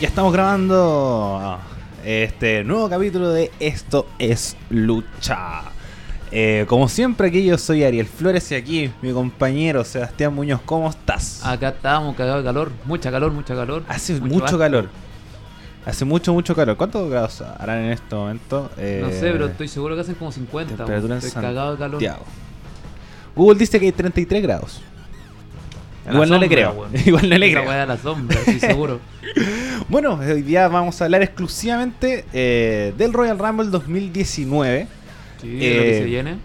Ya 0.00 0.08
estamos 0.08 0.32
grabando 0.32 1.58
este 2.04 2.62
nuevo 2.62 2.88
capítulo 2.90 3.30
de 3.30 3.50
Esto 3.58 4.06
es 4.18 4.56
Lucha. 4.68 5.73
Eh, 6.36 6.64
como 6.68 6.88
siempre 6.88 7.28
aquí 7.28 7.44
yo 7.44 7.56
soy 7.56 7.84
Ariel 7.84 8.06
Flores 8.08 8.50
y 8.50 8.56
aquí 8.56 8.90
mi 9.02 9.12
compañero 9.12 9.84
Sebastián 9.84 10.34
Muñoz, 10.34 10.60
¿cómo 10.66 10.90
estás? 10.90 11.46
Acá 11.46 11.68
estábamos 11.68 12.16
cagados 12.16 12.42
de 12.42 12.48
calor, 12.48 12.72
mucha 12.86 13.12
calor, 13.12 13.30
mucha 13.32 13.54
calor. 13.54 13.84
Hace 13.86 14.14
mucho, 14.20 14.58
calor. 14.58 14.88
Hace 15.86 16.04
mucho, 16.04 16.32
mucho 16.32 16.56
calor. 16.56 16.76
¿Cuántos 16.76 17.08
grados 17.08 17.40
harán 17.40 17.84
en 17.84 17.92
este 17.92 18.16
momento? 18.16 18.68
No 18.76 18.82
Eh, 18.82 19.16
sé, 19.20 19.30
pero 19.30 19.46
estoy 19.46 19.68
seguro 19.68 19.94
que 19.94 20.00
hacen 20.00 20.16
como 20.16 20.32
50. 20.32 20.74
Temperatura 20.76 21.14
en. 21.14 21.24
Estoy 21.24 21.40
cagado 21.40 21.72
de 21.72 21.78
calor. 21.78 22.02
Google 23.36 23.58
dice 23.58 23.78
que 23.78 23.86
hay 23.86 23.92
33 23.92 24.42
grados. 24.42 24.80
A 26.04 26.08
la 26.08 26.14
Igual 26.14 26.30
no 26.30 26.38
le 26.38 26.46
sombra, 26.48 26.72
creo. 26.72 26.88
Igual 27.06 27.28
no 27.30 27.38
le 27.38 27.50
creo. 27.52 27.62
weá 27.68 27.82
a 27.84 27.86
la 27.86 27.96
sombra, 27.96 28.38
estoy 28.40 28.58
seguro. 28.60 28.98
Bueno, 29.88 30.14
hoy 30.14 30.40
día 30.42 30.66
vamos 30.68 31.00
a 31.00 31.04
hablar 31.04 31.22
exclusivamente 31.22 32.24
eh, 32.32 32.94
del 32.96 33.12
Royal 33.12 33.38
Rumble 33.38 33.66
2019. 33.68 34.88
Sí, 35.44 35.58
Eh, 35.60 35.76
lo 35.76 35.82
que 35.84 35.98
se 35.98 36.04
viene. 36.04 36.36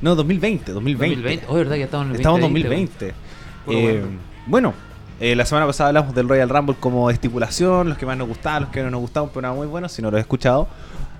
No, 0.00 0.14
2020, 0.14 0.72
2020. 0.72 1.16
2020. 1.16 1.46
Oh, 1.48 1.54
verdad 1.54 1.74
que 1.76 1.82
estamos 1.82 2.06
en 2.06 2.10
el 2.12 2.16
Estamos 2.16 2.36
en 2.38 2.42
2020, 2.42 3.06
2020. 3.06 3.14
Puro 3.64 3.78
Eh, 3.78 4.02
bueno. 4.46 4.74
eh, 5.20 5.34
la 5.34 5.44
semana 5.46 5.66
pasada 5.66 5.88
hablamos 5.88 6.14
del 6.14 6.28
Royal 6.28 6.48
Rumble 6.48 6.76
como 6.78 7.10
estipulación, 7.10 7.88
los 7.88 7.98
que 7.98 8.06
más 8.06 8.16
nos 8.16 8.28
gustaban, 8.28 8.62
los 8.64 8.70
que 8.72 8.82
no 8.82 8.90
nos 8.90 9.00
gustaban, 9.00 9.28
pero 9.30 9.42
nada 9.42 9.54
muy 9.54 9.66
bueno, 9.66 9.88
si 9.88 10.02
no 10.02 10.10
lo 10.10 10.16
he 10.16 10.20
escuchado. 10.20 10.68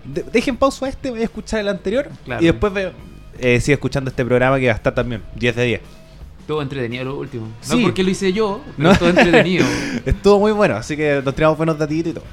de- 0.04 0.22
dejen 0.22 0.56
pausa 0.56 0.86
a 0.86 0.88
este, 0.88 1.10
voy 1.10 1.20
a 1.22 1.24
escuchar 1.24 1.58
el 1.60 1.68
anterior 1.68 2.08
Claro. 2.24 2.40
y 2.40 2.46
después 2.46 2.72
ve- 2.72 2.92
eh, 3.40 3.60
sigue 3.60 3.74
escuchando 3.74 4.08
este 4.08 4.24
programa 4.24 4.56
que 4.60 4.66
va 4.66 4.72
a 4.72 4.76
estar 4.76 4.94
también 4.94 5.20
10 5.34 5.56
de 5.56 5.64
10. 5.64 5.80
Todo 6.46 6.62
entretenido 6.62 7.04
lo 7.06 7.16
último. 7.18 7.48
Sí. 7.60 7.76
No 7.78 7.82
porque 7.82 8.04
lo 8.04 8.10
hice 8.10 8.32
yo, 8.32 8.60
pero 8.76 8.90
No. 8.92 8.96
todo 8.96 9.08
entretenido. 9.08 9.66
Estuvo 10.06 10.38
muy 10.38 10.52
bueno, 10.52 10.76
así 10.76 10.96
que 10.96 11.20
nos 11.24 11.34
tiramos 11.34 11.56
buenos 11.56 11.76
datitos 11.76 12.10
y 12.12 12.14
todo. 12.14 12.24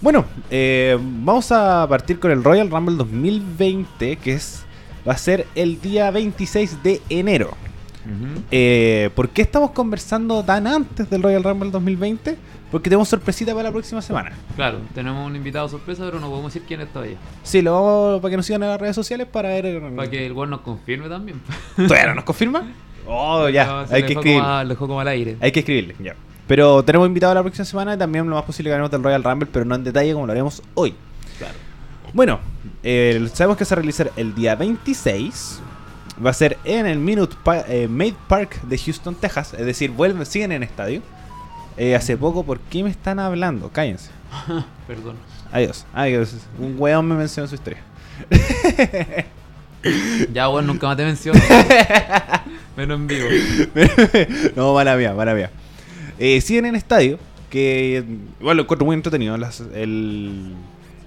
Bueno, 0.00 0.24
eh, 0.50 0.96
vamos 1.00 1.52
a 1.52 1.86
partir 1.88 2.18
con 2.18 2.30
el 2.30 2.42
Royal 2.42 2.70
Rumble 2.70 2.96
2020, 2.96 4.16
que 4.16 4.32
es 4.32 4.64
va 5.06 5.12
a 5.12 5.18
ser 5.18 5.46
el 5.54 5.80
día 5.80 6.10
26 6.10 6.82
de 6.82 7.02
enero. 7.08 7.50
Eh, 8.50 9.10
¿Por 9.14 9.28
qué 9.28 9.42
estamos 9.42 9.70
conversando 9.72 10.42
tan 10.42 10.66
antes 10.66 11.08
del 11.10 11.22
Royal 11.22 11.44
Rumble 11.44 11.70
2020? 11.70 12.36
Porque 12.70 12.88
tenemos 12.88 13.08
sorpresita 13.08 13.52
para 13.52 13.64
la 13.64 13.72
próxima 13.72 14.00
semana. 14.00 14.32
Claro, 14.56 14.78
tenemos 14.94 15.26
un 15.26 15.36
invitado 15.36 15.68
sorpresa, 15.68 16.04
pero 16.06 16.18
no 16.18 16.28
podemos 16.28 16.52
decir 16.52 16.66
quién 16.66 16.80
es 16.80 16.88
todavía. 16.92 17.16
Sí, 17.42 17.60
lo 17.62 17.72
vamos 17.74 18.20
para 18.20 18.30
que 18.30 18.36
nos 18.38 18.46
sigan 18.46 18.62
en 18.62 18.68
las 18.70 18.80
redes 18.80 18.94
sociales 18.96 19.26
para 19.30 19.50
ver. 19.50 19.80
Para 19.96 20.08
que 20.10 20.24
el 20.26 20.32
weón 20.32 20.50
nos 20.50 20.60
confirme 20.60 21.08
también. 21.08 21.40
¿Todavía 21.76 22.06
no 22.06 22.14
nos 22.16 22.24
confirma? 22.24 22.64
Oh, 23.12 23.48
ya, 23.48 23.66
No, 23.66 23.78
hay 23.90 24.04
que 24.04 24.12
escribir. 24.12 24.38
como 24.40 24.48
a- 24.48 24.62
le 24.62 24.68
dejó 24.68 24.86
como 24.86 25.00
al 25.00 25.08
aire. 25.08 25.36
Hay 25.40 25.50
que 25.50 25.60
escribirle, 25.60 25.96
ya. 25.98 26.14
Pero 26.50 26.82
tenemos 26.82 27.06
invitado 27.06 27.32
la 27.32 27.42
próxima 27.42 27.64
semana 27.64 27.94
y 27.94 27.96
también 27.96 28.28
lo 28.28 28.34
más 28.34 28.44
posible 28.44 28.70
que 28.70 28.74
hablemos 28.74 28.90
del 28.90 29.04
Royal 29.04 29.22
Rumble, 29.22 29.48
pero 29.52 29.64
no 29.64 29.76
en 29.76 29.84
detalle 29.84 30.12
como 30.12 30.26
lo 30.26 30.32
haremos 30.32 30.60
hoy. 30.74 30.96
Claro. 31.38 31.54
Bueno, 32.12 32.40
eh, 32.82 33.28
sabemos 33.32 33.56
que 33.56 33.64
se 33.64 33.72
va 33.72 33.78
a 33.78 33.82
realizar 33.82 34.10
el 34.16 34.34
día 34.34 34.56
26. 34.56 35.60
Va 36.26 36.30
a 36.30 36.34
ser 36.34 36.58
en 36.64 36.86
el 36.86 36.98
Minute 36.98 37.36
Pa- 37.44 37.64
eh, 37.68 37.86
Maid 37.88 38.14
Park 38.26 38.62
de 38.62 38.76
Houston, 38.76 39.14
Texas. 39.14 39.54
Es 39.54 39.64
decir, 39.64 39.92
vuelven, 39.92 40.26
siguen 40.26 40.50
en 40.50 40.64
estadio. 40.64 41.02
Eh, 41.76 41.94
hace 41.94 42.16
poco, 42.16 42.42
¿por 42.42 42.58
qué 42.58 42.82
me 42.82 42.90
están 42.90 43.20
hablando? 43.20 43.68
Cállense. 43.68 44.10
Perdón. 44.88 45.14
Adiós. 45.52 45.86
Adiós. 45.94 46.34
Un 46.58 46.74
weón 46.80 47.06
me 47.06 47.14
mencionó 47.14 47.46
su 47.46 47.54
historia. 47.54 47.78
Ya, 50.34 50.48
weón, 50.50 50.66
nunca 50.66 50.88
más 50.88 50.96
te 50.98 51.04
menciono. 51.06 51.40
Menos 52.76 53.00
en 53.00 53.06
vivo. 53.06 53.28
no, 54.54 54.74
mala 54.74 54.94
mía, 54.96 55.14
mala 55.14 55.32
mía. 55.32 55.50
Eh, 56.20 56.40
siguen 56.42 56.66
en 56.66 56.76
estadio, 56.76 57.18
que 57.50 58.04
igual 58.40 58.56
lo 58.58 58.62
encuentro 58.62 58.86
muy 58.86 58.94
entretenido. 58.94 59.36
Las- 59.36 59.60
el, 59.74 60.54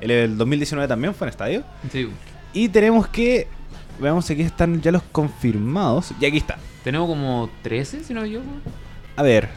el, 0.02 0.12
el 0.12 0.38
2019 0.38 0.88
también 0.88 1.14
fue 1.14 1.28
en 1.28 1.30
estadio. 1.30 1.64
Sí. 1.92 2.10
Y 2.52 2.68
tenemos 2.70 3.08
que. 3.08 3.48
Veamos 4.00 4.30
aquí 4.30 4.42
están 4.42 4.82
ya 4.82 4.92
los 4.92 5.04
confirmados. 5.04 6.12
Y 6.20 6.26
aquí 6.26 6.38
está. 6.38 6.58
Tenemos 6.84 7.08
como 7.08 7.50
13, 7.62 8.04
si 8.04 8.14
no 8.14 8.24
equivoco. 8.26 8.48
A 9.16 9.22
ver. 9.24 9.50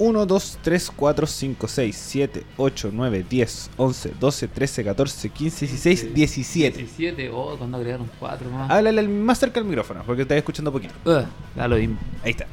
1, 0.00 0.26
2, 0.26 0.58
3, 0.62 0.92
4, 0.94 1.26
5, 1.26 1.66
6, 1.68 1.96
7, 2.08 2.44
8, 2.56 2.90
9, 2.92 3.26
10, 3.28 3.70
11, 3.76 4.12
12, 4.20 4.46
13, 4.46 4.84
14, 4.84 5.28
15, 5.28 5.66
16, 5.66 6.14
17. 6.14 6.78
17, 6.78 7.30
oh, 7.34 7.56
cuando 7.58 7.78
agregaron 7.78 8.08
4 8.20 8.48
más. 8.48 8.70
Háblale 8.70 9.00
al- 9.00 9.08
más 9.08 9.40
cerca 9.40 9.58
del 9.58 9.68
micrófono, 9.68 10.04
porque 10.06 10.22
estás 10.22 10.38
escuchando 10.38 10.70
poquito. 10.70 10.94
Ugh, 11.04 11.24
da 11.56 11.66
lo 11.66 11.76
mismo. 11.76 11.98
Ahí 12.22 12.30
está. 12.30 12.46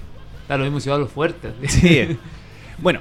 Da 0.48 0.58
lo 0.58 0.64
mismo 0.64 0.80
si 0.80 0.90
hablo 0.90 1.08
fuerte. 1.08 1.52
Sí. 1.68 2.18
bueno, 2.78 3.00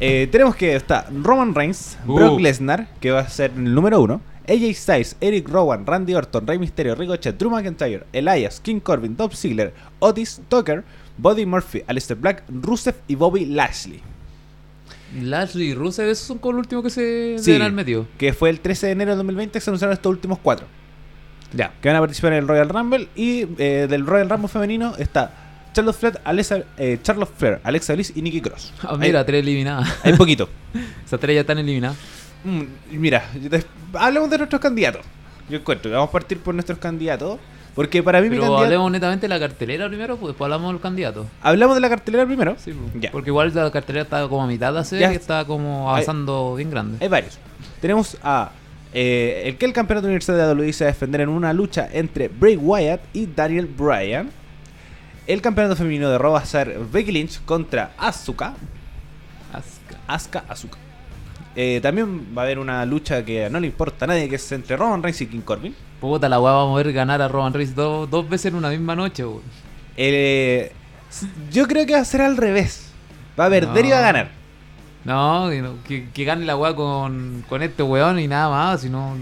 eh, 0.00 0.28
tenemos 0.30 0.54
que 0.56 0.74
está 0.76 1.06
Roman 1.22 1.54
Reigns, 1.54 1.98
Uh. 2.06 2.14
Brock 2.14 2.40
Lesnar, 2.40 2.88
que 3.00 3.10
va 3.10 3.20
a 3.20 3.28
ser 3.28 3.52
el 3.56 3.74
número 3.74 4.00
uno. 4.00 4.20
AJ 4.46 4.74
Styles, 4.74 5.16
Eric 5.22 5.48
Rowan, 5.48 5.86
Randy 5.86 6.14
Orton, 6.14 6.46
Rey 6.46 6.58
Mysterio, 6.58 6.94
Ricochet, 6.94 7.38
Drew 7.38 7.50
McIntyre, 7.50 8.04
Elias, 8.12 8.60
King 8.60 8.78
Corbin, 8.80 9.16
Dolph 9.16 9.34
Ziggler, 9.34 9.72
Otis, 10.00 10.42
Tucker, 10.50 10.84
Buddy 11.16 11.46
Murphy, 11.46 11.82
Aleister 11.86 12.14
Black, 12.16 12.42
Rusev 12.48 12.94
y 13.08 13.14
Bobby 13.14 13.46
Lashley. 13.46 14.02
Lashley 15.18 15.68
y 15.70 15.74
Rusev, 15.74 16.08
esos 16.10 16.26
son 16.26 16.38
como 16.38 16.52
los 16.54 16.60
últimos 16.64 16.84
que 16.84 16.90
se 16.90 17.36
Sí. 17.38 17.54
al 17.60 17.72
metido. 17.72 18.06
Que 18.18 18.32
fue 18.34 18.50
el 18.50 18.60
13 18.60 18.86
de 18.86 18.92
enero 18.92 19.10
del 19.12 19.18
2020 19.18 19.52
que 19.52 19.60
se 19.60 19.70
anunciaron 19.70 19.92
estos 19.94 20.10
últimos 20.10 20.38
cuatro. 20.40 20.66
Ya. 21.52 21.72
Que 21.80 21.88
van 21.88 21.96
a 21.96 22.00
participar 22.00 22.32
en 22.32 22.40
el 22.40 22.48
Royal 22.48 22.68
Rumble. 22.68 23.08
Y 23.14 23.46
eh, 23.58 23.86
del 23.88 24.04
Royal 24.06 24.28
Rumble 24.28 24.48
femenino 24.48 24.94
está 24.98 25.43
Charlotte 25.74 25.96
Flair, 25.96 26.20
Alexa, 26.24 26.62
eh, 26.78 26.98
Charlotte 27.02 27.30
Flair, 27.36 27.60
Alexa 27.64 27.92
Bliss 27.94 28.12
y 28.16 28.22
Nikki 28.22 28.40
Cross. 28.40 28.72
Ah, 28.82 28.96
mira, 28.96 29.18
hay, 29.20 29.26
tres 29.26 29.42
eliminadas. 29.42 29.94
hay 30.02 30.14
poquito. 30.14 30.48
Esas 31.04 31.20
tres 31.20 31.34
ya 31.34 31.40
están 31.42 31.58
eliminadas. 31.58 31.98
Mm, 32.44 32.62
mira, 32.92 33.28
hablemos 33.94 34.30
de 34.30 34.38
nuestros 34.38 34.60
candidatos. 34.62 35.02
Yo 35.50 35.58
encuentro 35.58 35.90
que 35.90 35.94
vamos 35.94 36.08
a 36.08 36.12
partir 36.12 36.38
por 36.38 36.54
nuestros 36.54 36.78
candidatos. 36.78 37.38
Porque 37.74 38.04
para 38.04 38.20
mí 38.20 38.26
mi 38.30 38.36
Pero 38.36 38.42
candidato. 38.42 38.64
hablemos 38.64 38.92
netamente 38.92 39.24
de 39.24 39.28
la 39.28 39.40
cartelera 39.40 39.88
primero, 39.88 40.16
pues 40.16 40.28
después 40.28 40.46
hablamos 40.46 40.72
del 40.72 40.80
candidato. 40.80 41.26
Hablamos 41.42 41.74
de 41.74 41.80
la 41.80 41.88
cartelera 41.88 42.24
primero. 42.24 42.54
Sí, 42.56 42.72
pues. 42.72 43.02
Ya. 43.02 43.10
Porque 43.10 43.30
igual 43.30 43.52
la 43.52 43.68
cartelera 43.72 44.04
está 44.04 44.28
como 44.28 44.44
a 44.44 44.46
mitad 44.46 44.72
de 44.72 44.78
hacer 44.78 45.00
Ya. 45.00 45.12
y 45.12 45.16
está 45.16 45.44
como 45.44 45.90
avanzando 45.90 46.54
bien 46.54 46.70
grande. 46.70 46.98
Hay 47.00 47.08
varios. 47.08 47.36
Tenemos 47.80 48.16
a. 48.22 48.52
eh, 48.92 49.42
el 49.46 49.56
que 49.56 49.66
el 49.66 49.72
campeonato 49.72 50.06
universal 50.06 50.36
de 50.36 50.54
WWE 50.64 50.72
se 50.72 50.84
va 50.84 50.90
a 50.90 50.92
defender 50.92 51.22
en 51.22 51.30
una 51.30 51.52
lucha 51.52 51.88
entre 51.92 52.28
Bray 52.28 52.56
Wyatt 52.56 53.00
y 53.12 53.26
Daniel 53.26 53.66
Bryan. 53.66 54.30
El 55.26 55.40
campeonato 55.40 55.76
femenino 55.76 56.10
de 56.10 56.18
Raw 56.18 56.32
va 56.34 56.40
a 56.40 56.44
ser 56.44 56.78
Becky 56.92 57.12
Lynch 57.12 57.40
contra 57.44 57.92
Asuka. 57.98 58.54
Asuka. 59.52 59.98
Asuka, 60.06 60.44
Asuka. 60.48 60.78
Eh, 61.56 61.78
también 61.82 62.36
va 62.36 62.42
a 62.42 62.44
haber 62.44 62.58
una 62.58 62.84
lucha 62.84 63.24
que 63.24 63.48
no 63.48 63.60
le 63.60 63.68
importa 63.68 64.04
a 64.04 64.08
nadie, 64.08 64.28
que 64.28 64.34
es 64.36 64.52
entre 64.52 64.76
Roman 64.76 65.02
Reigns 65.02 65.20
y 65.22 65.26
King 65.26 65.40
Corbin. 65.40 65.74
Puta, 66.00 66.28
la 66.28 66.40
weá 66.40 66.52
va 66.52 66.62
a 66.62 66.66
mover 66.66 66.92
ganar 66.92 67.22
a 67.22 67.28
Roman 67.28 67.52
Reigns 67.54 67.74
dos, 67.74 68.10
dos 68.10 68.28
veces 68.28 68.46
en 68.46 68.56
una 68.56 68.68
misma 68.70 68.94
noche, 68.96 69.24
weón. 69.24 69.42
Eh, 69.96 70.72
yo 71.52 71.66
creo 71.68 71.86
que 71.86 71.92
va 71.94 72.00
a 72.00 72.04
ser 72.04 72.20
al 72.22 72.36
revés. 72.36 72.90
Va 73.38 73.46
a 73.46 73.50
perder 73.50 73.86
y 73.86 73.90
va 73.90 73.96
a 73.98 74.00
No. 74.00 74.06
ganar. 74.06 74.30
No, 75.04 75.48
que, 75.50 75.62
no- 75.62 75.74
que, 75.86 76.08
que 76.10 76.24
gane 76.24 76.44
la 76.44 76.56
weá 76.56 76.74
con, 76.74 77.44
con 77.48 77.62
este 77.62 77.82
weón 77.82 78.18
y 78.18 78.26
nada 78.26 78.48
más, 78.50 78.80
sino 78.80 79.14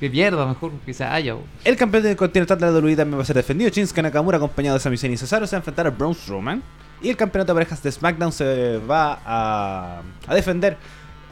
que 0.00 0.10
pierda 0.10 0.46
mejor, 0.46 0.72
que 0.84 0.94
se 0.94 1.04
haya. 1.04 1.36
El 1.64 1.76
campeón 1.76 2.02
del 2.02 2.16
continental 2.16 2.58
de 2.58 2.66
la 2.66 2.72
WWE 2.72 2.96
también 2.96 3.18
va 3.18 3.22
a 3.22 3.26
ser 3.26 3.36
defendido. 3.36 3.70
Shinsuke 3.70 4.02
Nakamura, 4.02 4.38
acompañado 4.38 4.76
de 4.78 4.80
Sami 4.80 4.96
Zayn 4.96 5.12
y 5.12 5.16
Cesaro, 5.16 5.46
se 5.46 5.54
va 5.54 5.58
a 5.58 5.60
enfrentar 5.60 5.86
a 5.86 5.90
Braun 5.90 6.14
Strowman. 6.14 6.62
Y 7.02 7.08
el 7.10 7.16
campeonato 7.16 7.52
de 7.52 7.56
parejas 7.60 7.82
de 7.82 7.92
SmackDown 7.92 8.32
se 8.32 8.78
va 8.78 9.20
a, 9.24 10.02
a 10.26 10.34
defender 10.34 10.76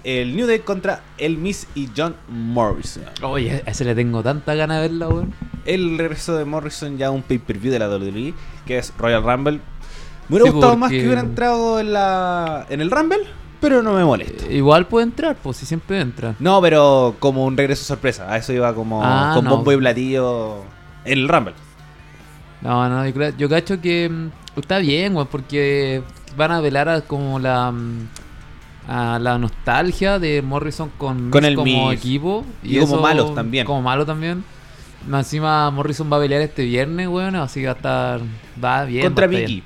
el 0.05 0.35
New 0.37 0.47
Day 0.47 0.61
contra 0.61 1.01
el 1.19 1.37
Miss 1.39 1.67
y 1.75 1.89
John 1.95 2.15
Morrison. 2.29 3.03
Oye, 3.23 3.63
a 3.67 3.71
ese 3.71 3.85
le 3.85 3.95
tengo 3.95 4.23
tanta 4.23 4.55
gana 4.55 4.77
de 4.77 4.89
verla, 4.89 5.09
weón. 5.09 5.35
El 5.67 5.99
regreso 5.99 6.37
de 6.37 6.45
Morrison 6.45 6.97
ya 6.97 7.09
a 7.09 7.11
un 7.11 7.23
pay-per-view 7.23 7.73
de 7.73 7.79
la 7.79 7.89
WWE, 7.89 8.33
que 8.67 8.79
es 8.79 8.93
Royal 8.97 9.23
Rumble. 9.23 9.61
Me 10.29 10.37
hubiera 10.37 10.47
Sí, 10.47 10.53
gustado 10.53 10.77
más 10.77 10.91
que 10.91 11.05
hubiera 11.05 11.21
entrado 11.21 11.81
en, 11.81 11.93
la, 11.93 12.67
en 12.71 12.81
el 12.81 12.91
Rumble, 12.91 13.19
pero 13.61 13.83
no 13.83 13.93
me 13.95 14.05
molesta. 14.05 14.47
Eh, 14.47 14.57
Igual 14.57 14.87
puede 14.87 15.05
entrar, 15.07 15.37
pues 15.43 15.57
si 15.59 15.67
siempre 15.67 16.01
entra. 16.01 16.35
No, 16.39 16.61
pero 16.61 17.17
como 17.19 17.45
un 17.45 17.57
regreso 17.57 17.85
sorpresa. 17.85 18.33
A 18.33 18.37
eso 18.39 18.53
iba 18.53 18.75
como 18.75 19.01
Ah, 19.05 19.33
con 19.35 19.45
no. 19.45 19.51
bombo 19.51 19.73
y 19.73 19.77
platillo 19.77 20.63
en 21.05 21.19
el 21.19 21.29
Rumble. 21.29 21.55
No, 22.61 22.89
no, 22.89 23.07
yo, 23.07 23.15
creo- 23.15 23.33
yo 23.37 23.49
cacho 23.49 23.81
que 23.81 24.09
mm, 24.09 24.59
está 24.59 24.79
bien, 24.79 25.15
weón, 25.15 25.29
porque 25.31 26.03
van 26.37 26.51
a 26.53 26.61
velar 26.61 26.89
a 26.89 27.01
como 27.03 27.39
la 27.39 27.71
mm, 27.71 28.09
a 28.89 29.19
la 29.19 29.37
nostalgia 29.39 30.19
de 30.19 30.41
Morrison 30.41 30.91
con, 30.97 31.31
Con 31.31 31.45
el 31.45 31.55
como 31.57 31.91
Miz. 31.91 31.99
equipo 31.99 32.45
Y 32.63 32.79
como 32.79 32.97
malos 33.03 33.35
también. 33.35 33.67
Como 33.67 33.83
malo 33.83 34.07
también. 34.07 34.43
Encima 35.13 35.71
Morrison 35.71 36.11
va 36.13 36.17
a 36.17 36.21
pelear 36.21 36.41
este 36.43 36.65
viernes, 36.65 37.07
weón, 37.09 37.37
así 37.37 37.61
que 37.61 37.67
va 37.67 37.73
a 37.73 37.77
estar 37.77 38.21
va 38.65 38.85
bien. 38.85 39.05
contra 39.05 39.27
Vicky. 39.27 39.63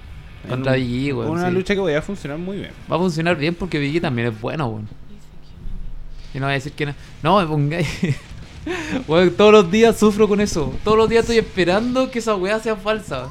Contra 0.48 0.76
En 0.76 0.82
un- 0.82 0.88
Big 0.88 1.08
E, 1.08 1.12
weón, 1.12 1.30
Una 1.30 1.48
sí. 1.48 1.54
lucha 1.54 1.74
que 1.74 1.80
voy 1.80 1.94
a 1.94 2.02
funcionar 2.02 2.38
muy 2.38 2.58
bien. 2.58 2.70
Va 2.90 2.96
a 2.96 2.98
funcionar 2.98 3.36
bien 3.36 3.54
porque 3.54 3.78
Biggie 3.78 4.00
también 4.00 4.28
es 4.28 4.40
bueno, 4.40 4.66
weón. 4.66 4.88
Y 6.34 6.38
no 6.38 6.46
voy 6.46 6.52
a 6.52 6.54
decir 6.54 6.72
que 6.72 6.86
no. 6.86 6.94
No, 7.22 7.40
me 7.40 7.46
pongáis. 7.46 7.88
Weón, 9.08 9.30
todos 9.32 9.50
los 9.52 9.70
días 9.72 9.98
sufro 9.98 10.28
con 10.28 10.40
eso. 10.40 10.72
Todos 10.84 10.96
los 10.96 11.08
días 11.08 11.22
estoy 11.22 11.38
esperando 11.38 12.10
que 12.12 12.20
esa 12.20 12.36
weá 12.36 12.60
sea 12.60 12.76
falsa. 12.76 13.28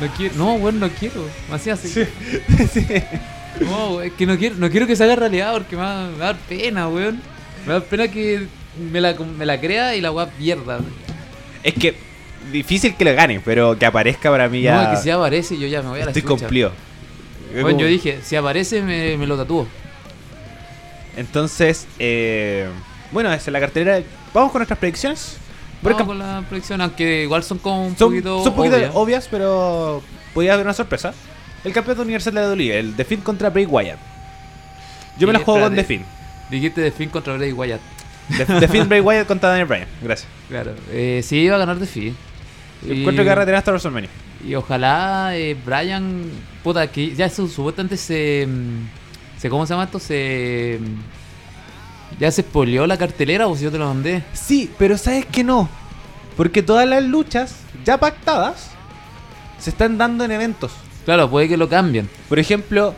No 0.00 0.06
quiero. 0.16 0.34
No, 0.36 0.54
weón, 0.54 0.80
no 0.80 0.88
quiero. 0.90 1.24
Me 1.48 1.54
hacía 1.56 1.74
así. 1.74 1.88
No, 3.60 3.90
weón, 3.94 4.04
es 4.04 4.12
que 4.12 4.26
no 4.26 4.36
quiero, 4.38 4.54
no 4.56 4.70
quiero 4.70 4.86
que 4.86 4.94
se 4.94 5.02
haga 5.04 5.16
realidad 5.16 5.52
porque 5.52 5.74
me 5.74 5.82
va, 5.82 6.06
me 6.10 6.18
va 6.18 6.24
a 6.28 6.32
dar 6.32 6.36
pena, 6.48 6.88
weón. 6.88 7.20
Me 7.66 7.72
va 7.72 7.76
a 7.76 7.80
dar 7.80 7.88
pena 7.88 8.08
que 8.08 8.46
me 8.92 9.00
la, 9.00 9.14
me 9.14 9.46
la 9.46 9.58
crea 9.60 9.96
y 9.96 10.00
la 10.00 10.12
weá 10.12 10.26
pierda. 10.30 10.78
Es 11.64 11.74
que 11.74 11.96
difícil 12.52 12.94
que 12.96 13.04
lo 13.04 13.14
gane, 13.14 13.40
pero 13.44 13.78
que 13.78 13.86
aparezca 13.86 14.30
para 14.30 14.48
mí 14.48 14.62
ya. 14.62 14.74
No, 14.74 14.82
es 14.92 14.98
que 14.98 15.04
si 15.04 15.10
aparece 15.10 15.58
yo 15.58 15.66
ya 15.66 15.82
me 15.82 15.88
voy 15.90 16.00
a 16.00 16.04
la 16.04 16.10
estoy 16.10 16.22
chucha. 16.22 16.34
cumplido. 16.36 16.72
Bueno, 17.60 17.78
yo 17.78 17.86
dije, 17.86 18.20
si 18.22 18.36
aparece 18.36 18.82
me, 18.82 19.16
me 19.16 19.26
lo 19.26 19.36
tatúo. 19.36 19.66
Entonces, 21.16 21.86
eh, 21.98 22.68
bueno, 23.10 23.32
esa 23.32 23.50
es 23.50 23.52
la 23.52 23.60
cartelera. 23.60 24.00
Vamos 24.34 24.52
con 24.52 24.60
nuestras 24.60 24.78
predicciones. 24.78 25.36
Vamos 25.82 26.02
con 26.02 26.18
la 26.18 26.42
predicción, 26.48 26.80
aunque 26.80 27.22
igual 27.22 27.42
son 27.42 27.58
como 27.58 27.86
un 27.86 27.96
son, 27.96 28.10
poquito 28.10 28.38
son 28.42 28.48
un 28.52 28.56
poquito 28.56 28.76
obvias. 28.76 28.90
obvias, 28.94 29.28
pero 29.30 30.02
podría 30.34 30.54
haber 30.54 30.66
una 30.66 30.74
sorpresa. 30.74 31.14
El 31.64 31.72
campeonato 31.72 32.02
universal 32.02 32.34
de 32.34 32.40
la 32.40 32.48
WWE, 32.48 32.78
el 32.78 32.94
The 32.94 33.04
Finn 33.04 33.20
contra 33.20 33.50
Bray 33.50 33.66
Wyatt. 33.66 33.98
Yo 35.18 35.26
me 35.26 35.32
la 35.32 35.40
juego 35.40 35.60
con 35.60 35.74
The. 35.74 35.84
Finn. 35.84 36.04
Dijiste 36.50 36.90
Finn 36.92 37.08
contra 37.10 37.36
Bray 37.36 37.52
Wyatt. 37.52 37.80
The, 38.36 38.44
The 38.60 38.68
Finn 38.68 38.88
Bray 38.88 39.00
Wyatt 39.00 39.26
contra 39.26 39.48
Daniel 39.48 39.66
Bryan. 39.66 39.88
Gracias. 40.02 40.28
Claro. 40.48 40.72
Eh, 40.92 41.22
sí, 41.24 41.38
iba 41.38 41.56
a 41.56 41.58
ganar 41.58 41.78
de 41.78 41.86
Finn. 41.86 42.16
Yo 42.86 42.92
Encuentro 42.94 43.24
que 43.24 43.28
va 43.28 43.32
a 43.32 43.36
retener 43.36 43.56
hasta 43.58 43.70
WrestleMania. 43.72 44.10
y 44.46 44.54
ojalá 44.54 45.30
eh, 45.36 45.56
Brian, 45.66 46.24
puta, 46.62 46.86
que 46.86 47.14
ya 47.14 47.28
su, 47.28 47.48
supuestamente 47.48 47.96
se, 47.96 48.46
mm, 48.48 49.38
se. 49.40 49.48
¿Cómo 49.50 49.66
se 49.66 49.74
llama 49.74 49.84
esto? 49.84 49.98
Se. 49.98 50.78
mm, 50.80 52.20
Ya 52.20 52.30
se 52.30 52.42
spoileó 52.42 52.86
la 52.86 52.96
cartelera 52.96 53.46
o 53.48 53.56
si 53.56 53.64
yo 53.64 53.70
te 53.72 53.78
lo 53.78 53.86
mandé. 53.88 54.22
Sí, 54.32 54.70
pero 54.78 54.96
sabes 54.96 55.26
que 55.26 55.42
no. 55.44 55.68
Porque 56.36 56.62
todas 56.62 56.86
las 56.88 57.02
luchas 57.04 57.56
ya 57.84 57.98
pactadas 57.98 58.70
se 59.58 59.70
están 59.70 59.98
dando 59.98 60.24
en 60.24 60.30
eventos. 60.30 60.72
Claro, 61.04 61.28
puede 61.28 61.48
que 61.48 61.56
lo 61.56 61.68
cambien. 61.68 62.08
Por 62.28 62.38
ejemplo, 62.38 62.94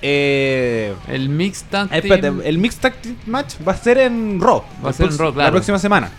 eh, 0.00 0.94
El 1.08 1.28
Mix 1.28 1.64
Tag 1.64 1.86
eh, 1.92 2.00
Team- 2.02 2.12
espérate, 2.14 2.48
el 2.48 2.58
Mixed 2.58 2.80
Tag 2.80 2.94
Team 3.02 3.16
Match 3.26 3.54
va 3.66 3.72
a 3.72 3.76
ser 3.76 3.98
en 3.98 4.40
Raw. 4.40 4.62
Va 4.84 4.90
a 4.90 4.92
ser 4.92 5.06
en 5.08 5.18
Raw, 5.18 5.34
La 5.34 5.50
próxima 5.50 5.78
semana. 5.78 6.10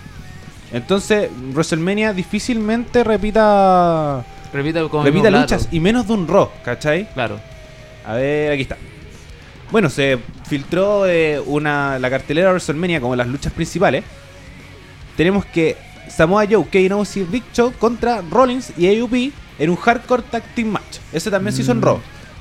Entonces, 0.71 1.29
WrestleMania 1.53 2.13
difícilmente 2.13 3.03
repita, 3.03 4.23
Repita, 4.53 4.87
como 4.87 5.03
repita 5.03 5.29
luchas 5.31 5.67
y 5.71 5.79
menos 5.79 6.07
de 6.07 6.13
un 6.13 6.27
Raw, 6.27 6.49
¿cachai? 6.63 7.11
Claro. 7.13 7.39
A 8.05 8.13
ver, 8.13 8.51
aquí 8.51 8.61
está. 8.63 8.77
Bueno, 9.71 9.89
se 9.89 10.19
filtró 10.47 11.07
eh, 11.07 11.39
una, 11.45 11.99
la 11.99 12.09
cartelera 12.09 12.47
de 12.47 12.53
WrestleMania 12.53 12.99
como 13.01 13.15
las 13.15 13.27
luchas 13.27 13.53
principales. 13.53 14.03
Tenemos 15.15 15.45
que 15.45 15.75
Samoa 16.07 16.45
Joe, 16.49 16.65
Kane 16.71 16.93
Owens 16.93 17.17
y 17.17 17.23
Big 17.23 17.43
Show 17.53 17.73
contra 17.77 18.21
Rollins 18.29 18.71
y 18.77 18.87
AUP 18.99 19.13
en 19.59 19.69
un 19.69 19.75
Hardcore 19.75 20.23
Tag 20.23 20.43
Team 20.55 20.69
Match. 20.69 20.97
Ese 21.13 21.29
también 21.29 21.53
se 21.55 21.61
hizo 21.61 21.71
en 21.71 21.79
Mm. 21.79 21.83
Raw. 21.83 21.99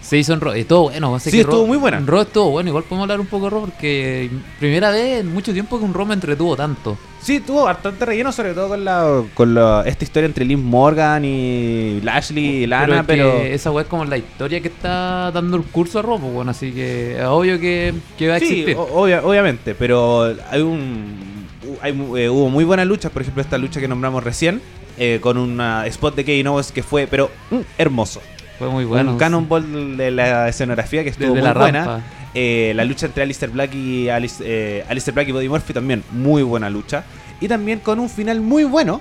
Se 0.08 0.16
hizo 0.16 0.32
en 0.32 0.40
Raw. 0.40 0.56
Y 0.56 0.64
todo 0.64 0.84
bueno. 0.84 1.14
así 1.14 1.31
Sí, 1.31 1.37
que 1.37 1.40
estuvo 1.43 1.58
Raw- 1.60 1.66
muy 1.66 1.76
buena. 1.76 2.00
Raw 2.05 2.22
estuvo 2.22 2.50
bueno. 2.50 2.70
Igual 2.70 2.84
podemos 2.84 3.05
hablar 3.05 3.20
un 3.20 3.26
poco 3.26 3.44
de 3.44 3.50
Raw 3.50 3.60
porque 3.60 4.31
primera 4.58 4.90
vez 4.90 5.20
en 5.20 5.32
mucho 5.32 5.52
tiempo 5.52 5.78
que 5.78 5.84
un 5.84 5.93
Raw 5.93 6.06
me 6.06 6.14
entretuvo 6.14 6.56
tanto. 6.56 6.96
Sí, 7.20 7.40
tuvo 7.40 7.64
bastante 7.64 8.06
relleno, 8.06 8.32
sobre 8.32 8.55
todo 8.55 8.69
con 8.69 8.84
la 8.84 9.22
con 9.34 9.52
la- 9.55 9.82
esta 9.87 10.05
historia 10.05 10.26
entre 10.26 10.44
Liv 10.46 10.58
Morgan 10.58 11.25
y 11.26 12.00
Lashley 12.02 12.62
y 12.62 12.66
Lana, 12.66 13.00
es 13.00 13.06
pero, 13.06 13.37
esa 13.38 13.70
weá 13.70 13.82
es 13.82 13.88
como 13.88 14.05
la 14.06 14.16
historia 14.16 14.60
que 14.60 14.69
está 14.69 15.31
dando 15.32 15.56
el 15.58 15.64
curso 15.64 15.99
a 15.99 16.02
Raw, 16.02 16.19
pues, 16.19 16.32
bueno, 16.32 16.52
así 16.52 16.70
que 16.72 17.19
es 17.19 17.25
obvio 17.25 17.58
que, 17.61 17.93
que 18.16 18.28
va 18.28 18.37
a 18.37 18.38
sí, 18.38 18.44
existir. 18.46 18.76
obvia- 18.76 19.22
obviamente, 19.25 19.75
pero 19.75 20.32
hay 20.50 20.62
un 20.62 21.46
hay, 21.82 21.90
eh, 22.16 22.28
hubo 22.31 22.49
muy 22.49 22.64
buenas 22.64 22.87
luchas, 22.87 23.11
por 23.12 23.20
ejemplo 23.22 23.43
esta 23.43 23.58
lucha 23.58 23.78
que 23.81 23.88
nombramos 23.88 24.25
recién 24.25 24.62
eh, 24.96 25.19
con 25.20 25.37
un 25.37 25.61
spot 25.87 26.14
de 26.16 26.25
Kevin 26.25 26.46
Owens 26.46 26.72
que 26.72 26.82
fue 26.82 27.06
pero 27.11 27.31
mm, 27.50 27.58
hermoso. 27.76 28.20
Fue 28.58 28.69
muy 28.69 28.84
bueno. 28.84 29.12
un 29.12 29.19
cannonball 29.19 29.96
de 29.96 30.10
la 30.10 30.49
escenografía 30.49 31.02
que 31.05 31.10
estuvo 31.10 31.28
Desde 31.34 31.40
muy 31.40 31.49
la 31.49 31.55
buena. 31.55 31.84
rampa. 31.84 32.05
Eh, 32.34 32.72
la 32.76 32.84
lucha 32.84 33.06
entre 33.06 33.22
Alistair 33.22 33.50
Black 33.50 33.75
y 33.75 34.08
Alice, 34.08 34.43
eh, 34.44 34.84
Alistair 34.88 35.14
Black 35.14 35.28
y 35.28 35.32
Buddy 35.32 35.49
Murphy 35.49 35.72
también 35.72 36.02
muy 36.12 36.43
buena 36.43 36.69
lucha. 36.69 37.05
Y 37.40 37.49
también 37.49 37.78
con 37.81 37.99
un 38.00 38.08
final 38.10 38.40
muy 38.40 38.64
bueno 38.64 39.00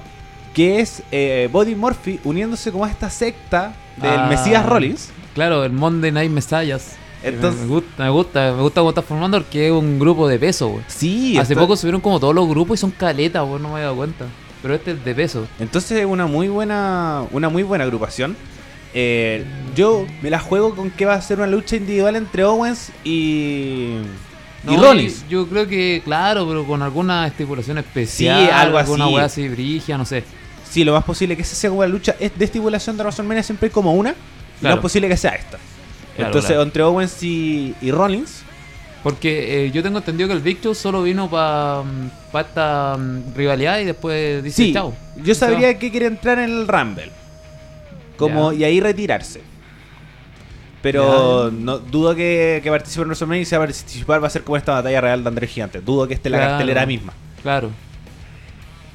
que 0.54 0.80
es 0.80 1.04
eh, 1.12 1.50
Buddy 1.52 1.76
Murphy 1.76 2.20
uniéndose 2.24 2.72
como 2.72 2.86
a 2.86 2.90
esta 2.90 3.10
secta 3.10 3.74
del 3.98 4.12
Ah, 4.12 4.28
Mesías 4.30 4.66
Rollins. 4.66 5.10
Claro, 5.34 5.64
el 5.66 5.72
Monday 5.72 6.12
Night 6.12 6.32
Messiahs. 6.32 6.96
Entonces- 7.24 7.62
me, 7.62 7.68
gusta, 7.68 8.04
me 8.04 8.10
gusta, 8.10 8.54
me 8.54 8.62
gusta 8.62 8.82
cómo 8.82 8.90
está 8.90 9.02
formando 9.02 9.40
porque 9.40 9.68
es 9.68 9.72
un 9.72 10.00
grupo 10.00 10.28
de 10.28 10.40
peso, 10.40 10.70
güey. 10.70 10.84
Sí, 10.88 11.38
Hace 11.38 11.54
esto- 11.54 11.62
poco 11.64 11.76
subieron 11.76 12.00
como 12.02 12.20
todos 12.20 12.34
los 12.34 12.48
grupos 12.48 12.78
y 12.80 12.82
son 12.82 12.92
caletas, 12.92 13.44
güey, 13.46 13.62
no 13.62 13.68
me 13.70 13.74
había 13.76 13.86
dado 13.86 13.98
cuenta. 13.98 14.26
Pero 14.62 14.74
este 14.74 14.92
es 14.92 15.04
de 15.06 15.14
peso. 15.16 15.48
Entonces 15.60 16.00
es 16.00 16.06
una 16.06 16.26
muy 16.28 16.48
buena, 16.48 17.24
una 17.32 17.50
muy 17.50 17.64
buena 17.64 17.84
agrupación. 17.84 18.36
Eh, 19.00 19.46
yo 19.76 20.08
me 20.24 20.32
la 20.32 20.40
juego 20.40 20.74
con 20.76 20.90
que 20.90 21.06
va 21.06 21.14
a 21.14 21.22
ser 21.22 21.38
una 21.38 21.46
lucha 21.46 21.76
individual 21.76 22.16
entre 22.16 22.44
Owens 22.44 22.92
y, 23.04 23.92
y 24.68 24.76
Rollins. 24.76 25.22
Yo, 25.30 25.44
yo 25.44 25.48
creo 25.48 25.68
que, 25.68 26.02
claro, 26.04 26.48
pero 26.48 26.66
con 26.66 26.82
alguna 26.82 27.28
estipulación 27.28 27.78
especial. 27.78 28.50
algo 28.52 28.80
Alguna 28.80 29.06
así. 29.06 29.14
weá 29.14 29.26
así 29.26 29.48
brigia, 29.50 30.00
no 30.00 30.06
sé. 30.06 30.24
Sí, 30.68 30.84
lo 30.84 30.94
más 30.94 31.04
posible 31.04 31.36
que 31.36 31.44
esa 31.44 31.54
sea 31.56 31.70
como 31.70 31.84
la 31.84 31.88
lucha 31.90 32.16
es 32.20 32.36
de 32.38 32.44
estipulación 32.46 32.98
de 32.98 33.04
WrestleMania 33.04 33.44
siempre 33.44 33.68
hay 33.68 33.72
como 33.72 33.94
una. 33.94 34.10
Lo 34.12 34.16
Claro. 34.62 34.76
más 34.78 34.82
posible 34.82 35.08
que 35.08 35.18
sea 35.18 35.36
esta. 35.36 35.60
Claro, 36.16 36.30
Entonces, 36.30 36.48
claro. 36.50 36.64
entre 36.64 36.82
Owens 36.82 37.22
y, 37.22 37.76
y 37.80 37.92
Rollins. 37.92 38.42
Porque 39.04 39.68
eh, 39.68 39.72
yo 39.72 39.84
tengo 39.84 40.00
entendido 40.00 40.28
que 40.28 40.34
el 40.34 40.42
Big 40.42 40.60
Show 40.60 40.74
solo 40.74 41.04
vino 41.04 41.30
para 41.30 41.84
esta 42.42 42.98
mm, 42.98 43.36
rivalidad 43.36 43.78
y 43.80 43.86
después 43.86 44.44
dice 44.44 44.64
Sí, 44.64 44.74
chao. 44.74 44.94
yo 45.24 45.36
sabría 45.36 45.78
que 45.78 45.92
quiere 45.92 46.08
entrar 46.08 46.40
en 46.40 46.46
el 46.50 46.68
Rumble. 46.68 47.12
Como, 48.18 48.52
y 48.54 48.64
ahí 48.64 48.80
retirarse. 48.80 49.42
Pero 50.82 51.52
no 51.52 51.80
dudo 51.80 52.16
que, 52.16 52.60
que 52.64 52.70
participe 52.70 53.02
en 53.02 53.08
WrestleMania 53.08 53.42
y 53.42 53.46
si 53.46 53.56
va 53.56 53.64
a 53.64 53.66
participar 53.66 54.24
va 54.24 54.28
a 54.28 54.30
ser 54.30 54.44
como 54.44 54.58
esta 54.58 54.74
batalla 54.74 55.02
real 55.02 55.24
de 55.24 55.30
Andrés 55.30 55.50
Gigante. 55.50 55.82
Dudo 55.82 56.08
que 56.08 56.14
esté 56.14 56.30
en 56.30 56.34
la 56.34 56.38
Claro. 56.38 56.52
cartelera 56.54 56.86
misma. 56.86 57.14
Claro. 57.42 57.72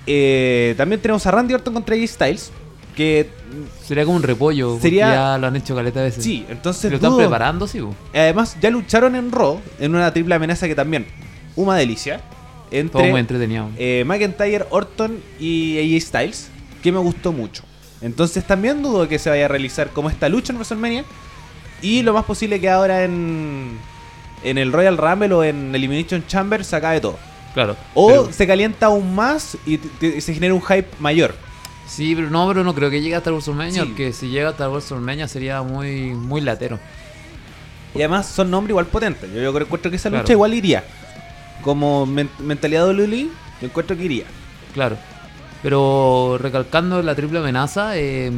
Eh, 0.07 0.75
también 0.77 1.01
tenemos 1.01 1.27
a 1.27 1.31
Randy 1.31 1.55
Orton 1.55 1.75
contra 1.75 1.95
AJ 1.95 2.07
Styles. 2.09 2.53
Que 2.97 3.31
Sería 3.83 4.05
como 4.05 4.17
un 4.19 4.23
repollo. 4.23 4.79
Sería- 4.81 5.11
Ya 5.15 5.39
lo 5.39 5.47
han 5.47 5.57
hecho 5.57 5.75
caleta 5.75 6.01
de 6.01 6.07
veces. 6.07 6.23
sí, 6.23 6.45
entonces 6.51 6.91
¿Lo 6.91 6.97
están 6.97 7.17
preparando, 7.17 7.67
sí? 7.67 7.81
bo? 7.81 7.95
Además, 8.15 8.57
ya 8.61 8.69
lucharon 8.71 9.17
en 9.17 9.33
Raw 9.33 9.61
en 9.81 9.95
una 9.95 10.13
triple 10.13 10.35
amenaza 10.35 10.69
que 10.69 10.75
también, 10.75 11.07
una 11.57 11.75
delicia. 11.77 12.19
Todo 12.19 12.81
Entre 12.81 13.11
muy 13.11 13.21
entretenido. 13.21 13.69
eh, 13.79 14.03
McIntyre, 14.07 14.67
Orton 14.71 15.19
y 15.41 15.79
AJ 15.79 16.01
Styles, 16.07 16.49
que 16.83 16.93
me 16.93 16.99
gustó 16.99 17.33
mucho. 17.33 17.65
Entonces 18.03 18.45
también 18.47 18.83
dudo 18.83 19.09
que 19.09 19.19
se 19.19 19.31
vaya 19.31 19.45
a 19.45 19.49
realizar 19.49 19.91
como 19.91 20.11
esta 20.11 20.29
lucha 20.29 20.53
en 20.53 20.57
WrestleMania. 20.59 21.05
Y 21.81 22.03
lo 22.03 22.13
más 22.13 22.25
posible 22.25 22.61
que 22.61 22.69
ahora 22.71 23.05
en, 23.05 23.77
en 24.45 24.59
el 24.59 24.73
Royal 24.73 24.97
Rumble 24.97 25.33
o 25.35 25.45
en 25.45 25.75
Elimination 25.75 26.25
Chamber 26.27 26.65
se 26.65 26.77
acabe 26.77 27.01
todo. 27.01 27.19
claro. 27.55 27.77
O 27.95 28.09
Pero- 28.09 28.33
se 28.33 28.47
calienta 28.47 28.87
aún 28.87 29.15
más 29.15 29.57
y 29.67 29.79
se 30.21 30.35
genera 30.35 30.55
un 30.55 30.63
hype 30.63 30.89
mayor. 31.01 31.35
sí, 31.87 32.15
pero 32.15 32.31
no, 32.31 32.47
pero 32.49 32.65
no 32.65 32.75
creo 32.75 32.89
que 32.91 33.01
llegue 33.03 33.15
hasta 33.17 33.31
WrestleMania. 33.31 33.83
Sí. 33.83 33.89
Porque 33.89 34.13
si 34.13 34.29
llega 34.29 34.51
hasta 34.51 34.69
WrestleMania 34.69 35.27
sería 35.29 35.63
muy, 35.63 36.15
muy 36.15 36.41
latero. 36.41 36.79
Y 37.95 37.99
además 37.99 38.27
son 38.27 38.51
nombres 38.51 38.71
igual 38.71 38.87
potentes. 38.87 39.31
Yo, 39.33 39.41
yo 39.43 39.53
creo 39.53 39.67
encuentro 39.67 39.91
que 39.91 39.97
esa 39.97 40.09
Claro. 40.09 40.23
lucha 40.23 40.33
igual 40.33 40.55
iría. 40.55 40.85
Como 41.63 42.07
men- 42.07 42.31
mentalidad 42.39 42.87
de 42.87 42.95
Luli, 42.95 43.31
yo 43.61 43.67
encuentro 43.69 43.97
que 43.97 44.05
iría. 44.05 44.25
Claro. 44.73 44.97
Pero 45.63 46.39
recalcando 46.41 47.01
la 47.03 47.15
triple 47.15 47.39
amenaza, 47.39 47.97
eh, 47.97 48.33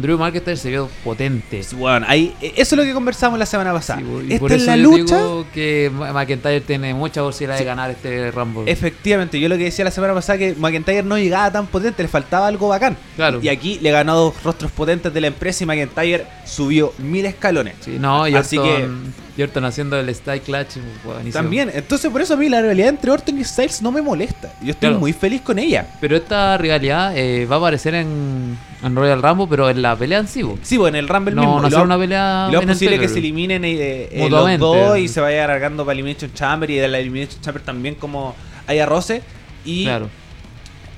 Drew 0.00 0.18
McIntyre 0.18 0.56
se 0.56 0.70
vio 0.70 0.88
potente. 1.04 1.60
Bueno, 1.76 2.06
ahí, 2.08 2.34
eso 2.40 2.74
es 2.74 2.78
lo 2.78 2.82
que 2.84 2.94
conversamos 2.94 3.38
la 3.38 3.44
semana 3.44 3.72
pasada. 3.72 4.00
Sí, 4.00 4.06
Esta 4.28 4.38
por 4.40 4.52
es 4.52 4.62
eso 4.62 4.70
la 4.70 4.76
yo 4.78 4.82
lucha. 4.82 5.16
digo 5.18 5.46
que 5.52 5.90
McIntyre 5.94 6.60
tiene 6.62 6.94
mucha 6.94 7.20
posibilidad 7.22 7.58
Sí. 7.58 7.64
de 7.64 7.66
ganar 7.68 7.90
este 7.90 8.30
Rumble. 8.30 8.70
Efectivamente, 8.70 9.38
yo 9.38 9.48
lo 9.50 9.58
que 9.58 9.64
decía 9.64 9.84
la 9.84 9.90
semana 9.90 10.14
pasada 10.14 10.38
que 10.38 10.54
McIntyre 10.54 11.02
no 11.02 11.18
llegaba 11.18 11.50
tan 11.52 11.66
potente, 11.66 12.02
le 12.02 12.08
faltaba 12.08 12.46
algo 12.46 12.68
bacán. 12.68 12.96
Claro. 13.16 13.40
Y 13.42 13.48
aquí 13.48 13.78
le 13.82 13.90
ganó 13.90 14.16
dos 14.16 14.42
rostros 14.42 14.72
potentes 14.72 15.12
de 15.12 15.20
la 15.20 15.26
empresa 15.26 15.64
y 15.64 15.66
McIntyre 15.66 16.26
subió 16.46 16.94
mil 16.98 17.26
escalones. 17.26 17.74
Sí, 17.80 17.98
no, 18.00 18.26
y 18.26 18.34
Así 18.34 18.56
Orton, 18.56 19.12
y 19.36 19.42
Orton 19.42 19.64
haciendo 19.64 19.98
el 19.98 20.14
Style 20.14 20.40
Clutch. 20.40 20.76
buenísimo. 21.04 21.32
También, 21.32 21.70
entonces 21.72 22.10
por 22.10 22.20
eso 22.20 22.34
a 22.34 22.36
mí 22.36 22.48
la 22.48 22.60
rivalidad 22.60 22.88
entre 22.88 23.10
Orton 23.10 23.38
y 23.38 23.44
Styles 23.44 23.80
no 23.82 23.90
me 23.92 24.02
molesta. 24.02 24.52
Yo 24.62 24.70
estoy 24.72 24.88
Claro. 24.88 24.98
muy 25.00 25.12
feliz 25.12 25.40
con 25.42 25.58
ella. 25.58 25.86
Pero 26.00 26.16
esta 26.16 26.56
rivalidad 26.58 27.16
eh, 27.16 27.46
va 27.46 27.56
a 27.56 27.58
aparecer 27.58 27.94
en, 27.94 28.56
en 28.82 28.96
Royal 28.96 29.22
Rumble, 29.22 29.46
pero 29.48 29.70
en 29.70 29.82
la 29.82 29.96
pelea 29.96 30.18
en 30.18 30.28
sí. 30.28 30.42
bo. 30.42 30.58
Sí, 30.62 30.76
bueno, 30.76 30.98
en 30.98 31.04
el 31.04 31.08
Rumble 31.08 31.34
No, 31.34 31.42
mismo. 31.42 31.60
no 31.62 31.70
será 31.70 31.82
una 31.82 31.98
pelea. 31.98 32.48
lo 32.50 32.60
el 32.60 32.66
posible 32.68 32.98
que 32.98 33.08
se 33.08 33.18
eliminen 33.18 33.64
eh, 33.64 34.08
eh, 34.12 34.28
los 34.28 34.58
dos 34.58 34.98
y 34.98 35.08
se 35.08 35.20
vaya 35.20 35.44
alargando 35.44 35.84
para 35.84 35.94
Elimination 35.94 36.32
Chamber 36.34 36.68
y 36.70 36.76
de 36.76 36.88
la 36.88 36.98
Elimination 36.98 37.40
Chamber 37.40 37.62
también 37.62 37.94
como 37.94 38.34
haya 38.66 38.86
roce. 38.86 39.22
Y 39.64 39.84
Claro. 39.84 40.08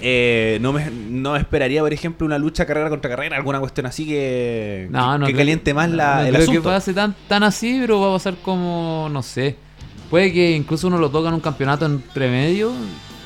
Eh, 0.02 0.58
no, 0.60 0.72
me, 0.72 0.90
no 0.90 1.36
esperaría, 1.36 1.80
por 1.80 1.92
ejemplo, 1.92 2.26
una 2.26 2.36
lucha 2.38 2.66
carrera 2.66 2.90
contra 2.90 3.08
carrera, 3.10 3.36
alguna 3.36 3.60
cuestión 3.60 3.86
así 3.86 4.04
que, 4.06 4.88
No, 4.90 5.12
que, 5.12 5.18
no 5.18 5.26
que 5.26 5.32
creo 5.32 5.38
caliente 5.40 5.72
más 5.74 5.90
la, 5.90 6.16
no 6.16 6.20
el 6.22 6.28
creo 6.30 6.42
asunto. 6.42 6.62
que 6.62 6.68
pase 6.68 6.92
tan, 6.92 7.14
tan 7.28 7.42
así, 7.44 7.78
pero 7.80 8.00
va 8.00 8.10
a 8.10 8.12
pasar 8.14 8.34
como, 8.42 9.08
no 9.12 9.22
sé. 9.22 9.56
Puede 10.10 10.32
que 10.32 10.52
incluso 10.56 10.88
uno 10.88 10.98
lo 10.98 11.08
toca 11.10 11.28
en 11.28 11.34
un 11.34 11.40
campeonato 11.40 11.86
entre 11.86 12.28
medio. 12.30 12.72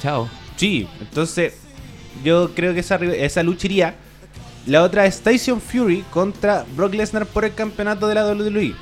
Chao. 0.00 0.28
Sí, 0.56 0.86
entonces 1.00 1.54
yo 2.24 2.50
creo 2.54 2.74
que 2.74 2.80
esa, 2.80 2.96
esa 2.96 3.42
lucha 3.42 3.66
iría. 3.66 3.94
La 4.66 4.82
otra 4.82 5.06
es 5.06 5.20
Tyson 5.20 5.60
Fury 5.60 6.04
contra 6.10 6.64
Brock 6.76 6.94
Lesnar 6.94 7.24
por 7.26 7.44
el 7.44 7.54
campeonato 7.54 8.06
de 8.08 8.14
la 8.16 8.26
WWE. 8.26 8.74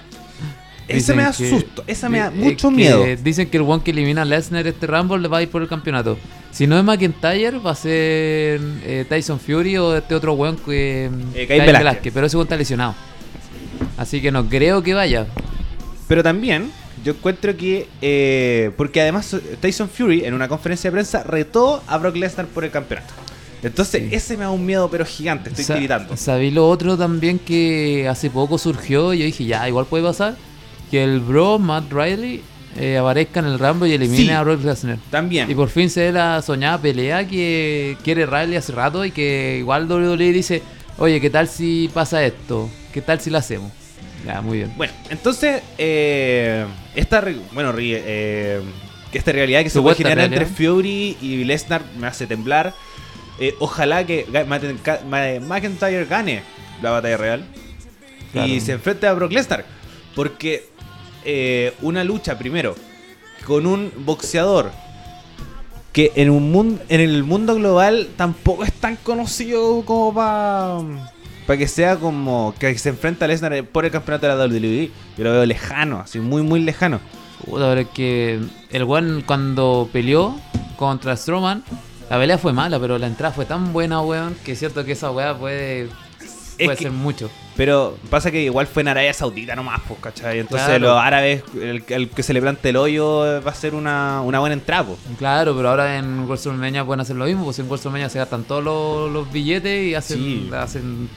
Esa 0.88 1.14
me 1.14 1.22
da 1.22 1.32
que- 1.32 1.48
susto, 1.48 1.82
esa 1.86 2.08
me 2.08 2.18
da 2.18 2.30
mucho 2.30 2.70
miedo. 2.70 3.04
Dicen 3.22 3.48
que 3.48 3.56
el 3.56 3.62
one 3.62 3.82
que 3.82 3.90
elimina 3.90 4.22
a 4.22 4.24
Lesnar 4.24 4.66
este 4.66 4.86
Rumble 4.86 5.18
le 5.18 5.28
va 5.28 5.38
a 5.38 5.42
ir 5.42 5.50
por 5.50 5.62
el 5.62 5.68
campeonato. 5.68 6.18
Si 6.54 6.68
no 6.68 6.78
es 6.78 6.84
McIntyre, 6.84 7.58
va 7.58 7.72
a 7.72 7.74
ser 7.74 8.60
eh, 8.84 9.04
Tyson 9.08 9.40
Fury 9.40 9.76
o 9.76 9.96
este 9.96 10.14
otro 10.14 10.34
weón 10.34 10.56
que. 10.56 11.10
Eh, 11.34 11.46
Caín 11.48 11.66
Velázquez. 11.66 12.12
Pero 12.14 12.26
ese 12.28 12.36
weón 12.36 12.46
está 12.46 12.56
lesionado. 12.56 12.94
Así 13.96 14.22
que 14.22 14.30
no 14.30 14.48
creo 14.48 14.80
que 14.80 14.94
vaya. 14.94 15.26
Pero 16.06 16.22
también 16.22 16.70
yo 17.04 17.12
encuentro 17.12 17.56
que. 17.56 17.88
eh, 18.00 18.70
porque 18.76 19.00
además 19.00 19.36
Tyson 19.60 19.88
Fury 19.88 20.24
en 20.24 20.32
una 20.32 20.46
conferencia 20.46 20.90
de 20.90 20.92
prensa 20.92 21.24
retó 21.24 21.82
a 21.88 21.98
Brock 21.98 22.14
Lesnar 22.14 22.46
por 22.46 22.64
el 22.64 22.70
campeonato. 22.70 23.12
Entonces, 23.64 24.12
ese 24.12 24.36
me 24.36 24.44
da 24.44 24.50
un 24.50 24.64
miedo, 24.64 24.88
pero 24.90 25.04
gigante. 25.04 25.48
Estoy 25.48 25.64
Sa- 25.64 25.74
tiritando. 25.74 26.16
Sabí 26.16 26.52
lo 26.52 26.68
otro 26.68 26.96
también 26.96 27.40
que 27.40 28.06
hace 28.08 28.30
poco 28.30 28.58
surgió 28.58 29.12
y 29.12 29.18
yo 29.18 29.24
dije, 29.24 29.44
ya, 29.44 29.66
igual 29.68 29.86
puede 29.86 30.04
pasar. 30.04 30.36
Que 30.90 31.02
el 31.02 31.18
bro 31.18 31.58
Matt 31.58 31.90
Riley 31.90 32.42
eh, 32.76 32.96
aparezca 32.98 33.40
en 33.40 33.46
el 33.46 33.58
Rumble 33.58 33.88
y 33.88 33.92
elimine 33.94 34.24
Sí. 34.24 34.30
a 34.30 34.42
Brock 34.42 34.62
Lesnar. 34.64 34.98
También. 35.10 35.50
Y 35.50 35.54
por 35.54 35.68
fin 35.68 35.88
se 35.90 36.06
ve 36.06 36.12
la 36.12 36.42
soñada 36.42 36.80
pelea 36.80 37.26
que 37.26 37.96
quiere 38.02 38.26
Riley 38.26 38.56
hace 38.56 38.72
rato 38.72 39.04
y 39.04 39.10
que 39.10 39.56
igual 39.58 39.86
WWE 39.90 40.32
dice, 40.32 40.62
oye, 40.98 41.20
¿qué 41.20 41.30
tal 41.30 41.48
si 41.48 41.90
pasa 41.92 42.24
esto? 42.24 42.68
¿Qué 42.92 43.00
tal 43.00 43.20
si 43.20 43.30
lo 43.30 43.38
hacemos? 43.38 43.70
Ya, 44.26 44.40
muy 44.40 44.58
bien. 44.58 44.72
Bueno, 44.76 44.92
entonces, 45.10 45.62
eh, 45.78 46.64
esta, 46.94 47.22
bueno, 47.52 47.72
eh, 47.78 48.60
esta 49.12 49.32
realidad 49.32 49.62
que 49.62 49.70
se 49.70 49.80
puede 49.80 49.96
generar 49.96 50.18
realidad. 50.30 50.42
entre 50.42 50.66
Fury 50.66 51.16
y 51.20 51.44
Lesnar 51.44 51.82
me 51.98 52.06
hace 52.06 52.26
temblar. 52.26 52.72
Eh, 53.38 53.54
ojalá 53.58 54.04
que 54.06 54.26
McIntyre 55.46 56.04
gane 56.06 56.42
la 56.82 56.90
batalla 56.90 57.16
real 57.16 57.44
Claro. 58.32 58.48
y 58.48 58.60
se 58.60 58.72
enfrente 58.72 59.06
a 59.06 59.12
Brock 59.12 59.32
Lesnar. 59.32 59.64
Porque 60.14 60.64
eh, 61.24 61.74
una 61.82 62.04
lucha, 62.04 62.38
primero, 62.38 62.74
con 63.46 63.66
un 63.66 63.92
boxeador 63.98 64.70
que 65.92 66.12
en, 66.16 66.30
un 66.30 66.50
mundo, 66.50 66.82
en 66.88 67.00
el 67.00 67.22
mundo 67.22 67.54
global 67.54 68.08
tampoco 68.16 68.64
es 68.64 68.72
tan 68.72 68.96
conocido 68.96 69.82
como 69.84 70.12
para 70.12 71.12
para 71.46 71.58
que 71.58 71.68
sea 71.68 71.96
como 71.96 72.54
que 72.58 72.76
se 72.78 72.88
enfrenta 72.88 73.26
a 73.26 73.28
Lesnar 73.28 73.64
por 73.66 73.84
el 73.84 73.90
campeonato 73.90 74.26
de 74.26 74.34
la 74.34 74.44
WWE. 74.44 74.90
Yo 75.16 75.24
lo 75.24 75.32
veo 75.32 75.46
lejano, 75.46 76.00
así 76.00 76.18
muy, 76.18 76.42
muy 76.42 76.60
lejano. 76.60 77.00
Puta, 77.44 77.68
pero 77.68 77.80
es 77.82 77.88
que 77.88 78.40
el 78.70 78.84
weón 78.84 79.22
cuando 79.26 79.88
peleó 79.92 80.34
contra 80.76 81.16
Strowman, 81.16 81.62
la 82.08 82.18
pelea 82.18 82.38
fue 82.38 82.52
mala, 82.52 82.80
pero 82.80 82.98
la 82.98 83.06
entrada 83.06 83.34
fue 83.34 83.44
tan 83.44 83.72
buena, 83.72 84.00
weón, 84.00 84.34
que 84.44 84.52
es 84.52 84.58
cierto 84.58 84.84
que 84.84 84.92
esa 84.92 85.10
weá 85.10 85.36
puede, 85.36 85.88
puede 86.56 86.76
ser 86.76 86.90
mucho. 86.90 87.30
Pero 87.56 87.96
pasa 88.10 88.30
que 88.30 88.42
igual 88.42 88.66
fue 88.66 88.82
en 88.82 88.88
Arabia 88.88 89.12
Saudita 89.14 89.54
nomás, 89.54 89.80
pues, 89.86 90.00
¿cachai? 90.00 90.40
Entonces 90.40 90.66
Claro. 90.66 90.88
los 90.88 90.98
árabes, 90.98 91.42
el, 91.54 91.84
el 91.88 92.08
que 92.10 92.22
se 92.22 92.32
le 92.32 92.40
plante 92.40 92.70
el 92.70 92.76
hoyo 92.76 93.40
va 93.46 93.50
a 93.50 93.54
ser 93.54 93.74
una, 93.74 94.20
una 94.22 94.40
buena 94.40 94.54
entrada, 94.54 94.84
pues. 94.84 94.98
Claro, 95.18 95.54
pero 95.56 95.70
ahora 95.70 95.96
en 95.98 96.26
WrestleMania 96.26 96.84
pueden 96.84 97.00
hacer 97.00 97.16
lo 97.16 97.26
mismo, 97.26 97.44
pues 97.44 97.58
en 97.60 97.66
WrestleMania 97.68 98.08
se 98.08 98.18
gastan 98.18 98.44
todos 98.44 98.62
los, 98.64 99.10
los 99.12 99.30
billetes 99.32 99.84
y 99.86 99.94
hacen, 99.94 100.18
Sí. 100.18 100.50
hacen 100.52 101.08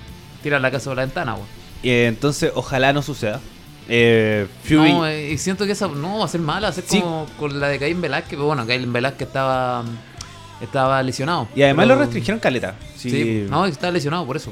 tiran 0.44 0.62
la 0.62 0.70
casa 0.72 0.90
por 0.92 0.98
la 0.98 1.04
ventana, 1.06 1.34
weón. 1.34 1.48
Y, 1.82 1.90
eh, 1.90 2.08
entonces 2.08 2.52
ojalá 2.56 2.94
no 2.94 3.02
suceda. 3.02 3.40
Eh, 3.90 4.48
Fury... 4.64 4.92
No, 4.94 5.08
eh, 5.08 5.32
y 5.32 5.38
siento 5.38 5.66
que 5.66 5.72
esa 5.72 5.88
no 5.88 6.20
va 6.20 6.26
a 6.26 6.28
ser 6.28 6.42
mala, 6.42 6.62
va 6.68 6.68
a 6.70 6.74
ser 6.74 6.84
Sí. 6.88 7.00
como 7.02 7.26
con 7.40 7.60
la 7.60 7.68
de 7.70 7.80
Caín 7.80 8.02
Velázquez, 8.02 8.32
pero 8.32 8.46
bueno, 8.46 8.68
Caín 8.68 8.92
Velázquez 8.94 9.28
estaba 9.28 9.84
estaba 10.62 11.02
lesionado. 11.04 11.48
y 11.56 11.62
además 11.64 11.86
Pero- 11.86 11.96
lo 11.96 12.02
restringieron 12.02 12.40
caleta. 12.40 12.76
Sí, 12.96 13.10
Sí, 13.12 13.46
no, 13.50 13.66
estaba 13.66 13.92
lesionado 13.92 14.26
por 14.26 14.38
eso. 14.38 14.52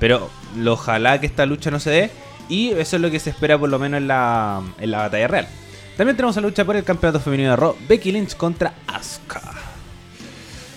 Pero 0.00 0.30
lo- 0.56 0.72
ojalá 0.74 1.20
que 1.20 1.26
esta 1.26 1.46
lucha 1.46 1.70
no 1.70 1.80
se 1.80 1.90
dé. 1.90 2.10
Y 2.48 2.70
eso 2.72 2.96
es 2.96 3.02
lo 3.02 3.10
que 3.10 3.18
se 3.20 3.30
espera 3.30 3.58
por 3.58 3.70
lo 3.70 3.78
menos 3.78 3.98
en 3.98 4.08
la, 4.08 4.60
en 4.78 4.90
la 4.90 4.98
batalla 4.98 5.28
real. 5.28 5.48
También 5.96 6.16
tenemos 6.16 6.36
la 6.36 6.42
lucha 6.42 6.64
por 6.64 6.76
el 6.76 6.84
campeonato 6.84 7.20
femenino 7.20 7.50
de 7.50 7.56
Raw. 7.56 7.76
Becky 7.88 8.12
Lynch 8.12 8.36
contra 8.36 8.74
Asuka. 8.86 9.40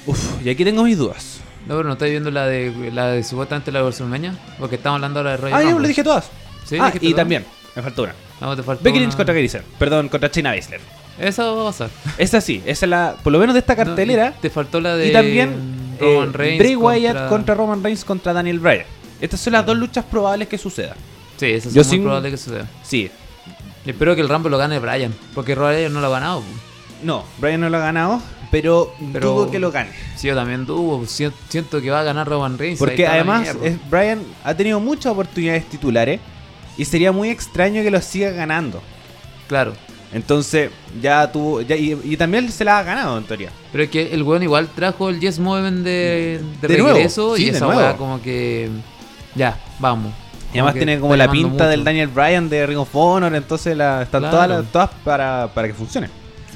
Uf, 0.06 0.46
y 0.46 0.50
aquí 0.50 0.64
tengo 0.64 0.84
mis 0.84 0.98
dudas. 0.98 1.40
No, 1.68 1.76
pero 1.76 1.84
no 1.88 1.94
estáis 1.94 2.12
viendo 2.12 2.32
la 2.32 2.46
de 2.48 2.92
la 2.94 3.08
de 3.08 3.24
supuestamente 3.24 3.72
la 3.74 3.80
de 3.80 3.84
WrestleMania, 3.86 4.34
porque 4.58 4.76
estamos 4.76 4.96
hablando 4.98 5.20
ahora 5.20 5.32
de 5.32 5.38
Royal 5.38 5.60
Ah, 5.60 5.64
Rumble. 5.64 5.82
le 5.82 5.88
dije 5.90 6.04
todas. 6.04 6.30
Sí, 6.66 6.78
ah, 6.80 6.92
y 6.96 7.00
todas. 7.00 7.16
también, 7.18 7.46
me 7.76 7.82
faltó 7.82 8.04
una. 8.04 8.14
No, 8.40 8.56
te 8.56 8.64
faltó 8.64 8.84
Becky 8.84 8.98
una- 9.00 9.08
Lynch 9.08 9.18
contra 9.18 9.36
Sane. 9.50 9.64
Perdón, 9.78 10.08
contra 10.08 10.32
China 10.32 10.52
Baszler. 10.56 10.80
Esa 11.20 11.44
va 11.52 11.62
a 11.64 11.66
pasar. 11.66 11.90
Esa 12.18 12.40
sí, 12.40 12.62
esa 12.66 12.86
es 12.86 12.90
la, 12.90 13.16
por 13.22 13.34
lo 13.34 13.40
menos 13.40 13.54
de 13.56 13.60
esta 13.60 13.76
cartelera. 13.76 14.30
No, 14.30 14.36
te 14.40 14.50
faltó 14.50 14.80
la 14.80 14.96
de 14.96 15.08
y 15.10 15.12
también 15.12 15.98
Roman 16.00 16.30
eh, 16.30 16.32
Reigns 16.34 16.60
Bray 16.60 16.76
Wyatt 16.78 17.28
contra... 17.28 17.56
Roman 17.56 17.84
Reigns 17.84 18.06
contra 18.06 18.32
Daniel 18.32 18.60
Bryan. 18.60 18.86
Estas 19.22 19.40
son 19.40 19.54
las 19.54 19.66
dos 19.66 19.78
luchas 19.78 20.06
probables 20.06 20.48
que 20.48 20.58
sucedan. 20.58 20.96
Sí, 21.38 21.46
eso 21.48 21.70
es 21.70 21.74
Yo 21.76 21.84
muy 21.84 21.90
sin- 21.92 22.04
probable 22.04 22.32
que 22.32 22.38
suceda. 22.38 22.68
Sí, 22.84 23.10
espero 23.86 24.16
que 24.16 24.22
el 24.22 24.30
Rumble 24.30 24.50
lo 24.52 24.58
gane 24.58 24.80
Bryan, 24.80 25.14
porque 25.34 25.56
Royal 25.56 25.92
no 25.94 26.02
lo 26.02 26.08
ha 26.08 26.12
ganado. 26.12 26.40
po. 26.42 26.46
no, 27.04 27.24
Bryan 27.40 27.62
no 27.62 27.70
lo 27.70 27.78
ha 27.78 27.82
ganado, 27.82 28.22
pero, 28.52 28.92
Pero- 29.14 29.30
dudo 29.34 29.52
que 29.52 29.60
lo 29.60 29.72
gane. 29.72 29.92
Sí, 30.16 30.28
yo 30.28 30.36
también 30.36 30.66
tuvo. 30.66 31.06
Siento 31.06 31.80
que 31.82 31.90
va 31.92 32.00
a 32.00 32.04
ganar 32.04 32.28
Roman 32.28 32.58
Reigns. 32.58 32.80
ahí 32.82 32.86
Porque 32.88 33.04
está 33.04 33.10
la 33.10 33.16
además 33.22 33.42
mierda. 33.42 33.68
es- 33.68 33.90
Bryan 33.90 34.24
ha 34.44 34.54
tenido 34.56 34.80
muchas 34.80 35.12
oportunidades 35.12 35.66
titulares 35.70 36.20
y 36.78 36.86
sería 36.86 37.12
muy 37.12 37.30
extraño 37.30 37.84
que 37.84 37.92
lo 37.92 38.02
siga 38.02 38.32
ganando. 38.32 38.82
Claro. 39.48 39.74
Entonces, 40.14 40.72
ya 41.02 41.30
tuvo. 41.32 41.62
Ya, 41.62 41.76
y, 41.76 42.00
y 42.04 42.16
también 42.18 42.50
se 42.52 42.64
la 42.64 42.80
ha 42.80 42.84
ganado 42.84 43.18
en 43.18 43.26
teoría. 43.26 43.50
Pero 43.72 43.84
es 43.84 43.90
que 43.90 44.14
el 44.14 44.24
weón 44.24 44.42
igual 44.42 44.70
trajo 44.74 45.10
el 45.10 45.20
Yes 45.20 45.38
Movement 45.38 45.84
de, 45.84 46.42
de, 46.62 46.68
De 46.68 46.78
nuevo, 46.80 46.94
regreso 46.96 47.36
sí, 47.36 47.44
y 47.44 47.46
de 47.52 47.58
esa 47.58 47.66
nuevo. 47.66 47.80
weá 47.82 47.98
como 47.98 48.22
que. 48.22 48.70
Ya, 49.38 49.58
vamos. 49.80 50.12
Y 50.54 50.58
además 50.60 50.74
tiene 50.76 51.00
como 51.00 51.16
la 51.16 51.30
pinta 51.30 51.68
del. 51.68 51.84
Daniel 51.84 52.08
Bryan 52.08 52.50
de 52.50 52.66
Ring 52.66 52.80
of 52.80 52.90
Honor, 52.94 53.34
entonces 53.36 53.76
la, 53.78 54.02
están 54.04 54.22
Claro. 54.22 54.36
todas, 54.36 54.50
las- 54.50 54.72
todas 54.72 54.90
para, 55.04 55.50
para 55.54 55.68
que 55.68 55.74
funcione. 55.74 56.10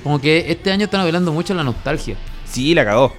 Como 0.03 0.19
que 0.19 0.49
este 0.51 0.71
año 0.71 0.85
están 0.85 1.01
hablando 1.01 1.31
mucho 1.31 1.53
la 1.53 1.63
nostalgia. 1.63 2.15
Sí, 2.45 2.73
la 2.73 2.83
cagó. 2.85 3.13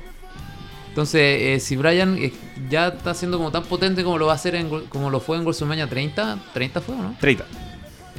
Entonces, 0.88 1.20
eh, 1.22 1.60
si 1.60 1.76
Bryan 1.76 2.16
eh, 2.18 2.32
ya 2.68 2.88
está 2.88 3.14
siendo 3.14 3.38
como 3.38 3.50
tan 3.50 3.62
potente 3.64 4.02
como 4.04 4.18
lo 4.18 4.26
va 4.26 4.32
a 4.32 4.34
hacer 4.34 4.54
en, 4.54 4.68
como 4.88 5.08
lo 5.10 5.20
fue 5.20 5.36
en 5.38 5.42
WrestleMania 5.44 5.86
30, 5.88 6.38
30 6.52 6.80
fue, 6.80 6.96
¿no? 6.96 7.14
30. 7.20 7.44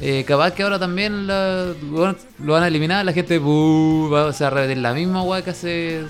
Eh, 0.00 0.24
capaz 0.26 0.52
que 0.52 0.62
ahora 0.64 0.78
también 0.78 1.26
la- 1.26 1.72
bueno, 1.82 2.16
lo 2.40 2.52
van 2.54 2.62
a 2.64 2.68
eliminar, 2.68 3.04
la 3.04 3.12
gente 3.12 3.38
"Buh", 3.38 4.10
va, 4.12 4.32
se 4.32 4.42
va 4.44 4.48
a 4.48 4.54
repetir 4.54 4.78
la 4.78 4.92
misma 4.92 5.22
weá 5.22 5.42
que 5.42 5.50
hace 5.50 6.02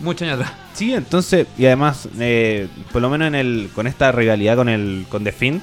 muchos 0.00 0.22
años 0.28 0.40
atrás. 0.40 0.52
Sí, 0.74 0.92
entonces, 0.94 1.46
y 1.56 1.66
además, 1.66 2.08
eh, 2.18 2.68
por 2.92 3.02
lo 3.02 3.08
menos 3.10 3.28
en 3.28 3.34
el, 3.34 3.70
con 3.74 3.86
esta 3.86 4.12
rivalidad 4.12 4.56
con 4.56 4.68
el 4.68 5.06
con 5.08 5.24
The 5.24 5.32
Finn, 5.32 5.62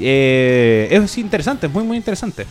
eh, 0.00 0.88
es 0.90 1.18
interesante, 1.18 1.66
es 1.66 1.72
muy, 1.72 1.84
muy 1.84 1.96
interesante. 1.96 2.46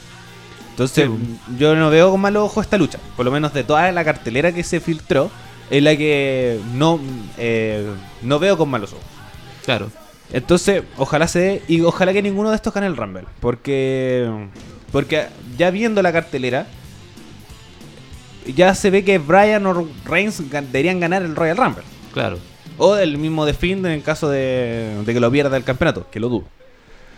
Entonces, 0.72 1.10
Sí. 1.10 1.58
yo 1.58 1.76
no 1.76 1.90
veo 1.90 2.12
con 2.12 2.22
malos 2.22 2.44
ojos 2.44 2.66
esta 2.66 2.78
lucha. 2.78 2.98
Por 3.16 3.26
lo 3.26 3.32
menos 3.32 3.54
de 3.54 3.64
toda 3.64 3.92
la 3.92 4.04
cartelera 4.06 4.52
que 4.52 4.64
se 4.64 4.80
filtró, 4.80 5.30
es 5.70 5.84
la 5.84 5.96
que 5.96 6.60
no, 6.74 7.00
eh, 7.38 7.88
no 8.22 8.40
veo 8.40 8.58
con 8.58 8.70
malos 8.70 8.94
ojos. 8.94 9.06
Claro. 9.66 9.90
Entonces, 10.34 10.84
ojalá 10.98 11.28
se 11.28 11.40
dé 11.40 11.64
y 11.68 11.82
ojalá 11.82 12.14
que 12.14 12.22
ninguno 12.22 12.50
de 12.52 12.56
estos 12.56 12.74
gane 12.74 12.88
el 12.88 12.96
Rumble. 12.96 13.26
Porque, 13.42 14.30
porque 14.92 15.28
ya 15.58 15.72
viendo 15.72 16.02
la 16.02 16.14
cartelera, 16.14 16.68
ya 18.56 18.74
se 18.76 18.90
ve 18.90 19.04
que 19.04 19.18
Bryan 19.18 19.66
o 19.66 19.88
Reigns 20.06 20.42
deberían 20.52 21.00
ganar 21.00 21.22
el 21.24 21.36
Royal 21.36 21.58
Rumble. 21.58 21.84
Claro, 22.14 22.40
O 22.78 22.96
el 22.98 23.18
mismo 23.18 23.46
The 23.46 23.54
Fiend 23.54 23.86
en 23.86 24.02
caso 24.02 24.30
de, 24.30 25.04
de 25.06 25.14
que 25.14 25.20
lo 25.20 25.32
pierda 25.32 25.56
el 25.58 25.64
campeonato, 25.64 26.08
que 26.12 26.20
lo 26.20 26.30
dudo. 26.30 26.46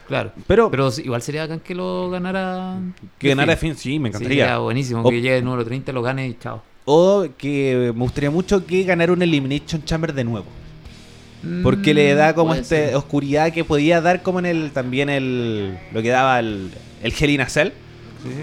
claro. 0.08 0.32
Pero, 0.48 0.70
Pero 0.70 0.90
igual 1.04 1.22
sería 1.22 1.42
bacán 1.44 1.60
que 1.62 1.74
lo 1.74 2.10
ganara. 2.10 2.78
que 3.18 3.30
ganara 3.30 3.56
Finn. 3.56 3.76
Sí, 3.76 3.98
me 4.00 4.10
Sí, 4.10 4.16
encantaría. 4.16 4.44
sería 4.46 4.58
buenísimo. 4.60 5.02
O- 5.02 5.10
Que 5.10 5.22
llegue 5.22 5.38
el 5.38 5.46
número 5.46 5.64
30, 5.66 5.92
lo 5.94 6.02
gane 6.02 6.28
y 6.28 6.38
chao. 6.40 6.62
o 6.86 7.26
que 7.38 7.92
me 7.96 8.02
gustaría 8.04 8.30
mucho 8.30 8.66
que 8.66 8.84
ganara 8.84 9.14
un 9.14 9.22
Elimination 9.22 9.84
Chamber 9.86 10.14
de 10.14 10.24
nuevo. 10.26 10.46
Porque 11.62 11.92
Mm, 11.94 11.96
le 11.96 12.14
da 12.16 12.34
como 12.36 12.54
esta 12.54 12.98
oscuridad 12.98 13.52
que 13.52 13.64
podía 13.66 14.00
dar 14.00 14.22
como 14.22 14.40
en 14.40 14.46
el 14.46 14.72
también 14.72 15.10
el 15.10 15.78
lo 15.94 16.02
que 16.02 16.10
daba 16.10 16.40
el, 16.40 16.72
el 17.02 17.14
Hell 17.18 17.30
in 17.32 17.42
a 17.42 17.50
Cell. 17.50 17.70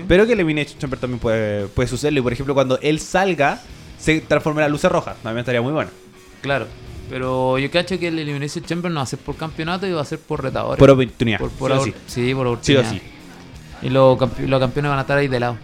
Pero 0.09 0.27
que 0.27 0.33
Elimination 0.35 0.79
Chamber 0.79 0.99
también 0.99 1.19
puede, 1.21 1.67
puede 1.69 1.89
sucederlo. 1.89 2.21
Y 2.21 2.23
por 2.23 2.33
ejemplo, 2.33 2.55
cuando 2.55 2.79
él 2.83 3.01
salga, 3.01 3.61
se 3.99 4.21
transforma 4.21 4.65
en 4.65 4.73
luces 4.73 4.91
rojas. 4.91 5.17
También 5.23 5.41
estaría 5.41 5.63
muy 5.63 5.73
bueno. 5.73 5.91
Claro. 6.43 6.67
Pero 7.09 7.59
yo 7.59 7.71
cacho 7.71 7.99
que 7.99 8.09
el 8.09 8.19
Elimination 8.19 8.65
Chamber 8.65 8.91
no 8.91 8.99
va 8.99 9.03
a 9.03 9.07
ser 9.07 9.19
por 9.19 9.37
campeonato 9.37 9.87
y 9.87 9.93
va 9.93 10.03
a 10.03 10.05
ser 10.05 10.19
por 10.21 10.43
retadores. 10.43 10.79
Por 10.79 10.91
oportunidad. 10.91 11.39
Por- 11.39 11.51
por 11.51 11.73
sí 11.73 11.79
o 11.79 11.85
sí. 11.85 11.95
sí, 12.07 12.35
por 12.35 12.47
Sí 12.63 12.77
o 12.77 12.81
oportunidad. 12.81 12.91
sí. 12.91 13.01
Y 13.83 13.89
los, 13.89 14.17
campe- 14.19 14.47
los 14.47 14.61
campeones 14.61 14.91
van 14.91 14.99
a 14.99 15.03
estar 15.03 15.19
ahí 15.19 15.27
de 15.29 15.41
lado. 15.41 15.57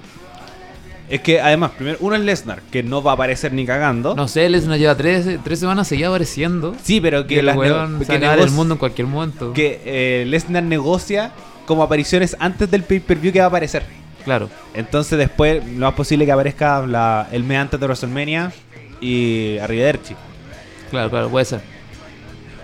Es 1.09 1.21
que 1.21 1.41
además, 1.41 1.71
primero, 1.77 1.99
uno 2.01 2.17
es 2.17 2.23
Lesnar, 2.23 2.63
que 2.63 2.83
no 2.83 3.01
va 3.01 3.13
a 3.13 3.15
aparecer 3.15 3.53
ni 3.53 3.65
cagando. 3.65 4.17
No 4.17 4.27
sé, 4.27 4.49
Lesnar 4.49 4.77
lleva 4.77 4.97
tres, 4.97 5.39
tres 5.45 5.61
semanas 5.61 5.87
seguía 5.87 6.09
apareciendo. 6.09 6.75
Sí, 6.83 7.01
pero 7.01 7.23
que, 7.29 7.35
Que 7.35 7.41
el 7.41 7.47
las 7.47 7.57
que 7.57 8.19
del 8.19 8.51
mundo 8.51 8.75
en 8.75 8.79
cualquier 8.79 9.07
momento. 9.07 9.53
que 9.53 9.81
eh, 9.85 10.25
Lesnar 10.27 10.65
negocia 10.65 11.31
como 11.65 11.85
apariciones 11.85 12.37
antes 12.41 12.69
del 12.71 12.83
pay-per-view 12.83 13.33
que 13.33 13.39
va 13.39 13.45
a 13.45 13.49
aparecer. 13.49 13.85
Claro. 14.27 14.51
Entonces 14.75 15.17
después 15.17 15.65
lo 15.67 15.87
más 15.87 15.95
posible 15.95 16.27
que 16.27 16.33
aparezca 16.33 16.87
la, 16.87 17.27
el 17.33 17.43
mes 17.45 17.59
antes 17.59 17.81
de 17.81 17.87
WrestleMania 17.87 18.53
y 19.01 19.57
Arrivederci. 19.59 20.15
Claro, 20.91 21.09
claro, 21.09 21.29
puede 21.31 21.45
ser. 21.47 21.61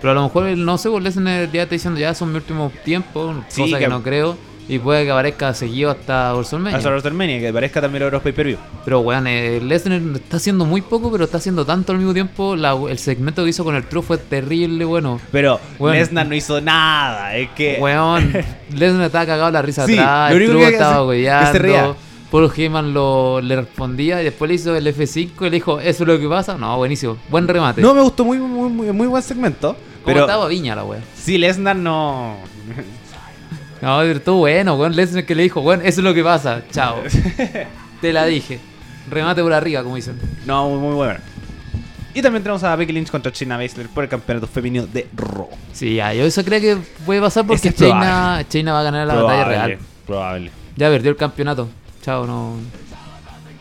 Pero 0.00 0.10
a 0.10 0.14
lo 0.14 0.24
mejor, 0.24 0.44
no 0.58 0.76
sé, 0.76 0.90
pues 0.90 1.02
Lesnar 1.04 1.50
ya 1.52 1.62
está 1.62 1.74
diciendo 1.76 1.98
ya 2.00 2.12
son 2.14 2.28
mis 2.32 2.42
últimos 2.42 2.72
tiempos, 2.84 3.36
Sí, 3.48 3.62
cosa 3.62 3.78
que, 3.78 3.84
que- 3.84 3.88
no 3.88 4.02
creo. 4.02 4.36
Y 4.68 4.78
puede 4.78 5.04
que 5.04 5.10
aparezca 5.10 5.52
seguido 5.54 5.90
hasta 5.90 6.32
WrestleMania. 6.34 6.76
Hasta 6.78 6.88
WrestleMania, 6.90 7.40
que 7.40 7.48
aparezca 7.48 7.80
también 7.80 8.08
los 8.10 8.22
pay-per-view. 8.22 8.56
Pero 8.84 9.00
weón, 9.00 9.26
eh, 9.26 9.60
Lesnar 9.60 10.00
está 10.14 10.36
haciendo 10.36 10.64
muy 10.64 10.80
poco, 10.82 11.10
pero 11.10 11.24
está 11.24 11.38
haciendo 11.38 11.64
tanto 11.66 11.92
al 11.92 11.98
mismo 11.98 12.14
tiempo. 12.14 12.54
La- 12.56 12.78
el 12.88 12.98
segmento 12.98 13.42
que 13.42 13.50
hizo 13.50 13.64
con 13.64 13.74
el 13.74 13.84
True 13.84 14.02
fue 14.02 14.18
terrible, 14.18 14.84
bueno. 14.84 15.20
Pero. 15.32 15.60
Lesnar 15.80 16.26
no 16.28 16.34
hizo 16.34 16.60
nada. 16.60 17.36
Es 17.36 17.50
que. 17.50 17.78
Weón, 17.80 18.32
Lesnar 18.74 19.06
estaba 19.06 19.26
cagado 19.26 19.50
la 19.50 19.62
risa 19.62 19.84
Sí, 19.86 19.94
atrás, 19.98 20.32
el 20.32 20.46
True 20.46 20.68
estaba 20.68 21.00
goleando. 21.00 21.96
Paul 22.30 22.50
Heyman 22.56 22.94
lo, 22.94 23.42
le 23.42 23.56
respondía 23.56 24.22
y 24.22 24.24
después 24.24 24.48
le 24.48 24.54
hizo 24.54 24.74
el 24.74 24.86
F5 24.86 25.32
y 25.40 25.44
le 25.44 25.50
dijo, 25.50 25.78
¿eso 25.80 26.04
es 26.04 26.08
lo 26.08 26.18
que 26.18 26.26
pasa? 26.26 26.56
No, 26.56 26.78
buenísimo. 26.78 27.18
Buen 27.28 27.46
remate. 27.46 27.82
No 27.82 27.92
me 27.92 28.00
gustó 28.00 28.24
muy, 28.24 28.38
muy, 28.38 28.70
muy, 28.70 28.90
muy 28.92 29.06
buen 29.06 29.22
segmento. 29.22 29.72
¿Cómo 29.74 30.06
Pero 30.06 30.20
estaba 30.20 30.48
Viña 30.48 30.74
la 30.74 30.82
wea? 30.84 31.00
sí, 31.14 31.36
Lesnar 31.36 31.76
no. 31.76 32.36
No, 33.82 33.98
pero 33.98 34.18
estuvo 34.18 34.38
bueno, 34.38 34.76
weón. 34.76 34.94
Lesnar 34.94 35.26
que 35.26 35.34
le 35.34 35.42
dijo, 35.42 35.60
weón, 35.60 35.80
eso 35.80 36.00
es 36.00 36.04
lo 36.04 36.14
que 36.14 36.22
pasa. 36.22 36.62
Chao. 36.70 37.02
Te 38.00 38.12
la 38.12 38.24
dije. 38.26 38.60
Remate 39.10 39.42
por 39.42 39.52
arriba, 39.52 39.82
como 39.82 39.96
dicen. 39.96 40.18
No, 40.46 40.68
muy, 40.68 40.78
muy 40.78 40.94
bueno. 40.94 41.18
Y 42.14 42.22
también 42.22 42.44
tenemos 42.44 42.62
a 42.62 42.76
Becky 42.76 42.92
Lynch 42.92 43.10
contra 43.10 43.32
China 43.32 43.56
Baszler 43.56 43.88
por 43.88 44.04
el 44.04 44.10
campeonato 44.10 44.46
femenino 44.46 44.86
de 44.86 45.08
Raw. 45.16 45.48
Sí, 45.72 45.96
ya, 45.96 46.14
yo 46.14 46.24
eso 46.24 46.44
creo 46.44 46.60
que 46.60 46.76
puede 47.04 47.20
pasar 47.20 47.44
porque 47.44 47.68
es 47.68 47.74
China, 47.74 47.98
probable. 47.98 48.48
China 48.48 48.72
va 48.72 48.80
a 48.80 48.82
ganar 48.84 49.06
la 49.06 49.14
batalla 49.14 49.44
real. 49.44 49.78
Probable. 50.06 50.50
Ya 50.76 50.88
perdió 50.88 51.10
el 51.10 51.16
campeonato. 51.16 51.68
Chao, 52.02 52.24
no. 52.24 52.58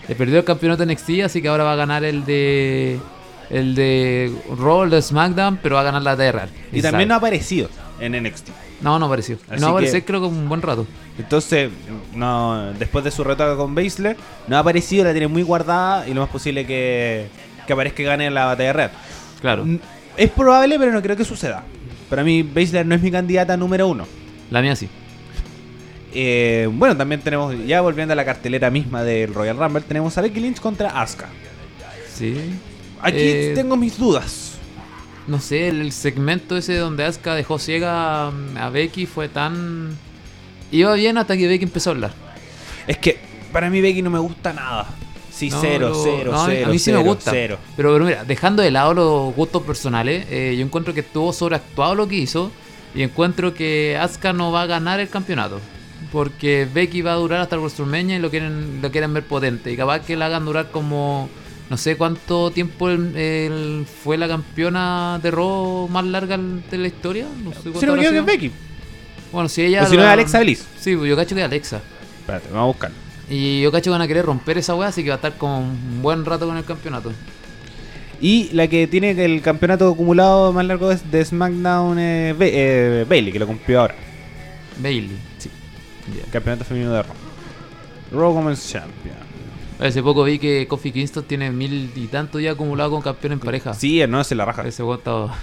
Le 0.07 0.15
perdió 0.15 0.37
el 0.37 0.43
campeonato 0.43 0.83
en 0.83 0.89
NXT, 0.89 1.21
así 1.25 1.41
que 1.41 1.47
ahora 1.47 1.63
va 1.63 1.73
a 1.73 1.77
ganar 1.77 2.03
el 2.03 2.25
de. 2.25 2.99
El 3.49 3.73
de 3.73 4.31
Raw, 4.55 4.83
el 4.83 4.91
de 4.91 5.01
SmackDown, 5.01 5.57
pero 5.63 5.75
va 5.75 5.81
a 5.81 5.85
ganar 5.85 6.03
la 6.03 6.11
batalla 6.11 6.31
real. 6.31 6.49
Y 6.71 6.81
también 6.81 7.09
no 7.09 7.15
ha 7.15 7.17
aparecido 7.17 7.69
en 8.01 8.15
NXT. 8.23 8.49
No, 8.81 8.97
no 8.99 9.05
apareció. 9.05 9.37
Así 9.49 9.61
no 9.61 9.67
apareció, 9.69 9.99
que- 9.99 10.05
creo 10.05 10.19
que 10.21 10.27
un 10.27 10.49
buen 10.49 10.61
rato. 10.61 10.85
Entonces, 11.17 11.69
no, 12.15 12.73
después 12.73 13.03
de 13.05 13.11
su 13.11 13.23
retaca 13.23 13.55
con 13.55 13.73
Baszler, 13.75 14.17
no 14.47 14.57
ha 14.57 14.59
aparecido, 14.59 15.03
la 15.05 15.11
tiene 15.11 15.27
muy 15.27 15.43
guardada 15.43 16.07
y 16.07 16.13
lo 16.13 16.21
más 16.21 16.29
posible 16.29 16.65
que, 16.65 17.27
que 17.67 17.73
aparezca 17.73 18.01
y 18.01 18.05
gane 18.05 18.25
en 18.25 18.33
la 18.33 18.45
batalla 18.45 18.73
real. 18.73 18.91
Claro. 19.39 19.65
Es 20.17 20.29
probable, 20.31 20.77
pero 20.79 20.91
no 20.91 21.01
creo 21.01 21.15
que 21.15 21.23
suceda. 21.25 21.63
Para 22.09 22.23
mí, 22.23 22.43
Baszler 22.43 22.85
no 22.85 22.95
es 22.95 23.01
mi 23.01 23.11
candidata 23.11 23.55
número 23.55 23.87
uno. 23.87 24.05
La 24.49 24.61
mía 24.61 24.75
sí. 24.75 24.89
Eh, 26.13 26.67
bueno, 26.73 26.97
también 26.97 27.21
tenemos, 27.21 27.55
ya 27.65 27.79
volviendo 27.81 28.11
a 28.11 28.15
la 28.15 28.25
cartelera 28.25 28.69
misma 28.69 29.03
del 29.03 29.33
Royal 29.33 29.57
Rumble, 29.57 29.81
tenemos 29.81 30.17
a 30.17 30.21
Becky 30.21 30.41
Lynch 30.41 30.59
contra 30.59 31.01
Asuka. 31.01 31.29
Sí. 32.13 32.35
Aquí 33.01 33.15
Eh, 33.17 33.51
tengo 33.55 33.77
mis 33.77 33.97
dudas. 33.97 34.50
No 35.27 35.39
sé, 35.39 35.69
el, 35.69 35.91
segmento 35.91 36.57
ese 36.57 36.77
donde 36.77 37.05
Asuka 37.05 37.35
dejó 37.35 37.59
ciega 37.59 38.27
a, 38.27 38.69
Becky 38.71 39.05
fue 39.05 39.29
tan. 39.29 39.95
Iba 40.71 40.93
bien 40.93 41.17
hasta 41.17 41.37
que 41.37 41.47
Becky 41.47 41.65
empezó 41.65 41.91
a 41.91 41.93
hablar. 41.93 42.13
Es 42.87 42.97
que 42.97 43.19
para 43.51 43.69
mí 43.69 43.81
Becky 43.81 44.01
no 44.01 44.09
me 44.09 44.19
gusta 44.19 44.53
nada. 44.53 44.87
Sí, 45.31 45.49
No, 45.49 45.61
cero, 45.61 45.89
lo- 45.89 46.03
cero, 46.03 46.31
no, 46.33 46.45
cero. 46.45 46.67
a 46.67 46.69
mí 46.71 46.79
sí 46.79 46.91
me 46.91 46.99
gusta. 47.03 47.31
Cero. 47.31 47.57
Pero, 47.75 47.93
pero 47.93 48.05
mira, 48.05 48.23
dejando 48.23 48.61
de 48.61 48.71
lado 48.71 48.93
los 48.93 49.35
gustos 49.35 49.63
personales, 49.63 50.25
eh, 50.29 50.55
yo 50.57 50.65
encuentro 50.65 50.93
que 50.93 50.99
estuvo 51.01 51.33
sobreactuado 51.33 51.95
lo 51.95 52.07
que 52.07 52.15
hizo. 52.15 52.51
Y 52.93 53.03
encuentro 53.03 53.53
que 53.53 53.97
Asuka 53.97 54.33
no 54.33 54.51
va 54.51 54.63
a 54.63 54.65
ganar 54.65 54.99
el 54.99 55.07
campeonato. 55.09 55.59
Porque 56.11 56.67
Becky 56.71 57.01
va 57.01 57.13
a 57.13 57.15
durar 57.15 57.39
hasta 57.39 57.57
WrestleMania 57.57 58.17
y 58.17 58.19
lo 58.19 58.29
quieren, 58.29 58.79
lo 58.81 58.91
quieren 58.91 59.13
ver 59.13 59.23
potente. 59.23 59.71
Y 59.71 59.77
capaz 59.77 60.01
que 60.01 60.17
la 60.17 60.25
hagan 60.25 60.45
durar 60.45 60.71
como. 60.71 61.29
No 61.71 61.77
sé 61.77 61.95
cuánto 61.95 62.51
tiempo 62.51 62.89
el- 62.89 63.15
el- 63.15 63.85
fue 64.03 64.17
la 64.17 64.27
campeona 64.27 65.19
de 65.23 65.31
Raw 65.31 65.87
más 65.87 66.03
larga 66.05 66.37
de 66.37 66.77
la 66.77 66.87
historia. 66.87 67.25
No 67.43 67.51
sé 67.53 67.61
cuánto 67.71 67.79
Si 67.79 67.85
no, 67.85 67.95
que 67.95 68.17
es. 68.17 68.25
Becky. 68.25 68.51
Bueno, 69.31 69.47
si 69.47 69.61
ella. 69.63 69.83
O 69.83 69.85
si 69.87 69.95
no 69.95 70.03
es 70.03 70.09
Alexa 70.09 70.41
Bliss. 70.41 70.65
Sí, 70.79 70.97
pues 70.97 71.09
yo 71.09 71.15
cacho 71.15 71.33
que 71.33 71.39
es 71.41 71.45
Alexa. 71.47 71.81
Espérate, 72.19 72.47
vamos 72.49 72.63
a 72.63 72.67
buscar. 72.67 72.91
Y 73.29 73.61
yo 73.61 73.71
cacho 73.71 73.85
que 73.85 73.89
van 73.91 74.01
a 74.01 74.07
querer 74.07 74.25
romper 74.25 74.57
esa 74.57 74.75
weá, 74.75 74.89
así 74.89 75.01
que 75.01 75.09
va 75.11 75.15
a 75.15 75.19
estar 75.19 75.37
como 75.37 75.59
un 75.59 76.01
buen 76.01 76.25
rato 76.25 76.45
con 76.45 76.57
el 76.57 76.65
campeonato. 76.65 77.13
Y 78.19 78.49
la 78.51 78.67
que 78.67 78.85
tiene 78.87 79.11
el 79.23 79.41
campeonato 79.41 79.89
acumulado 79.89 80.51
más 80.51 80.65
largo 80.65 80.91
es 80.91 81.09
de 81.09 81.23
SmackDown 81.23 81.97
eh, 81.97 82.35
Ba- 82.37 82.45
eh, 82.45 83.05
Bailey, 83.09 83.31
que 83.31 83.39
lo 83.39 83.47
cumplió 83.47 83.79
ahora. 83.79 83.95
Bailey. 84.77 85.17
Sí. 85.37 85.49
Campeonato 86.33 86.65
femenino 86.65 86.91
de 86.91 87.01
Raw. 87.03 87.13
Raw 88.11 88.31
Women's 88.35 88.69
Champion. 88.69 89.15
Hace 89.81 90.03
poco 90.03 90.23
vi 90.23 90.37
que 90.37 90.67
Kofi 90.67 90.91
Kingston 90.91 91.23
tiene 91.23 91.49
mil 91.49 91.91
y 91.95 92.05
tanto 92.05 92.39
ya 92.39 92.51
acumulado 92.51 92.91
con 92.91 93.01
campeón 93.01 93.33
en 93.33 93.39
pareja. 93.39 93.73
Sí, 93.73 93.99
no, 94.07 94.23
se 94.23 94.35
la 94.35 94.45
raja. 94.45 94.67
Ese 94.67 94.83
weón 94.83 94.99
está, 94.99 95.33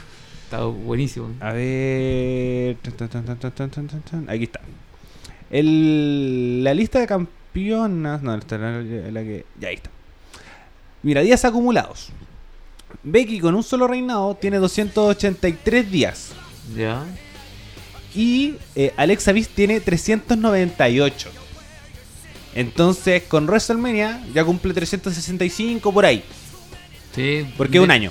está 0.45 0.65
buenísimo. 0.65 1.31
A 1.41 1.53
ver. 1.53 2.77
Aquí 4.29 4.45
está. 4.45 4.61
El, 5.51 6.63
la 6.63 6.73
lista 6.73 7.01
de 7.01 7.09
campeonas. 7.09 8.23
No, 8.23 8.33
esta 8.37 8.55
es 8.55 8.61
la, 8.61 9.11
la 9.11 9.23
que. 9.23 9.45
Ya 9.59 9.69
ahí 9.69 9.75
está. 9.75 9.91
Mira, 11.03 11.23
días 11.23 11.45
acumulados. 11.45 12.11
Becky 13.03 13.41
con 13.41 13.57
un 13.57 13.65
solo 13.65 13.89
reinado 13.89 14.37
tiene 14.37 14.59
283 14.59 15.91
días. 15.91 16.33
Ya. 16.77 17.05
Y 18.15 18.55
eh, 18.77 18.93
Alexa 18.97 19.33
Bliss 19.33 19.49
tiene 19.49 19.81
398. 19.81 21.48
Entonces, 22.59 23.23
con 23.29 23.47
WrestleMania 23.47 24.23
ya 24.35 24.45
cumple 24.45 24.75
365 24.75 25.93
por 25.93 26.05
ahí. 26.05 26.25
Sí. 27.15 27.47
Porque 27.57 27.79
vi- 27.79 27.85
un 27.85 27.91
año. 27.91 28.11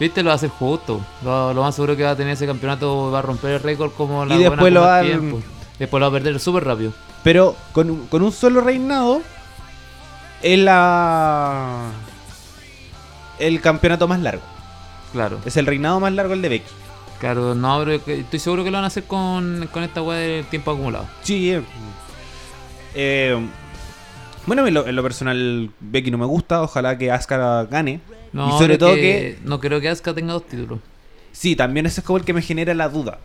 Viste, 0.00 0.22
lo 0.22 0.28
va 0.28 0.34
a 0.34 0.36
hacer 0.36 0.50
justo. 0.50 1.04
Lo, 1.24 1.52
lo 1.52 1.62
más 1.62 1.74
seguro 1.74 1.96
que 1.96 2.04
va 2.04 2.12
a 2.12 2.16
tener 2.16 2.32
ese 2.34 2.46
campeonato 2.46 3.10
va 3.10 3.18
a 3.18 3.22
romper 3.22 3.50
el 3.52 3.60
récord 3.60 3.90
como 3.92 4.24
la 4.24 4.34
Y 4.34 4.38
buena 4.38 4.50
después 4.50 4.72
lo 4.72 4.80
va 4.82 5.02
tiempo. 5.02 5.42
Después 5.78 6.00
lo 6.00 6.10
va 6.10 6.16
a 6.16 6.20
perder 6.20 6.38
súper 6.38 6.64
rápido. 6.64 6.92
Pero 7.24 7.56
con, 7.72 7.90
un- 7.90 8.06
con 8.06 8.22
un 8.22 8.30
solo 8.32 8.60
reinado 8.60 9.20
es 10.42 10.58
la. 10.60 11.90
El 13.40 13.60
campeonato 13.60 14.06
más 14.08 14.20
largo. 14.20 14.42
Claro. 15.12 15.40
Es 15.44 15.56
el 15.56 15.66
reinado 15.66 15.98
más 16.00 16.12
largo 16.12 16.34
el 16.34 16.42
de 16.42 16.48
Becky. 16.48 16.70
Claro, 17.18 17.54
no, 17.56 17.78
pero 17.84 18.00
estoy 18.14 18.38
seguro 18.38 18.62
que 18.62 18.70
lo 18.70 18.76
van 18.76 18.84
a 18.84 18.88
hacer 18.88 19.02
con, 19.04 19.68
con 19.72 19.82
esta 19.82 20.02
weá 20.02 20.18
del 20.18 20.44
tiempo 20.46 20.70
acumulado. 20.70 21.08
Sí, 21.22 21.50
eh. 21.50 21.62
Eh, 22.94 23.36
bueno, 24.48 24.66
en 24.66 24.74
lo, 24.74 24.86
en 24.86 24.96
lo 24.96 25.02
personal, 25.02 25.70
Becky 25.78 26.10
no 26.10 26.18
me 26.18 26.26
gusta. 26.26 26.62
Ojalá 26.62 26.98
que 26.98 27.10
Asuka 27.12 27.64
gane. 27.66 28.00
No, 28.32 28.48
y 28.48 28.58
sobre 28.58 28.76
todo 28.78 28.94
que. 28.94 29.38
No 29.44 29.60
creo 29.60 29.80
que 29.80 29.88
Asuka 29.88 30.14
tenga 30.14 30.32
dos 30.32 30.46
títulos. 30.46 30.80
Sí, 31.30 31.54
también 31.54 31.86
ese 31.86 32.00
es 32.00 32.06
como 32.06 32.18
el 32.18 32.24
que 32.24 32.32
me 32.32 32.42
genera 32.42 32.74
la 32.74 32.88
duda. 32.88 33.20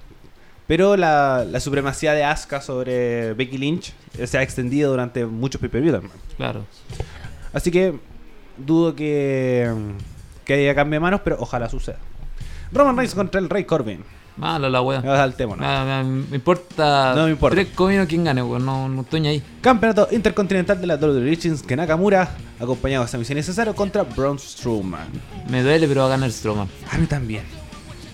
Pero 0.68 0.96
la, 0.96 1.46
la 1.50 1.60
supremacía 1.60 2.14
de 2.14 2.24
Asuka 2.24 2.62
sobre 2.62 3.34
Becky 3.34 3.58
Lynch 3.58 3.94
eh, 4.18 4.28
se 4.28 4.38
ha 4.38 4.44
extendido 4.44 4.92
durante 4.92 5.26
muchos 5.26 5.60
pay-per-view 5.60 5.92
también. 5.92 6.14
Claro. 6.38 6.66
Así 7.52 7.70
que 7.70 8.00
dudo 8.58 8.96
que, 8.96 9.70
que 10.46 10.54
haya 10.54 10.76
cambio 10.76 10.98
de 10.98 11.02
manos, 11.02 11.22
pero 11.24 11.38
ojalá 11.40 11.70
suceda. 11.70 11.98
Roman 12.72 12.96
Reigns 12.96 13.14
contra 13.14 13.42
el 13.42 13.50
Rey 13.50 13.66
Corbin. 13.66 14.04
Malo 14.38 14.70
la 14.70 14.82
wea. 14.82 15.02
Vamos 15.02 15.20
al 15.20 15.36
tema, 15.36 15.56
¿no? 15.56 16.04
Me, 16.04 16.26
me 16.30 16.36
importa. 16.36 17.14
No 17.16 17.26
me 17.26 17.32
importa. 17.32 17.56
Tres 17.56 17.68
cominos 17.76 18.08
quién 18.08 18.24
gane, 18.24 18.42
weón. 18.42 18.66
No, 18.66 18.90
no 18.90 19.02
estoy 19.02 19.28
ahí. 19.28 19.44
Campeonato 19.62 20.08
Intercontinental 20.12 20.82
de 20.82 20.88
la 20.88 20.96
WWE 20.96 21.36
Shinsuke 21.36 21.76
Nakamura, 21.76 22.36
acompañado 22.60 23.04
de 23.06 23.12
Sami 23.12 23.26
Zayn 23.26 23.44
Cesaro 23.44 23.76
contra 23.76 24.04
Braun 24.04 24.40
Strowman. 24.40 25.08
Me 25.50 25.62
duele, 25.62 25.88
pero 25.88 26.02
va 26.02 26.08
a 26.08 26.10
ganar 26.12 26.32
Strowman. 26.32 26.68
A 26.92 26.98
mí 26.98 27.06
también. 27.06 27.44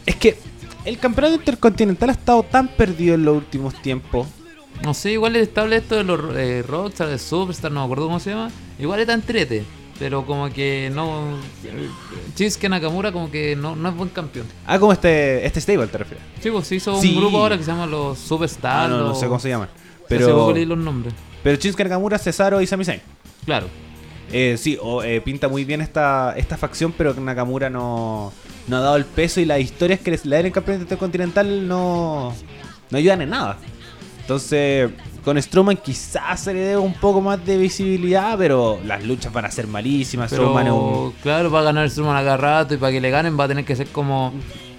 Es 0.05 0.15
que 0.15 0.37
el 0.85 0.97
campeonato 0.97 1.35
Intercontinental 1.35 2.09
ha 2.09 2.13
estado 2.13 2.43
tan 2.43 2.67
perdido 2.67 3.15
en 3.15 3.23
los 3.23 3.37
últimos 3.37 3.81
tiempos. 3.81 4.27
No 4.83 4.93
sé, 4.93 5.11
igual 5.11 5.35
es 5.35 5.43
estable 5.43 5.77
esto 5.77 5.95
de 5.95 6.03
los 6.03 6.35
eh, 6.35 6.63
Rockstar, 6.65 7.09
de 7.09 7.17
Superstar, 7.17 7.71
no 7.71 7.81
me 7.81 7.85
acuerdo 7.85 8.05
cómo 8.05 8.19
se 8.19 8.31
llama. 8.31 8.49
Igual 8.77 9.01
está 9.01 9.13
entrete. 9.13 9.65
Pero 9.99 10.25
como 10.25 10.49
que 10.49 10.89
no. 10.95 11.37
Shinsuke 12.35 12.69
Nakamura, 12.69 13.11
como 13.11 13.29
que 13.29 13.55
no, 13.55 13.75
no 13.75 13.89
es 13.89 13.95
buen 13.95 14.09
campeón. 14.09 14.45
Ah, 14.65 14.79
como 14.79 14.93
este, 14.93 15.45
este 15.45 15.59
stable 15.59 15.87
te 15.87 15.97
refieres. 15.97 16.25
Sí, 16.41 16.49
pues 16.49 16.67
se 16.67 16.75
hizo 16.75 16.99
Sí. 17.01 17.09
un 17.09 17.17
grupo 17.17 17.37
ahora 17.39 17.57
que 17.57 17.63
se 17.63 17.71
llama 17.71 17.85
los 17.85 18.17
Superstar. 18.17 18.85
Ah, 18.85 18.87
no, 18.87 18.97
no 18.99 19.07
los- 19.09 19.19
sé 19.19 19.27
cómo 19.27 19.39
se 19.39 19.49
poco 19.53 19.67
Pero, 20.07 20.53
leí 20.53 20.65
los 20.65 20.77
nombres. 20.77 21.13
pero 21.43 21.57
Shinsuke 21.59 21.83
Nakamura, 21.83 22.17
Cesaro 22.17 22.61
y 22.61 22.67
Sami 22.67 22.85
Zayn. 22.85 23.01
Claro. 23.45 23.67
Eh, 24.31 24.55
sí, 24.57 24.77
o, 24.81 25.03
eh, 25.03 25.21
pinta 25.21 25.47
muy 25.49 25.65
bien 25.65 25.81
esta, 25.81 26.33
esta 26.37 26.55
facción, 26.55 26.93
pero 26.97 27.13
Nakamura 27.15 27.69
no, 27.69 28.31
no 28.67 28.77
ha 28.77 28.79
dado 28.79 28.95
el 28.95 29.05
peso 29.05 29.41
y 29.41 29.45
las 29.45 29.59
historias 29.59 29.99
que 29.99 30.11
le 30.11 30.17
dan 30.17 30.39
en 30.41 30.45
el 30.47 30.51
campeonato 30.51 30.83
intercontinental 30.83 31.67
no, 31.67 32.33
no 32.89 32.97
ayudan 32.97 33.21
en 33.23 33.29
nada. 33.31 33.57
Entonces, 34.21 34.91
Con 35.23 35.41
Strowman 35.41 35.77
quizás 35.77 36.39
se 36.39 36.53
le 36.53 36.59
dé 36.61 36.77
un 36.77 36.93
poco 36.93 37.21
más 37.21 37.43
de 37.45 37.57
visibilidad, 37.57 38.37
pero 38.37 38.79
las 38.85 39.03
luchas 39.03 39.31
van 39.33 39.45
a 39.45 39.51
ser 39.51 39.67
malísimas. 39.67 40.31
Strowman 40.31 40.67
es 40.67 40.73
un- 40.73 40.79
Pero, 40.79 41.13
claro, 41.21 41.51
va 41.51 41.59
a 41.59 41.63
ganar 41.63 41.89
Strowman 41.89 42.15
a 42.17 42.23
cada 42.23 42.37
rato 42.37 42.73
y 42.73 42.77
para 42.77 42.91
que 42.91 43.01
le 43.01 43.09
ganen 43.09 43.37
va 43.39 43.43
a 43.43 43.47
tener 43.47 43.65
que 43.65 43.75
ser 43.75 43.87
como. 43.87 44.33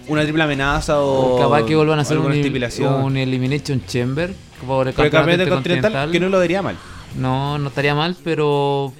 una 0.07 0.23
triple 0.23 0.43
amenaza 0.43 0.99
o. 0.99 1.39
capaz 1.39 1.63
que 1.65 1.75
vuelvan 1.75 1.99
a 1.99 2.01
hacer 2.01 2.17
un, 2.17 2.23
alguna 2.23 2.35
estipulación. 2.41 2.93
un 3.03 3.17
Elimination 3.17 3.85
Chamber 3.85 4.33
por 4.65 4.87
el 4.87 4.93
Pero 4.93 5.05
el 5.05 5.11
campeonato 5.11 5.11
campeonato 5.11 5.49
continental, 5.55 5.91
intercontinental. 5.91 6.11
que 6.11 6.19
no 6.19 6.29
lo 6.29 6.41
diría 6.41 6.61
mal. 6.61 6.75
No, 7.17 7.57
no 7.57 7.69
estaría 7.69 7.95
mal, 7.95 8.15
pero. 8.23 8.91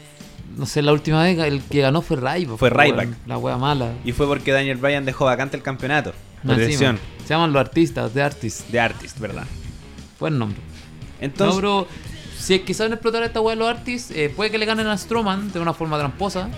No 0.57 0.65
sé, 0.65 0.81
la 0.81 0.91
última 0.91 1.23
vez 1.23 1.39
el 1.39 1.61
que 1.63 1.79
ganó 1.81 2.01
fue 2.01 2.17
Ryback. 2.17 2.57
Fue 2.57 2.69
pues, 2.69 2.73
Ryback. 2.73 3.09
La 3.25 3.37
wea 3.37 3.57
mala. 3.57 3.93
Y 4.03 4.11
fue 4.11 4.27
porque 4.27 4.51
Daniel 4.51 4.77
Bryan 4.77 5.05
dejó 5.05 5.25
vacante 5.25 5.55
el 5.57 5.63
campeonato. 5.63 6.11
Más 6.43 6.59
encima. 6.59 6.97
Se 7.23 7.29
llaman 7.29 7.53
los 7.53 7.59
artistas, 7.61 8.13
de 8.13 8.21
artist. 8.21 8.67
De 8.69 8.79
Artist, 8.79 9.19
¿verdad? 9.19 9.45
Buen 10.19 10.37
nombre. 10.37 10.59
Entonces, 11.21 11.55
no, 11.55 11.61
pero 11.61 11.87
si 12.37 12.55
es 12.55 12.61
que 12.61 12.73
saben 12.73 12.93
explotar 12.93 13.23
esta 13.23 13.39
wea 13.39 13.55
los 13.55 13.67
artists, 13.69 14.11
eh, 14.11 14.31
puede 14.35 14.51
que 14.51 14.57
le 14.57 14.65
ganen 14.65 14.87
a 14.87 14.97
Strowman 14.97 15.51
de 15.53 15.59
una 15.59 15.73
forma 15.73 15.97
tramposa. 15.97 16.49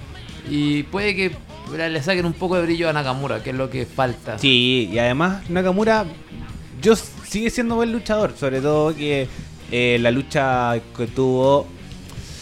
Y 0.49 0.83
puede 0.83 1.15
que 1.15 1.35
le 1.77 2.03
saquen 2.03 2.25
un 2.25 2.33
poco 2.33 2.55
de 2.57 2.63
brillo 2.63 2.89
a 2.89 2.93
Nakamura, 2.93 3.41
que 3.43 3.51
es 3.51 3.55
lo 3.55 3.69
que 3.69 3.85
falta. 3.85 4.37
sí, 4.39 4.89
y 4.91 4.97
además 4.99 5.49
Nakamura 5.49 6.05
yo 6.81 6.95
sigue 6.97 7.49
siendo 7.49 7.75
buen 7.75 7.91
luchador, 7.93 8.33
sobre 8.37 8.59
todo 8.59 8.93
que 8.93 9.27
eh, 9.71 9.97
la 10.01 10.11
lucha 10.11 10.75
que 10.97 11.07
tuvo 11.07 11.65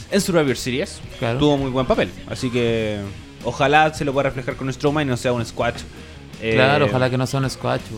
en 0.09 0.19
Survivor 0.19 0.57
Series 0.57 0.99
Claro. 1.19 1.37
tuvo 1.39 1.57
muy 1.57 1.69
buen 1.69 1.85
papel. 1.85 2.09
Así 2.27 2.49
que 2.49 2.99
ojalá 3.43 3.93
se 3.93 4.03
lo 4.03 4.13
pueda 4.13 4.29
reflejar 4.29 4.55
con 4.55 4.71
Strowman 4.73 5.05
y 5.07 5.09
no 5.11 5.17
sea 5.17 5.31
un 5.33 5.45
squash. 5.45 5.81
Eh, 6.41 6.53
Claro, 6.55 6.85
ojalá 6.87 7.09
que 7.11 7.17
no 7.19 7.27
sea 7.27 7.39
un 7.39 7.49
squash. 7.49 7.81
po. 7.81 7.97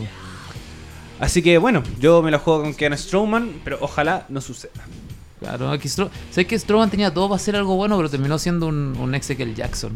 Así 1.20 1.42
que 1.42 1.58
bueno, 1.58 1.84
yo 2.00 2.22
me 2.22 2.32
la 2.32 2.40
juego 2.40 2.64
con 2.64 2.74
Ken 2.74 2.98
Strowman, 2.98 3.62
pero 3.64 3.78
ojalá 3.82 4.26
no 4.30 4.42
suceda. 4.42 4.72
Claro, 5.40 5.70
aquí 5.72 5.88
Stro 5.90 6.10
sé 6.32 6.46
que 6.46 6.58
Strowman 6.58 6.90
tenía 6.90 7.14
todo 7.14 7.28
para 7.30 7.36
hacer 7.36 7.56
algo 7.56 7.76
bueno, 7.76 7.98
pero 7.98 8.10
terminó 8.10 8.38
siendo 8.40 8.68
un, 8.68 8.96
un 8.98 9.14
Ezekiel 9.16 9.54
Jackson. 9.56 9.92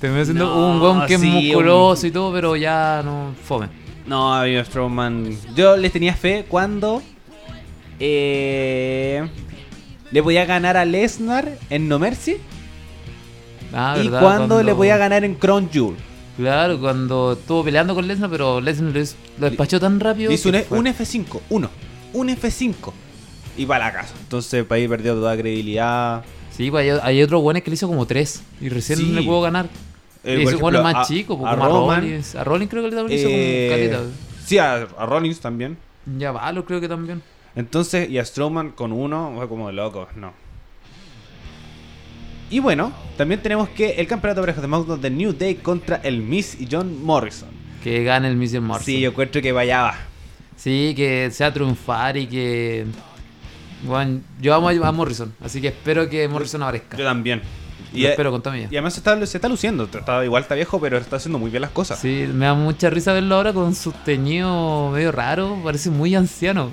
Terminó 0.00 0.24
siendo 0.24 0.46
No, 0.46 0.70
un 0.72 0.80
weón 0.80 1.06
que 1.06 1.14
es 1.14 1.22
musculoso 1.22 2.06
y 2.06 2.10
todo, 2.10 2.32
pero 2.32 2.54
ya 2.56 3.02
no 3.04 3.34
fome. 3.44 3.68
No, 4.06 4.32
amigo 4.34 4.62
Strowman. 4.64 5.36
Yo 5.56 5.76
les 5.76 5.90
tenía 5.92 6.14
fe 6.14 6.44
cuando 6.48 7.02
eh, 7.98 9.28
le 10.10 10.22
podía 10.22 10.44
ganar 10.44 10.76
a 10.76 10.84
Lesnar 10.84 11.58
en 11.70 11.88
No 11.88 11.98
Mercy 11.98 12.36
Ah, 13.72 13.96
y 14.00 14.04
¿verdad? 14.04 14.20
cuando, 14.20 14.62
le 14.62 14.74
podía 14.74 14.96
ganar 14.96 15.24
en 15.24 15.34
Crown 15.34 15.68
Jewel. 15.72 15.96
Claro, 16.36 16.78
cuando 16.78 17.32
estuvo 17.32 17.64
peleando 17.64 17.94
con 17.94 18.06
Lesnar, 18.06 18.28
pero 18.30 18.60
Lesnar 18.60 18.92
lo, 18.92 19.48
despachó 19.48 19.80
tan 19.80 19.98
rápido. 20.00 20.28
Le 20.28 20.34
hizo 20.34 20.48
un, 20.50 20.54
E- 20.56 20.62
fue. 20.64 20.78
un 20.78 20.86
F5, 20.86 21.40
uno, 21.50 21.70
un 22.12 22.28
F5 22.28 22.92
y 23.56 23.64
para 23.66 23.86
la 23.86 23.92
casa. 23.92 24.14
Entonces, 24.20 24.64
para 24.64 24.76
ahí 24.80 24.86
perdió 24.88 25.14
toda 25.14 25.34
credibilidad. 25.36 26.22
Sí, 26.50 26.70
pues 26.70 26.90
hay, 26.92 26.98
hay 27.02 27.22
otros 27.22 27.42
buenos 27.42 27.62
que 27.62 27.70
le 27.70 27.74
hizo 27.74 27.88
como 27.88 28.06
tres 28.06 28.42
y 28.60 28.68
recién 28.68 28.98
Sí. 28.98 29.12
le 29.12 29.22
pudo 29.22 29.40
ganar. 29.40 29.68
Eh, 30.24 30.44
y 30.46 30.54
bueno 30.56 30.82
más 30.82 30.94
a- 30.96 31.04
chico, 31.04 31.38
pues, 31.38 31.50
a 31.52 31.56
como 31.56 31.90
a 31.90 31.96
Rollins. 32.00 32.34
A 32.34 32.44
Rollins 32.44 32.70
creo 32.70 32.82
que 32.82 32.90
le 32.90 33.14
hizo 33.14 33.28
eh, 33.30 33.68
como 33.70 33.98
caleta. 34.00 34.16
sí, 34.44 34.58
a, 34.58 34.74
a 34.98 35.06
Rollins 35.06 35.40
también. 35.40 35.78
Ya 36.18 36.32
Valor 36.32 36.64
creo 36.64 36.80
que 36.80 36.88
también. 36.88 37.22
Entonces, 37.54 38.10
y 38.10 38.18
a 38.18 38.24
Strowman 38.24 38.70
con 38.72 38.92
uno, 38.92 39.32
fue 39.36 39.48
como 39.48 39.68
de 39.68 39.72
loco, 39.72 40.08
no. 40.16 40.32
Y 42.48 42.60
bueno, 42.60 42.92
también 43.16 43.42
tenemos 43.42 43.68
que 43.70 43.92
el 43.92 44.06
campeonato 44.06 44.40
de 44.40 44.46
parejas 44.46 44.62
de 44.62 44.68
SmackDown 44.68 45.00
de 45.00 45.10
New 45.10 45.32
Day 45.32 45.56
contra 45.56 45.96
el 45.96 46.22
Miz 46.22 46.60
y 46.60 46.68
John 46.70 47.02
Morrison. 47.02 47.48
Que 47.82 48.04
gane 48.04 48.28
el 48.28 48.36
Mr. 48.36 48.60
Morrison. 48.60 48.84
Sí, 48.84 49.00
yo 49.00 49.10
encuentro 49.10 49.42
que 49.42 49.52
vaya 49.52 49.82
va. 49.82 49.94
Sí, 50.56 50.94
que 50.96 51.30
sea 51.32 51.52
triunfar 51.52 52.16
y 52.16 52.26
que. 52.26 52.86
Bueno, 53.82 54.20
yo 54.40 54.54
amo 54.54 54.68
a 54.68 54.92
Morrison, 54.92 55.34
así 55.42 55.60
que 55.60 55.68
espero 55.68 56.08
que 56.08 56.26
Morrison 56.28 56.62
aparezca. 56.62 56.96
Yo 56.96 57.04
también. 57.04 57.42
Y, 57.92 58.04
espero 58.04 58.30
con 58.30 58.42
toda 58.42 58.58
y 58.58 58.64
además 58.64 58.94
se 58.94 59.00
está, 59.00 59.26
se 59.26 59.38
está 59.38 59.48
luciendo. 59.48 59.84
Está, 59.84 60.24
igual 60.24 60.42
está 60.42 60.54
viejo, 60.54 60.80
pero 60.80 60.98
está 60.98 61.16
haciendo 61.16 61.38
muy 61.38 61.50
bien 61.50 61.62
las 61.62 61.70
cosas. 61.70 61.98
Sí, 61.98 62.28
me 62.32 62.46
da 62.46 62.54
mucha 62.54 62.90
risa 62.90 63.12
verlo 63.12 63.36
ahora 63.36 63.52
con 63.52 63.74
su 63.74 63.92
teñido 63.92 64.90
medio 64.90 65.12
raro, 65.12 65.58
parece 65.64 65.90
muy 65.90 66.14
anciano. 66.14 66.72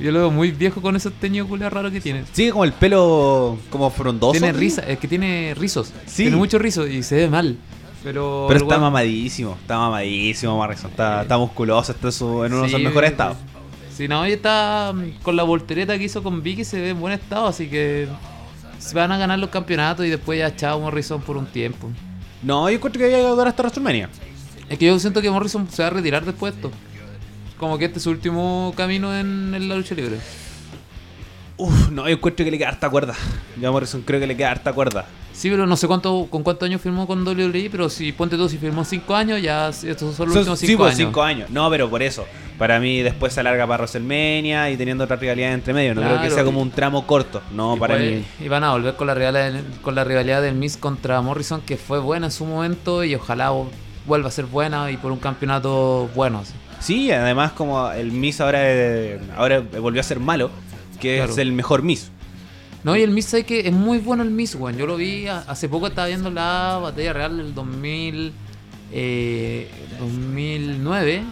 Yo 0.00 0.10
lo 0.10 0.18
veo 0.20 0.30
muy 0.30 0.50
viejo 0.50 0.82
con 0.82 0.96
esos 0.96 1.12
teñidos 1.14 1.48
culiados 1.48 1.72
raros 1.72 1.92
que 1.92 2.00
tiene. 2.00 2.24
Sigue 2.32 2.50
como 2.50 2.64
el 2.64 2.72
pelo 2.72 3.58
como 3.70 3.90
frondoso. 3.90 4.32
Tiene 4.32 4.52
risa, 4.52 4.82
es 4.82 4.98
que 4.98 5.06
tiene 5.06 5.54
rizos. 5.56 5.92
Sí. 6.06 6.24
Tiene 6.24 6.36
muchos 6.36 6.60
rizos 6.60 6.88
y 6.90 7.02
se 7.02 7.14
ve 7.16 7.28
mal. 7.28 7.56
Pero, 8.02 8.46
Pero 8.48 8.60
está 8.64 8.78
mamadísimo. 8.78 9.56
Está 9.60 9.78
mamadísimo, 9.78 10.56
Morrison. 10.56 10.90
Está, 10.90 11.22
está 11.22 11.38
musculoso. 11.38 11.92
Está 11.92 12.08
en 12.08 12.12
su- 12.12 12.44
en 12.44 12.52
uno 12.52 12.62
de 12.64 12.68
sus 12.70 12.78
Sí, 12.78 12.84
mejores 12.84 13.12
estados. 13.12 13.36
Sí, 13.96 14.08
no, 14.08 14.26
y 14.28 14.32
está 14.32 14.92
mm, 14.92 15.22
con 15.22 15.36
la 15.36 15.44
voltereta 15.44 15.96
que 15.96 16.04
hizo 16.04 16.22
con 16.22 16.42
Vicky, 16.42 16.64
se 16.64 16.80
ve 16.80 16.90
en 16.90 17.00
buen 17.00 17.12
estado, 17.14 17.46
así 17.46 17.68
que 17.68 18.08
se 18.78 18.94
van 18.94 19.12
a 19.12 19.16
ganar 19.16 19.38
los 19.38 19.50
campeonatos 19.50 20.04
y 20.04 20.10
después 20.10 20.38
ya 20.38 20.54
chao 20.56 20.80
Morrison 20.80 21.22
por 21.22 21.36
un 21.36 21.46
tiempo. 21.46 21.88
No, 22.42 22.68
yo 22.68 22.76
encuentro 22.76 22.98
que 22.98 23.06
había 23.06 23.18
que 23.18 23.28
durar 23.28 23.46
hasta 23.48 23.62
WrestleMania. 23.62 24.10
Es 24.68 24.76
que 24.78 24.86
yo 24.86 24.98
siento 24.98 25.22
que 25.22 25.30
Morrison 25.30 25.66
se 25.70 25.80
va 25.82 25.86
a 25.88 25.90
retirar 25.92 26.24
después 26.24 26.52
de 26.54 26.56
esto. 26.60 26.72
Como 27.64 27.78
que 27.78 27.86
este 27.86 27.96
es 27.96 28.02
su 28.02 28.10
último 28.10 28.74
camino 28.76 29.16
en, 29.18 29.54
en 29.54 29.68
la 29.70 29.74
lucha 29.74 29.94
libre. 29.94 30.18
Uf, 31.56 31.88
no, 31.90 32.06
yo 32.06 32.14
encuentro 32.14 32.44
que 32.44 32.50
le 32.50 32.58
queda 32.58 32.68
harta 32.68 32.90
cuerda. 32.90 33.14
Yo 33.58 33.70
a 33.70 33.72
Morrison 33.72 34.02
creo 34.02 34.20
que 34.20 34.26
le 34.26 34.36
queda 34.36 34.50
harta 34.50 34.74
cuerda. 34.74 35.06
Sí, 35.32 35.48
pero 35.48 35.66
no 35.66 35.74
sé 35.78 35.86
cuánto 35.86 36.26
con 36.28 36.42
cuántos 36.42 36.66
años 36.66 36.82
firmó 36.82 37.06
con 37.06 37.26
WWE, 37.26 37.68
pero 37.70 37.88
si 37.88 38.12
ponte 38.12 38.36
tú, 38.36 38.50
si 38.50 38.58
firmó 38.58 38.84
5 38.84 39.14
años, 39.14 39.40
ya 39.40 39.70
estos 39.70 40.14
son 40.14 40.28
los 40.28 40.36
últimos 40.36 40.58
sí, 40.58 40.66
5 40.66 40.78
pues, 40.78 40.94
años. 40.94 41.08
cinco 41.08 41.22
años. 41.22 41.48
No, 41.48 41.70
pero 41.70 41.88
por 41.88 42.02
eso. 42.02 42.26
Para 42.58 42.78
mí 42.80 43.00
después 43.00 43.32
se 43.32 43.40
alarga 43.40 43.66
para 43.66 43.84
WrestleMania 43.84 44.70
y 44.70 44.76
teniendo 44.76 45.04
otra 45.04 45.16
rivalidad 45.16 45.54
entre 45.54 45.72
medio. 45.72 45.94
No 45.94 46.02
creo 46.02 46.20
que 46.20 46.30
sea 46.30 46.44
como 46.44 46.60
un 46.60 46.70
tramo 46.70 47.06
corto. 47.06 47.40
No, 47.50 47.78
para 47.78 47.96
pues- 47.96 48.18
mí. 48.18 48.24
y 48.44 48.48
van 48.48 48.62
a 48.62 48.72
volver 48.72 48.94
con 48.94 49.06
la 49.06 49.14
rivalidad 49.14 49.58
con 49.80 49.94
la 49.94 50.04
rivalidad 50.04 50.42
del 50.42 50.54
Miz 50.54 50.76
contra 50.76 51.18
Morrison, 51.22 51.62
que 51.62 51.78
fue 51.78 51.98
buena 51.98 52.26
en 52.26 52.32
su 52.32 52.44
momento 52.44 53.04
y 53.04 53.14
ojalá 53.14 53.52
vuelva 54.06 54.28
a 54.28 54.32
ser 54.32 54.44
buena 54.44 54.90
y 54.90 54.98
por 54.98 55.12
un 55.12 55.18
campeonato 55.18 56.10
bueno. 56.14 56.40
así. 56.40 56.52
Sí, 56.84 57.10
además 57.10 57.52
como 57.52 57.90
el 57.90 58.12
Miss 58.12 58.42
ahora, 58.42 58.58
eh, 58.62 59.18
ahora 59.36 59.60
volvió 59.80 60.00
a 60.02 60.04
ser 60.04 60.20
malo, 60.20 60.50
que 61.00 61.16
Claro. 61.16 61.32
es 61.32 61.38
el 61.38 61.52
mejor 61.52 61.82
Miss. 61.82 62.10
No, 62.82 62.94
y 62.94 63.00
el 63.00 63.10
Miz, 63.10 63.24
¿sabes 63.24 63.46
que 63.46 63.60
Es 63.66 63.72
muy 63.72 63.96
bueno 63.96 64.22
el 64.22 64.30
Miz, 64.30 64.54
weón. 64.54 64.76
Yo 64.76 64.86
lo 64.86 64.96
vi 64.96 65.26
hace 65.26 65.70
poco, 65.70 65.86
estaba 65.86 66.08
viendo 66.08 66.30
la 66.30 66.78
batalla 66.82 67.14
real 67.14 67.38
del 67.38 67.54
2000, 67.54 68.32
eh, 68.92 69.70
2009. 69.98 71.22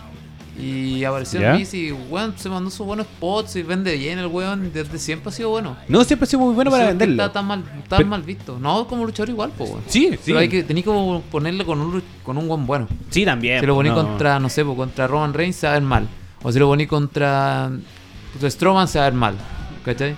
Y 0.58 1.02
apareció 1.04 1.40
¿Ya? 1.40 1.54
Miz 1.54 1.72
y, 1.72 1.92
weón, 1.92 2.34
se 2.36 2.48
mandó 2.50 2.70
sus 2.70 2.86
buenos 2.86 3.06
spots 3.06 3.56
y 3.56 3.62
vende 3.62 3.96
bien 3.96 4.18
el 4.18 4.26
weón. 4.26 4.70
Desde 4.72 4.98
siempre 4.98 5.30
ha 5.30 5.32
sido 5.32 5.48
bueno. 5.48 5.76
No, 5.88 6.04
siempre 6.04 6.24
ha 6.24 6.28
sido 6.28 6.40
muy 6.42 6.54
bueno 6.54 6.70
No 6.70 6.76
para 6.76 6.84
qué 6.84 6.88
venderlo. 6.90 7.22
Está 7.22 7.32
tan 7.32 7.46
mal, 7.46 7.64
tan 7.88 7.96
Pero- 7.98 8.08
mal 8.10 8.22
visto. 8.22 8.58
No, 8.60 8.86
como 8.86 9.06
luchador 9.06 9.30
igual, 9.30 9.50
pues, 9.56 9.70
weón. 9.70 9.82
Sí, 9.86 10.10
sí. 10.12 10.18
Pero 10.26 10.38
hay 10.40 10.48
que, 10.48 10.62
tenés 10.62 10.84
que 10.84 11.20
ponerle 11.30 11.64
con 11.64 11.80
un, 11.80 12.02
con 12.22 12.36
un 12.36 12.46
buen 12.48 12.66
bueno. 12.66 12.86
Sí, 13.08 13.24
también. 13.24 13.60
Si 13.60 13.66
lo 13.66 13.74
ponís 13.74 13.92
no. 13.92 14.04
contra, 14.04 14.38
no 14.38 14.48
sé, 14.50 14.62
pues, 14.64 14.76
contra 14.76 15.06
Roman 15.06 15.32
Reigns 15.32 15.56
se 15.56 15.66
va 15.66 15.72
a 15.72 15.76
ver 15.76 15.82
mal. 15.88 16.06
O 16.42 16.52
si 16.52 16.58
lo 16.58 16.66
ponís 16.68 16.86
contra, 16.88 17.70
contra 18.32 18.50
Strowman 18.50 18.88
se 18.88 18.98
va 18.98 19.06
a 19.06 19.10
ver 19.10 19.18
mal. 19.18 19.34
¿Cachai? 19.84 20.14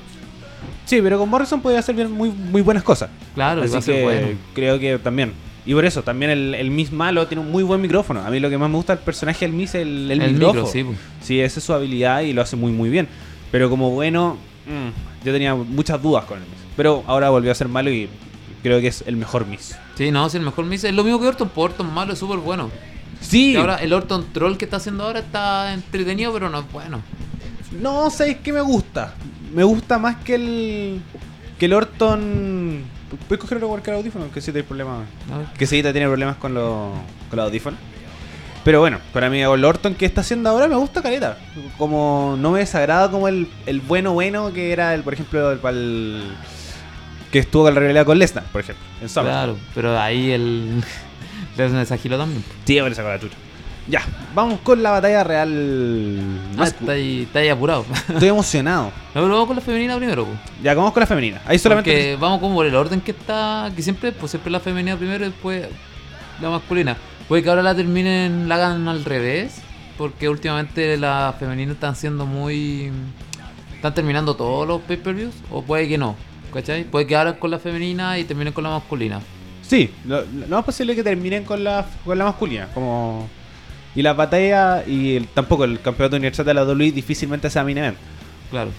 Sí, 0.84 1.00
pero 1.00 1.18
con 1.18 1.28
Morrison 1.30 1.60
podía 1.62 1.78
hacer 1.78 1.94
bien- 1.94 2.10
muy, 2.12 2.30
muy 2.30 2.60
buenas 2.60 2.82
cosas. 2.82 3.08
Claro, 3.34 3.62
Así 3.62 3.78
que 3.80 4.02
bueno. 4.02 4.26
creo 4.52 4.78
que 4.80 4.98
también. 4.98 5.32
Y 5.66 5.72
por 5.74 5.84
eso, 5.84 6.02
también 6.02 6.30
el, 6.30 6.54
el 6.54 6.70
Miss 6.70 6.92
malo 6.92 7.26
tiene 7.26 7.42
un 7.42 7.50
muy 7.50 7.62
buen 7.62 7.80
micrófono. 7.80 8.20
A 8.20 8.30
mí 8.30 8.38
lo 8.38 8.50
que 8.50 8.58
más 8.58 8.68
me 8.68 8.76
gusta 8.76 8.94
del 8.94 9.04
personaje 9.04 9.46
del 9.46 9.54
Miss 9.54 9.70
es 9.74 9.82
el, 9.82 10.10
el, 10.10 10.20
El 10.20 10.32
micrófono. 10.34 10.64
micro, 10.64 10.72
sí, 10.72 10.84
pues. 10.84 10.98
Sí, 11.22 11.40
esa 11.40 11.58
es 11.60 11.64
su 11.64 11.72
habilidad 11.72 12.20
y 12.20 12.32
lo 12.34 12.42
hace 12.42 12.56
muy 12.56 12.70
muy 12.72 12.90
bien. 12.90 13.08
Pero 13.50 13.70
como 13.70 13.90
bueno, 13.90 14.36
mm, 14.66 15.24
yo 15.26 15.32
tenía 15.32 15.54
muchas 15.54 16.02
dudas 16.02 16.24
con 16.24 16.38
el 16.38 16.44
Miss. 16.44 16.58
Pero 16.76 17.02
ahora 17.06 17.30
volvió 17.30 17.50
a 17.50 17.54
ser 17.54 17.68
malo 17.68 17.90
y 17.90 18.08
creo 18.62 18.80
que 18.80 18.88
es 18.88 19.04
el 19.06 19.16
mejor 19.16 19.46
Miss. 19.46 19.74
Sí, 19.96 20.10
no, 20.10 20.26
es 20.26 20.34
el 20.34 20.42
mejor 20.42 20.66
Miz. 20.66 20.84
Es 20.84 20.92
lo 20.94 21.02
mismo 21.04 21.18
que 21.20 21.28
Orton, 21.28 21.48
pues 21.48 21.70
Orton 21.72 21.94
malo 21.94 22.12
es 22.12 22.18
súper 22.18 22.38
bueno. 22.38 22.70
Sí, 23.20 23.52
Y 23.52 23.56
ahora 23.56 23.76
el 23.76 23.92
Orton 23.94 24.26
Troll 24.34 24.56
que 24.58 24.66
está 24.66 24.76
haciendo 24.76 25.04
ahora 25.04 25.20
está 25.20 25.72
entretenido, 25.72 26.30
pero 26.32 26.50
no 26.50 26.58
es 26.58 26.70
bueno. 26.72 27.00
no 27.80 28.10
sabéis 28.10 28.38
qué 28.44 28.52
me 28.52 28.60
gusta. 28.60 29.14
Me 29.54 29.64
gusta 29.64 29.98
más 29.98 30.16
que 30.16 30.34
el. 30.34 31.00
que 31.58 31.66
el 31.66 31.72
Orton. 31.72 32.82
¿Puedes 33.28 33.40
coger 33.40 33.56
otro 33.58 33.68
cualquier 33.68 33.96
audífono? 33.96 34.30
Que 34.32 34.40
si 34.40 34.52
te 34.52 34.58
hay 34.58 34.64
problemas. 34.64 35.06
A 35.32 35.38
ver. 35.38 35.46
Que 35.58 35.66
Seguita 35.66 35.92
tiene 35.92 36.06
problemas 36.06 36.36
con, 36.36 36.54
los 36.54 36.90
con 37.30 37.36
los 37.36 37.46
audífonos. 37.46 37.78
Pero 38.64 38.80
bueno, 38.80 38.98
para 39.12 39.28
mí 39.28 39.40
el 39.42 39.64
Orton 39.64 39.94
que 39.94 40.06
está 40.06 40.22
haciendo 40.22 40.48
ahora 40.48 40.68
me 40.68 40.76
gusta 40.76 41.02
caleta. 41.02 41.38
Como 41.76 42.36
no 42.38 42.50
me 42.52 42.60
desagrada 42.60 43.10
como 43.10 43.28
el, 43.28 43.48
el 43.66 43.80
bueno 43.80 44.12
bueno 44.14 44.52
que 44.54 44.72
era 44.72 44.94
el, 44.94 45.02
por 45.02 45.12
ejemplo, 45.12 45.52
el, 45.52 45.60
el- 45.62 46.22
que 47.30 47.40
estuvo 47.40 47.64
con 47.64 47.74
la 47.74 47.80
realidad 47.80 48.06
con 48.06 48.18
Lesnar, 48.18 48.44
por 48.44 48.60
ejemplo. 48.62 48.84
En 49.02 49.08
SummerSlam. 49.08 49.44
Claro, 49.56 49.58
pero 49.74 49.98
ahí 50.00 50.30
el. 50.30 50.82
Le 51.56 51.64
hacen 51.64 51.78
esa 51.78 51.96
también. 52.18 52.42
Sí, 52.64 52.80
le 52.80 52.94
sacó 52.94 53.08
la 53.08 53.20
chucha. 53.20 53.36
Ya, 53.86 54.02
vamos 54.34 54.60
con 54.60 54.82
la 54.82 54.92
batalla 54.92 55.24
real. 55.24 56.20
Ah, 56.56 56.64
está 56.64 56.92
ahí, 56.92 57.22
está 57.22 57.40
ahí 57.40 57.48
apurado. 57.48 57.84
Estoy 58.08 58.28
emocionado. 58.28 58.90
No, 59.14 59.20
pero 59.22 59.32
vamos 59.34 59.46
con 59.46 59.54
la 59.54 59.62
femenina 59.62 59.96
primero, 59.96 60.24
pues. 60.24 60.38
Ya, 60.60 60.74
vamos 60.74 60.92
con 60.92 61.00
la 61.00 61.06
femenina. 61.06 61.40
Ahí 61.46 61.56
solamente. 61.56 61.88
Porque 61.88 62.16
vamos 62.18 62.40
como 62.40 62.56
por 62.56 62.66
el 62.66 62.74
orden 62.74 63.00
que 63.00 63.12
está. 63.12 63.70
Que 63.76 63.80
siempre, 63.80 64.10
pues 64.10 64.32
siempre 64.32 64.50
la 64.50 64.58
femenina 64.58 64.96
primero 64.96 65.24
y 65.24 65.28
después 65.28 65.68
la 66.40 66.50
masculina. 66.50 66.96
Puede 67.28 67.44
que 67.44 67.48
ahora 67.48 67.62
la 67.62 67.76
terminen, 67.76 68.48
la 68.48 68.56
hagan 68.56 68.88
al 68.88 69.04
revés. 69.04 69.60
Porque 69.96 70.28
últimamente 70.28 70.96
las 70.96 71.36
femeninas 71.36 71.74
están 71.74 71.94
siendo 71.94 72.26
muy. 72.26 72.90
¿Están 73.76 73.94
terminando 73.94 74.34
todos 74.34 74.66
los 74.66 74.80
pay-per-views? 74.80 75.34
¿O 75.52 75.62
puede 75.62 75.86
que 75.86 75.96
no? 75.96 76.16
¿Cachai? 76.52 76.82
Puede 76.82 77.06
que 77.06 77.14
abran 77.14 77.34
con 77.34 77.52
la 77.52 77.60
femenina 77.60 78.18
y 78.18 78.24
terminen 78.24 78.52
con 78.52 78.64
la 78.64 78.70
masculina. 78.70 79.20
Sí, 79.62 79.92
lo, 80.06 80.22
lo 80.22 80.48
más 80.48 80.64
posible 80.64 80.94
es 80.94 80.96
que 80.96 81.04
terminen 81.04 81.44
con 81.44 81.62
la, 81.62 81.86
con 82.04 82.18
la 82.18 82.24
masculina. 82.24 82.66
Como... 82.74 83.28
Y 83.94 84.02
la 84.02 84.12
batalla 84.12 84.84
y 84.86 85.16
el- 85.16 85.28
tampoco 85.28 85.64
el 85.64 85.80
campeonato 85.80 86.16
universal 86.16 86.44
de 86.46 86.54
la 86.54 86.64
WWE 86.64 86.92
difícilmente 86.92 87.48
sea 87.50 87.64
main 87.64 87.78
event. 87.78 87.96
Claro. 88.50 88.70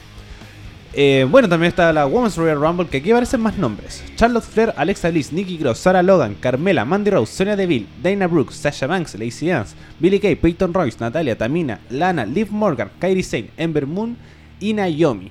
Eh, 0.97 1.28
bueno, 1.30 1.49
también 1.49 1.69
está 1.69 1.91
la 1.91 2.06
Women's 2.06 2.38
Royal 2.38 2.58
Rumble, 2.60 2.88
que 2.88 2.97
aquí 2.97 3.12
aparecen 3.12 3.41
más 3.41 3.58
nombres. 3.58 4.01
Charlotte 4.15 4.45
Flair, 4.45 4.73
Alexa 4.78 5.10
Bliss, 5.10 5.34
Nikki 5.34 5.58
Cross, 5.58 5.80
Sarah 5.80 6.01
Logan, 6.01 6.36
Carmela, 6.36 6.86
Mandy 6.86 7.12
Rose, 7.12 7.34
Sonya 7.34 7.58
Deville, 7.58 7.86
Dana 8.01 8.28
Brooks, 8.28 8.56
Sasha 8.56 8.88
Banks, 8.88 9.15
Lacey 9.15 9.49
Evans, 9.49 9.75
Billy 9.99 10.19
Kay, 10.21 10.36
Peyton 10.38 10.73
Royce, 10.73 10.97
Natalia, 11.01 11.38
Tamina, 11.38 11.82
Lana, 11.89 12.25
Liv 12.25 12.49
Morgan, 12.49 12.89
Kairi 12.97 13.23
Sane, 13.23 13.49
Ember 13.58 13.86
Moon 13.86 14.15
y 14.62 14.71
Naomi. 14.73 15.30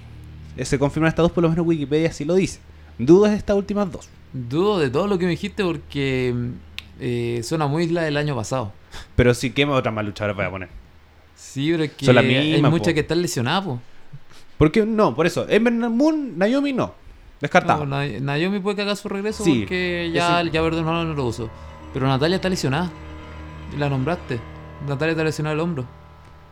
Eh, 0.59 0.66
Se 0.66 0.79
confirman 0.79 1.09
estas 1.09 1.23
dos, 1.23 1.33
por 1.33 1.42
lo 1.42 1.49
menos 1.49 1.66
Wikipedia 1.66 2.11
así 2.11 2.27
lo 2.27 2.35
dice. 2.35 2.61
Dudas 2.99 3.31
de 3.33 3.38
estas 3.38 3.57
últimas 3.57 3.90
dos. 3.90 4.09
Dudo 4.35 4.79
de 4.79 4.90
todo 4.90 5.07
lo 5.07 5.16
que 5.18 5.25
me 5.25 5.31
dijiste 5.31 5.64
porque 5.64 6.35
eh, 7.01 7.40
suena 7.42 7.66
muy 7.68 7.88
la 7.88 8.03
del 8.03 8.18
año 8.18 8.37
pasado. 8.37 8.70
Pero 9.17 9.35
sí, 9.35 9.51
¿qué 9.51 9.65
otras 9.65 9.95
más 9.95 10.05
luchadoras 10.05 10.37
voy 10.37 10.45
a 10.47 10.51
poner? 10.51 10.69
Sí, 11.35 11.71
pero 11.73 11.85
es 11.85 11.93
que 11.93 12.05
Son 12.07 12.15
las 12.15 12.25
hay 12.25 12.53
mismas, 12.53 12.71
muchas 12.71 12.89
po. 12.89 12.95
que 12.95 13.01
están 13.01 13.23
lesionadas, 13.23 13.65
po. 13.65 13.81
¿Por 14.59 14.71
qué 14.73 14.85
no? 14.87 15.15
Por 15.15 15.27
eso. 15.27 15.47
Ember 15.49 15.73
Moon, 15.73 16.39
Naomi 16.39 16.73
no. 16.73 16.95
Descartado. 17.41 17.85
No, 17.85 17.97
Na- 17.99 18.21
Naomi 18.39 18.61
puede 18.61 18.77
que 18.77 18.83
haga 18.83 18.97
su 18.97 19.09
regreso 19.09 19.45
Sí, 19.45 19.61
porque 19.61 20.11
ya, 20.15 20.43
ya 20.43 20.63
Verdun 20.63 20.85
no 20.85 21.05
lo 21.05 21.25
uso. 21.25 21.51
Pero 21.93 22.07
Natalia 22.07 22.37
está 22.37 22.49
lesionada. 22.49 22.91
La 23.79 23.89
nombraste. 23.89 24.39
Natalia 24.89 25.13
está 25.13 25.25
lesionada 25.25 25.55
el 25.55 25.61
hombro. 25.61 25.85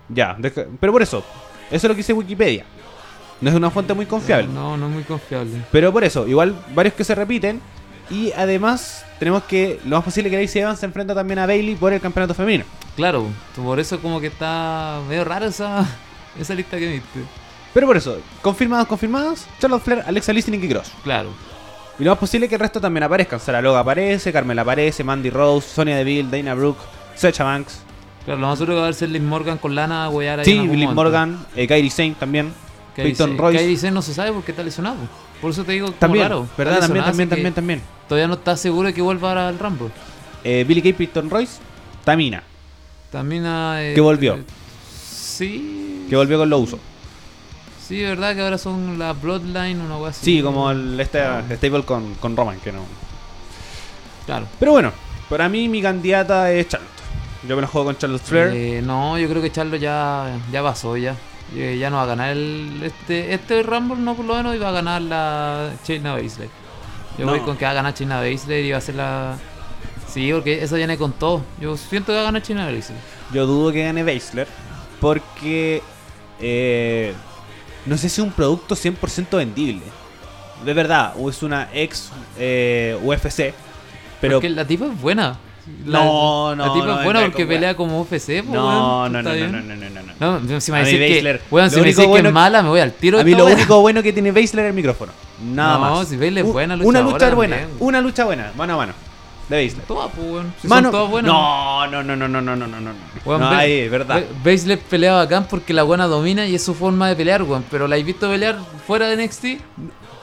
Ya, 0.08 0.36
pero 0.80 0.92
por 0.92 1.02
eso. 1.02 1.24
Eso 1.68 1.76
es 1.76 1.84
lo 1.84 1.90
que 1.90 1.98
dice 1.98 2.12
Wikipedia. 2.12 2.64
No 3.40 3.50
es 3.50 3.56
una 3.56 3.70
fuente 3.70 3.94
muy 3.94 4.06
confiable. 4.06 4.48
No, 4.52 4.76
no 4.76 4.86
es 4.88 4.92
muy 4.92 5.02
confiable. 5.04 5.62
Pero 5.72 5.92
por 5.92 6.04
eso, 6.04 6.28
igual 6.28 6.54
varios 6.74 6.94
que 6.94 7.04
se 7.04 7.14
repiten. 7.14 7.60
Y 8.10 8.30
además, 8.32 9.04
tenemos 9.22 9.44
que 9.44 9.78
lo 9.84 9.94
más 9.94 10.04
posible 10.04 10.28
que 10.30 10.36
Lacey 10.36 10.62
Evans 10.62 10.80
se 10.80 10.86
enfrenta 10.86 11.14
también 11.14 11.38
a 11.38 11.46
Bailey 11.46 11.76
por 11.76 11.92
el 11.92 12.00
campeonato 12.00 12.34
femenino. 12.34 12.64
Claro, 12.96 13.28
por 13.54 13.78
eso 13.78 14.00
como 14.00 14.20
que 14.20 14.26
está 14.26 14.98
medio 15.08 15.22
rara 15.22 15.46
esa, 15.46 15.88
esa 16.36 16.56
lista 16.56 16.76
que 16.76 16.88
viste. 16.88 17.20
Pero 17.72 17.86
por 17.86 17.96
eso, 17.96 18.18
confirmados, 18.40 18.88
confirmados, 18.88 19.46
Charlotte 19.60 19.80
Flair, 19.80 20.02
Alexa 20.08 20.32
Bliss 20.32 20.48
y 20.48 20.50
Nikki 20.50 20.68
Cross. 20.70 20.90
Claro. 21.04 21.28
Y 22.00 22.02
lo 22.02 22.10
más 22.10 22.18
posible 22.18 22.48
que 22.48 22.56
el 22.56 22.60
resto 22.60 22.80
también 22.80 23.04
aparezcan. 23.04 23.38
Sarah 23.38 23.62
Loga 23.62 23.78
aparece, 23.78 24.32
Carmela 24.32 24.62
aparece, 24.62 25.04
Mandy 25.04 25.30
Rose, 25.30 25.68
Sonia 25.68 25.94
Deville, 25.98 26.28
Dana 26.28 26.54
Brooke, 26.54 26.80
Sacha 27.14 27.44
Banks. 27.44 27.78
Claro, 28.24 28.40
lo 28.40 28.48
más 28.48 28.58
seguro 28.58 28.74
que 28.74 28.80
va 28.80 28.88
a 28.88 28.92
ser 28.92 29.08
Liv 29.10 29.22
Morgan 29.22 29.58
con 29.58 29.76
lana 29.76 30.06
a 30.06 30.08
huear 30.08 30.40
ahí. 30.40 30.44
Sí, 30.44 30.58
momento. 30.58 30.94
Morgan, 30.96 31.46
eh, 31.54 31.68
Kairi 31.68 31.90
Sane 31.90 32.16
también. 32.18 32.52
Kairi 32.96 33.10
Peyton 33.10 33.38
Royce. 33.38 33.58
Kairi 33.60 33.76
Sane 33.76 33.92
no 33.92 34.02
se 34.02 34.14
sabe 34.14 34.32
porque 34.32 34.50
está 34.50 34.64
lesionado. 34.64 34.96
Por 35.42 35.50
eso 35.50 35.62
te 35.64 35.72
digo 35.72 35.86
como 35.88 35.98
También, 35.98 36.24
raro. 36.24 36.48
¿verdad? 36.56 36.78
También, 36.80 37.04
también, 37.04 37.28
también, 37.28 37.52
también. 37.54 37.82
Todavía 38.08 38.28
no 38.28 38.34
está 38.34 38.56
seguro 38.56 38.86
de 38.88 38.94
que 38.94 39.02
vuelva 39.02 39.48
al 39.48 39.58
Rumble. 39.58 39.90
Eh, 40.44 40.64
Billy 40.66 40.80
Kay, 40.80 40.94
Peyton 40.94 41.28
Royce, 41.28 41.58
Tamina, 42.04 42.42
También 43.10 43.44
eh, 43.46 43.92
Que 43.94 44.00
volvió. 44.00 44.36
eh, 44.36 44.44
Sí. 45.04 46.06
que 46.08 46.16
volvió 46.16 46.38
con 46.38 46.48
lo 46.48 46.58
uso. 46.58 46.78
Sí, 47.86 48.00
verdad 48.02 48.34
que 48.34 48.40
ahora 48.42 48.56
son 48.56 48.98
la 48.98 49.12
Bloodline, 49.12 49.80
una 49.80 49.98
wea 49.98 50.10
así. 50.10 50.24
Sí, 50.24 50.42
como 50.42 50.70
el 50.70 50.98
este, 51.00 51.20
stable 51.56 51.84
con, 51.84 52.14
con 52.14 52.36
Roman, 52.36 52.58
que 52.60 52.72
no. 52.72 52.80
Claro. 54.26 54.46
Pero 54.58 54.72
bueno, 54.72 54.92
para 55.28 55.48
mí 55.48 55.68
mi 55.68 55.82
candidata 55.82 56.50
es 56.52 56.68
Charlotte. 56.68 56.90
Yo 57.48 57.56
me 57.56 57.62
la 57.62 57.68
juego 57.68 57.86
con 57.86 57.98
Charlotte 57.98 58.22
Flair. 58.22 58.52
Eh, 58.54 58.82
no, 58.82 59.18
yo 59.18 59.28
creo 59.28 59.42
que 59.42 59.50
Charlo 59.50 59.76
ya, 59.76 60.38
ya 60.52 60.62
pasó 60.62 60.96
ya. 60.96 61.16
Eh, 61.54 61.76
ya 61.78 61.90
no 61.90 61.96
va 61.96 62.04
a 62.04 62.06
ganar 62.06 62.30
el, 62.30 62.80
este, 62.82 63.34
este 63.34 63.62
Rumble, 63.62 63.96
no 63.98 64.14
por 64.14 64.24
lo 64.24 64.34
menos, 64.36 64.54
iba 64.54 64.68
a 64.68 64.72
ganar 64.72 65.02
la 65.02 65.70
Shayna 65.86 66.14
Baszler. 66.14 66.48
Yo 67.18 67.26
No. 67.26 67.32
voy 67.32 67.40
con 67.40 67.56
que 67.56 67.64
va 67.66 67.72
a 67.72 67.74
ganar 67.74 67.94
Shayna 67.94 68.20
Baszler 68.20 68.64
y 68.64 68.72
va 68.72 68.78
a 68.78 68.80
ser 68.80 68.94
la... 68.94 69.36
Sí, 70.08 70.30
porque 70.32 70.62
eso 70.62 70.76
viene 70.76 70.96
con 70.96 71.12
todo. 71.12 71.42
Yo 71.60 71.76
siento 71.76 72.06
que 72.12 72.14
va 72.16 72.20
a 72.20 72.24
ganar 72.24 72.42
Shayna 72.42 72.64
Baszler. 72.70 72.98
Yo 73.32 73.46
dudo 73.46 73.72
que 73.72 73.82
gane 73.84 74.02
Baszler. 74.02 74.46
Porque. 75.00 75.82
eh, 76.40 77.12
no 77.86 77.96
sé 77.96 78.08
si 78.08 78.20
es 78.20 78.26
un 78.26 78.32
producto 78.32 78.74
100% 78.76 79.36
vendible. 79.36 79.82
De 80.64 80.72
verdad, 80.74 81.14
o 81.18 81.28
es 81.28 81.42
una 81.42 81.68
ex 81.72 82.10
eh, 82.38 82.96
UFC. 83.02 83.52
Pero. 84.20 84.34
Porque 84.36 84.48
la 84.50 84.64
tipa 84.66 84.86
es 84.86 85.00
buena. 85.00 85.36
La, 85.86 85.98
No, 86.04 86.54
no, 86.56 86.66
La 86.66 86.72
tipa 86.72 86.86
no, 86.86 86.98
es 86.98 87.04
buena 87.04 87.20
porque 87.22 87.46
pelea 87.46 87.76
como 87.76 88.00
UFC, 88.00 88.42
No, 88.44 89.08
no, 89.08 89.22
no, 89.22 89.22
no, 89.22 89.46
no, 89.48 89.60
no, 89.62 90.00
no, 90.18 90.40
no, 90.40 90.60
si 90.60 90.72
me 90.72 90.78
A 90.78 90.84
decís 90.84 90.98
que, 91.22 91.40
weón, 91.50 91.70
si 91.70 91.76
me 91.80 91.86
decís 91.86 92.04
que 92.06 92.18
es 92.18 92.32
mala, 92.32 92.62
me 92.62 92.68
voy 92.68 92.80
al 92.80 92.92
tiro. 92.92 93.20
A 93.20 93.24
mí 93.24 93.32
lo 93.34 93.46
único 93.46 93.80
bueno 93.80 94.02
que 94.02 94.12
tiene 94.12 94.32
Baszler 94.32 94.64
es 94.66 94.70
el 94.70 94.74
micrófono. 94.74 95.12
Nada 95.44 95.74
No, 95.78 95.96
más. 95.96 96.08
si 96.08 96.16
Baszler 96.16 96.38
es 96.46 96.52
buena 96.52 96.74
Una 96.74 97.00
luchadora 97.00 97.12
lucha 97.12 97.34
buena. 97.34 97.56
Una 97.78 98.00
lucha 98.00 98.24
buena. 98.24 98.52
Mano 98.56 98.74
a 98.74 98.76
mano. 98.76 98.92
De 99.48 99.64
Baszler. 99.64 99.84
Todas, 99.86 100.10
po, 100.10 100.22
weón. 100.22 100.52
Si 100.60 100.66
Mano. 100.68 100.84
son 100.84 100.92
todas 100.92 101.10
buenas. 101.10 101.32
No, 101.32 101.86
no, 101.88 102.02
no, 102.02 102.16
no, 102.16 102.28
no, 102.28 102.40
no, 102.40 102.56
no, 102.56 102.66
no, 102.66 102.80
no. 102.80 102.90
Weón, 103.24 103.40
no 103.40 103.50
Ba- 103.50 103.58
hay, 103.58 103.88
verdad. 103.88 104.20
Ba- 104.20 104.50
Baszler 104.50 104.78
pelea 104.78 105.14
bacán 105.14 105.46
porque 105.48 105.72
la 105.74 105.82
buena 105.84 106.06
domina 106.06 106.46
y 106.46 106.54
es 106.56 106.62
su 106.64 106.74
forma 106.74 107.08
de 107.08 107.16
pelear, 107.16 107.42
weón. 107.42 107.64
Pero 107.70 107.86
la 107.86 107.96
he 107.96 108.02
visto 108.02 108.28
pelear 108.28 108.58
fuera 108.86 109.06
de 109.08 109.16
NXT. 109.16 109.44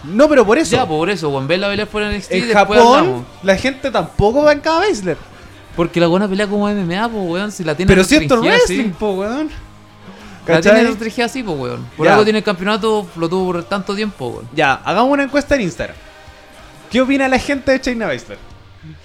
No, 0.06 0.30
pero 0.30 0.46
por 0.46 0.58
eso. 0.58 0.76
Ya, 0.78 0.86
por 0.86 1.10
eso, 1.10 1.30
weón. 1.30 1.48
Verla 1.48 1.68
pelear 1.70 1.88
fuera 1.88 2.08
de 2.10 2.18
NXT 2.18 2.32
en 2.32 2.52
Japón, 2.54 3.26
la 3.44 3.56
gente 3.58 3.92
tampoco 3.92 4.44
va 4.44 4.54
en 4.54 4.60
cada 4.62 4.80
Baszler. 4.80 5.18
Porque 5.80 6.02
la 6.02 6.08
buena 6.08 6.28
pelea 6.28 6.46
como 6.46 6.68
MMA, 6.68 7.08
po, 7.08 7.22
weón. 7.22 7.54
Si 7.54 7.64
la 7.64 7.74
tiene 7.74 7.90
Pero 7.90 8.04
si 8.04 8.20
restringida 8.20 8.52
wrestling, 8.52 8.90
po, 8.90 9.12
weón. 9.12 9.50
La 10.46 10.60
tiene 10.60 10.84
restringida 10.84 11.26
así, 11.28 11.42
po, 11.42 11.54
weón. 11.54 11.86
Por 11.96 12.06
Ya. 12.06 12.12
algo 12.14 12.26
tiene 12.26 12.40
el 12.40 12.44
campeonato, 12.44 13.08
lo 13.16 13.30
tuvo 13.30 13.54
por 13.54 13.64
tanto 13.64 13.96
tiempo, 13.96 14.28
weón. 14.28 14.50
Ya, 14.54 14.74
hagamos 14.84 15.14
una 15.14 15.24
encuesta 15.24 15.56
en 15.56 15.62
Instagram. 15.62 15.96
¿Qué 16.92 17.00
opina 17.00 17.30
la 17.30 17.40
gente 17.40 17.72
de 17.72 17.80
China 17.80 18.08
Baszler? 18.08 18.38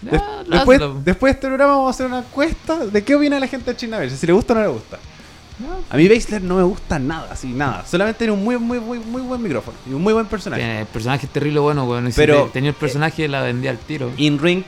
Des- 0.01 0.21
después, 0.49 0.81
hazlo. 0.81 1.01
después 1.05 1.33
de 1.33 1.35
este 1.37 1.47
programa 1.47 1.75
vamos 1.77 1.87
a 1.87 1.91
hacer 1.91 2.07
una 2.07 2.19
encuesta 2.19 2.87
de 2.87 3.05
qué 3.05 3.15
opina 3.15 3.39
la 3.39 3.47
gente 3.47 3.71
de 3.71 3.77
China 3.77 3.99
Baszler, 3.99 4.19
si 4.19 4.27
le 4.27 4.33
gusta 4.33 4.53
o 4.55 4.57
no 4.57 4.63
le 4.63 4.69
gusta. 4.69 4.99
A 5.91 5.97
mí 5.97 6.09
Baszler 6.09 6.43
no 6.43 6.57
me 6.57 6.65
gusta 6.65 6.99
nada, 6.99 7.29
así, 7.31 7.47
nada. 7.53 7.85
Solamente 7.87 8.19
tiene 8.19 8.33
un 8.33 8.43
muy, 8.43 8.59
muy, 8.59 8.81
muy, 8.81 8.99
muy 8.99 9.23
buen 9.23 9.41
micrófono 9.41 9.77
y 9.89 9.93
un 9.95 10.03
muy 10.03 10.13
buen 10.13 10.27
personaje. 10.27 10.61
Tiene- 10.61 10.81
El 10.81 10.87
personaje 10.87 11.27
es 11.27 11.33
terrible 11.33 11.61
bueno, 11.61 11.85
weón. 11.85 12.11
Si 12.11 12.17
Pero- 12.17 12.47
te- 12.47 12.51
tenía 12.55 12.71
el 12.71 12.77
personaje 12.77 13.29
la 13.29 13.43
vendía 13.43 13.71
al 13.71 13.79
tiro. 13.79 14.11
In 14.17 14.41
ring, 14.41 14.65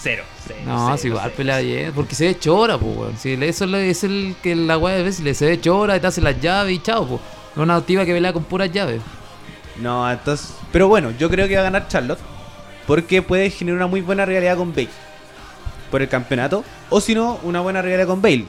cero. 0.00 0.24
cero, 0.46 0.60
No, 0.64 0.86
cero, 0.86 0.98
si 0.98 1.08
igual 1.08 1.24
cero, 1.24 1.34
pelea 1.36 1.56
cero. 1.56 1.68
bien, 1.68 1.92
porque 1.92 2.14
se 2.14 2.26
ve 2.26 2.38
chora, 2.38 2.78
pues, 2.78 2.96
weón. 2.96 3.16
Si 3.18 3.32
eso 3.32 3.76
es, 3.76 4.04
el 4.04 4.34
que 4.42 4.54
la 4.56 4.78
weá 4.78 4.96
de 4.96 5.02
veces 5.02 5.20
le 5.24 5.34
se 5.34 5.46
ve 5.46 5.60
chora 5.60 5.96
y 5.96 6.00
te 6.00 6.06
hace 6.06 6.20
las 6.20 6.40
llaves 6.40 6.74
y 6.74 6.78
chao, 6.80 7.06
pues. 7.06 7.20
No 7.56 7.62
una 7.64 7.76
activa 7.76 8.04
que 8.04 8.12
pelea 8.12 8.32
con 8.32 8.44
puras 8.44 8.70
llaves. 8.70 9.00
No, 9.80 10.10
entonces. 10.10 10.54
Pero 10.72 10.88
bueno, 10.88 11.10
yo 11.18 11.28
creo 11.30 11.48
que 11.48 11.54
va 11.54 11.60
a 11.60 11.64
ganar 11.64 11.88
Charlotte. 11.88 12.18
Porque 12.86 13.22
puede 13.22 13.50
generar 13.50 13.76
una 13.76 13.86
muy 13.86 14.00
buena 14.00 14.24
realidad 14.24 14.56
con 14.56 14.72
Bale. 14.72 14.88
Por 15.90 16.02
el 16.02 16.08
campeonato. 16.08 16.64
O 16.88 17.00
si 17.00 17.14
no, 17.14 17.38
una 17.42 17.60
buena 17.60 17.82
realidad 17.82 18.06
con 18.06 18.22
Bale. 18.22 18.46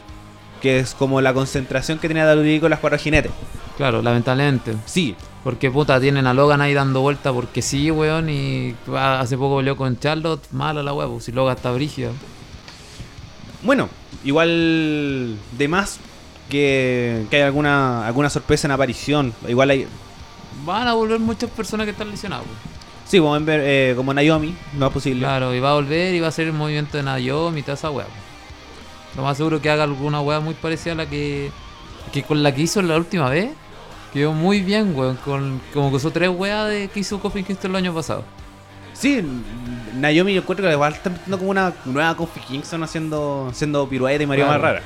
Que 0.62 0.80
es 0.80 0.94
como 0.94 1.22
la 1.22 1.34
concentración 1.34 2.00
que 2.00 2.08
tenía 2.08 2.26
WWE 2.32 2.60
con 2.60 2.70
las 2.70 2.80
cuatro 2.80 2.98
jinetes. 3.00 3.32
Claro, 3.78 4.02
lamentablemente. 4.02 4.76
Sí, 4.86 5.16
Porque 5.44 5.72
puta, 5.72 6.00
tienen 6.00 6.28
a 6.28 6.34
Logan 6.34 6.62
ahí 6.62 6.74
dando 6.74 7.02
vuelta 7.02 7.34
porque 7.34 7.62
sí, 7.62 7.90
weón. 7.90 8.30
Y 8.30 8.76
ah, 8.96 9.20
hace 9.20 9.38
poco 9.38 9.58
peleó 9.58 9.76
con 9.76 10.00
Charlotte, 10.00 10.44
mala 10.52 10.84
la 10.84 10.94
pues, 10.94 11.26
si 11.26 11.32
Logan 11.32 11.56
está 11.56 11.72
brígida. 11.72 12.12
Bueno, 13.64 13.90
igual 14.24 15.38
de 15.58 15.68
más 15.68 16.00
que, 16.50 17.26
que 17.30 17.38
hay 17.38 17.42
alguna, 17.44 18.06
alguna 18.06 18.30
sorpresa 18.30 18.68
en 18.68 18.72
aparición. 18.72 19.34
Igual 19.48 19.72
hay. 19.72 19.88
Van 20.66 20.88
a 20.88 20.94
volver 20.94 21.20
muchas 21.20 21.50
personas 21.50 21.86
que 21.86 21.92
están 21.92 22.12
lesionadas, 22.12 22.46
pues. 22.46 22.58
Sí, 23.12 23.20
como, 23.20 23.36
en 23.36 23.46
ver, 23.46 23.62
eh, 23.64 23.94
como 23.96 24.14
Naomi, 24.14 24.56
no 24.74 24.88
es 24.88 24.94
posible. 24.94 25.22
Claro, 25.22 25.54
y 25.54 25.60
va 25.60 25.72
a 25.72 25.74
volver 25.74 26.14
y 26.14 26.20
va 26.22 26.28
a 26.28 26.30
hacer 26.30 26.48
el 26.48 26.54
movimiento 26.54 26.96
de 26.96 27.04
Naomi 27.04 27.60
y 27.60 27.64
toda 27.64 27.74
esa 27.74 27.90
weá. 27.90 28.06
Lo 29.18 29.24
más 29.24 29.36
seguro 29.36 29.62
que 29.62 29.70
haga 29.70 29.84
alguna 29.84 30.22
weá 30.22 30.40
muy 30.40 30.54
parecida 30.54 30.94
a 30.94 30.96
la 30.96 31.06
que, 31.10 31.52
que 32.14 32.24
con 32.24 32.42
la 32.42 32.54
que 32.54 32.62
hizo 32.62 32.82
la 32.82 32.96
última 32.96 33.30
vez. 33.30 33.50
Quedó 34.14 34.34
muy 34.34 34.60
bien, 34.62 34.94
weón. 34.96 35.16
Con, 35.18 35.62
como 35.74 35.90
que 35.90 35.96
usó 35.98 36.12
tres 36.12 36.30
weas 36.30 36.70
de 36.70 36.88
que 36.90 37.00
hizo 37.00 37.20
Kofi 37.20 37.44
Kingston 37.44 37.72
el 37.72 37.78
año 37.78 37.94
pasado. 37.94 38.24
Sí, 38.94 39.24
Naomi 39.96 40.34
yo 40.34 40.42
encuentro 40.42 40.66
que 40.68 40.74
igual 40.74 40.94
está 40.94 41.10
metiendo 41.10 41.38
como 41.38 41.50
una 41.52 41.74
nueva 41.86 42.16
Kofi 42.16 42.40
Kingston 42.42 42.84
haciendo, 42.84 43.48
haciendo 43.52 43.88
pirueta 43.88 44.22
y 44.22 44.28
Mario 44.28 44.46
Claro. 44.46 44.62
más 44.62 44.72
rara. 44.72 44.84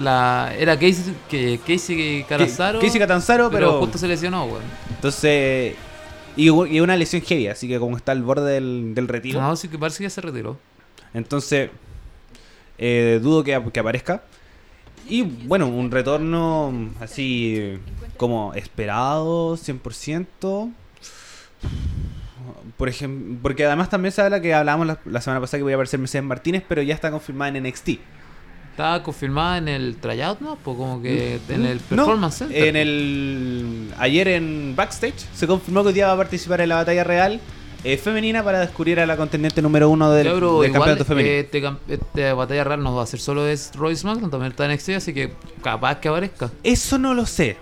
La, 0.00 0.52
era 0.58 0.74
Casey, 0.74 1.14
que, 1.28 1.60
Casey 1.66 2.24
Carazaro. 2.28 2.80
Casey 2.80 2.98
Catanzaro, 2.98 3.48
pero, 3.50 3.68
pero. 3.68 3.78
justo 3.80 3.96
se 3.98 4.08
lesionó, 4.08 4.44
weón. 4.46 4.62
Entonces. 4.90 5.74
Y, 6.36 6.46
y 6.46 6.80
una 6.80 6.96
lesión 6.96 7.22
heavy, 7.22 7.46
así 7.46 7.68
que 7.68 7.78
como 7.78 7.96
está 7.96 8.10
al 8.10 8.22
borde 8.24 8.54
del, 8.54 8.92
del 8.94 9.06
retiro. 9.06 9.40
No, 9.40 9.54
sí 9.54 9.68
que 9.68 9.78
parece 9.78 9.98
que 9.98 10.04
ya 10.04 10.10
se 10.10 10.20
retiró. 10.20 10.58
Entonces. 11.14 11.70
eh, 12.76 13.20
dudo 13.22 13.44
que, 13.44 13.62
que 13.72 13.80
aparezca. 13.80 14.24
Y 15.08 15.22
bueno, 15.22 15.68
un 15.68 15.90
retorno 15.92 16.72
así 17.00 17.78
como 18.16 18.54
esperado, 18.54 19.56
100%. 19.56 20.72
Por 22.76 22.88
ejemplo, 22.88 23.38
porque 23.42 23.64
además 23.64 23.88
también 23.88 24.12
se 24.12 24.20
habla 24.22 24.40
que 24.40 24.52
hablábamos 24.52 24.86
la, 24.86 24.98
la 25.04 25.20
semana 25.20 25.40
pasada 25.40 25.58
que 25.58 25.62
voy 25.62 25.72
a 25.72 25.76
aparecer 25.76 26.00
Mercedes 26.00 26.24
Martínez, 26.24 26.64
pero 26.68 26.82
ya 26.82 26.94
está 26.94 27.10
confirmada 27.10 27.56
en 27.56 27.64
NXT. 27.64 27.88
Estaba 28.72 29.02
confirmada 29.04 29.58
en 29.58 29.68
el 29.68 29.96
tryout, 29.96 30.40
¿no? 30.40 30.56
Pues 30.56 30.76
como 30.76 31.00
que 31.00 31.38
en 31.48 31.64
el 31.64 31.76
No, 31.90 31.96
performance 31.96 32.34
center. 32.38 32.64
en 32.66 32.76
el 32.76 33.92
ayer 33.98 34.26
en 34.28 34.74
backstage 34.74 35.26
se 35.32 35.46
confirmó 35.46 35.82
que 35.82 35.88
hoy 35.88 35.94
día 35.94 36.08
va 36.08 36.14
a 36.14 36.16
participar 36.16 36.60
en 36.60 36.70
la 36.70 36.76
batalla 36.76 37.04
real 37.04 37.40
eh, 37.84 37.96
femenina 37.98 38.42
para 38.42 38.58
descubrir 38.58 38.98
a 38.98 39.06
la 39.06 39.16
contendiente 39.16 39.62
número 39.62 39.88
uno 39.90 40.10
del, 40.10 40.26
igual, 40.26 40.72
campeonato 40.72 41.04
femenino. 41.04 41.34
este, 41.36 41.62
este 41.88 42.32
batalla 42.32 42.64
real 42.64 42.82
no 42.82 42.96
va 42.96 43.04
a 43.04 43.06
ser 43.06 43.20
solo 43.20 43.44
de 43.44 43.56
Royce 43.74 44.00
SmackDown, 44.00 44.30
también 44.30 44.50
está 44.50 44.64
en 44.64 44.72
NXT, 44.72 44.88
así 44.90 45.14
que 45.14 45.32
capaz 45.62 46.00
que 46.00 46.08
aparezca. 46.08 46.50
Eso 46.64 46.98
no 46.98 47.14
lo 47.14 47.26
sé. 47.26 47.56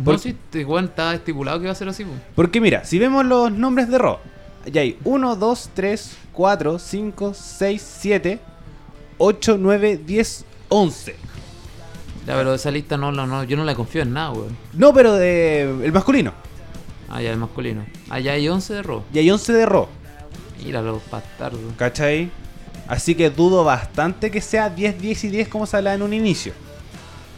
No, 0.00 0.04
Por- 0.04 0.18
sí, 0.18 0.36
igual 0.54 0.86
está 0.86 1.14
estipulado 1.14 1.60
que 1.60 1.66
va 1.66 1.72
a 1.72 1.74
ser 1.74 1.88
así. 1.88 2.04
pues. 2.04 2.18
Porque 2.34 2.60
mira, 2.60 2.84
si 2.84 2.98
vemos 2.98 3.24
los 3.24 3.52
nombres 3.52 3.88
de 3.88 3.98
Raw, 3.98 4.18
ya 4.66 4.80
hay 4.80 4.98
1, 5.04 5.36
2, 5.36 5.70
3, 5.74 6.16
4, 6.32 6.78
5, 6.78 7.34
6, 7.34 7.96
7, 8.00 8.40
8, 9.18 9.56
9, 9.58 10.00
10, 10.04 10.44
11. 10.68 11.16
Ya, 12.26 12.34
pero 12.36 12.54
esa 12.54 12.70
lista 12.70 12.96
no, 12.96 13.10
no, 13.12 13.26
no, 13.26 13.44
yo 13.44 13.56
no 13.56 13.64
la 13.64 13.74
confío 13.74 14.02
en 14.02 14.12
nada, 14.12 14.30
weón. 14.32 14.56
No, 14.74 14.92
pero 14.92 15.14
de 15.14 15.62
el 15.84 15.92
masculino. 15.92 16.32
Ah, 17.08 17.20
ya 17.22 17.30
el 17.32 17.38
masculino. 17.38 17.84
Allá 18.08 18.32
hay 18.32 18.48
11 18.48 18.74
de 18.74 18.82
Raw. 18.82 19.02
Y 19.12 19.18
hay 19.18 19.30
11 19.30 19.52
de 19.52 19.66
Raw. 19.66 19.88
Mira 20.64 20.80
los 20.82 21.02
bastardos. 21.10 21.60
¿Cachai? 21.76 22.30
Así 22.86 23.14
que 23.14 23.30
dudo 23.30 23.64
bastante 23.64 24.30
que 24.30 24.40
sea 24.40 24.68
10, 24.70 25.00
10 25.00 25.24
y 25.24 25.28
10 25.28 25.48
como 25.48 25.66
se 25.66 25.76
hablaba 25.76 25.94
en 25.96 26.02
un 26.02 26.12
inicio. 26.12 26.52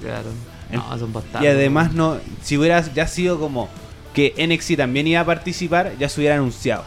Claro. 0.00 0.28
No, 0.72 0.98
son 0.98 1.12
bastardos. 1.12 1.44
Y 1.44 1.46
además 1.48 1.92
no, 1.92 2.18
si 2.42 2.56
hubiera 2.58 2.80
ya 2.92 3.06
sido 3.06 3.38
como 3.38 3.68
que 4.14 4.34
NXT 4.36 4.76
también 4.76 5.06
iba 5.06 5.20
a 5.20 5.24
participar, 5.26 5.92
ya 5.98 6.08
se 6.08 6.20
hubiera 6.20 6.36
anunciado. 6.36 6.84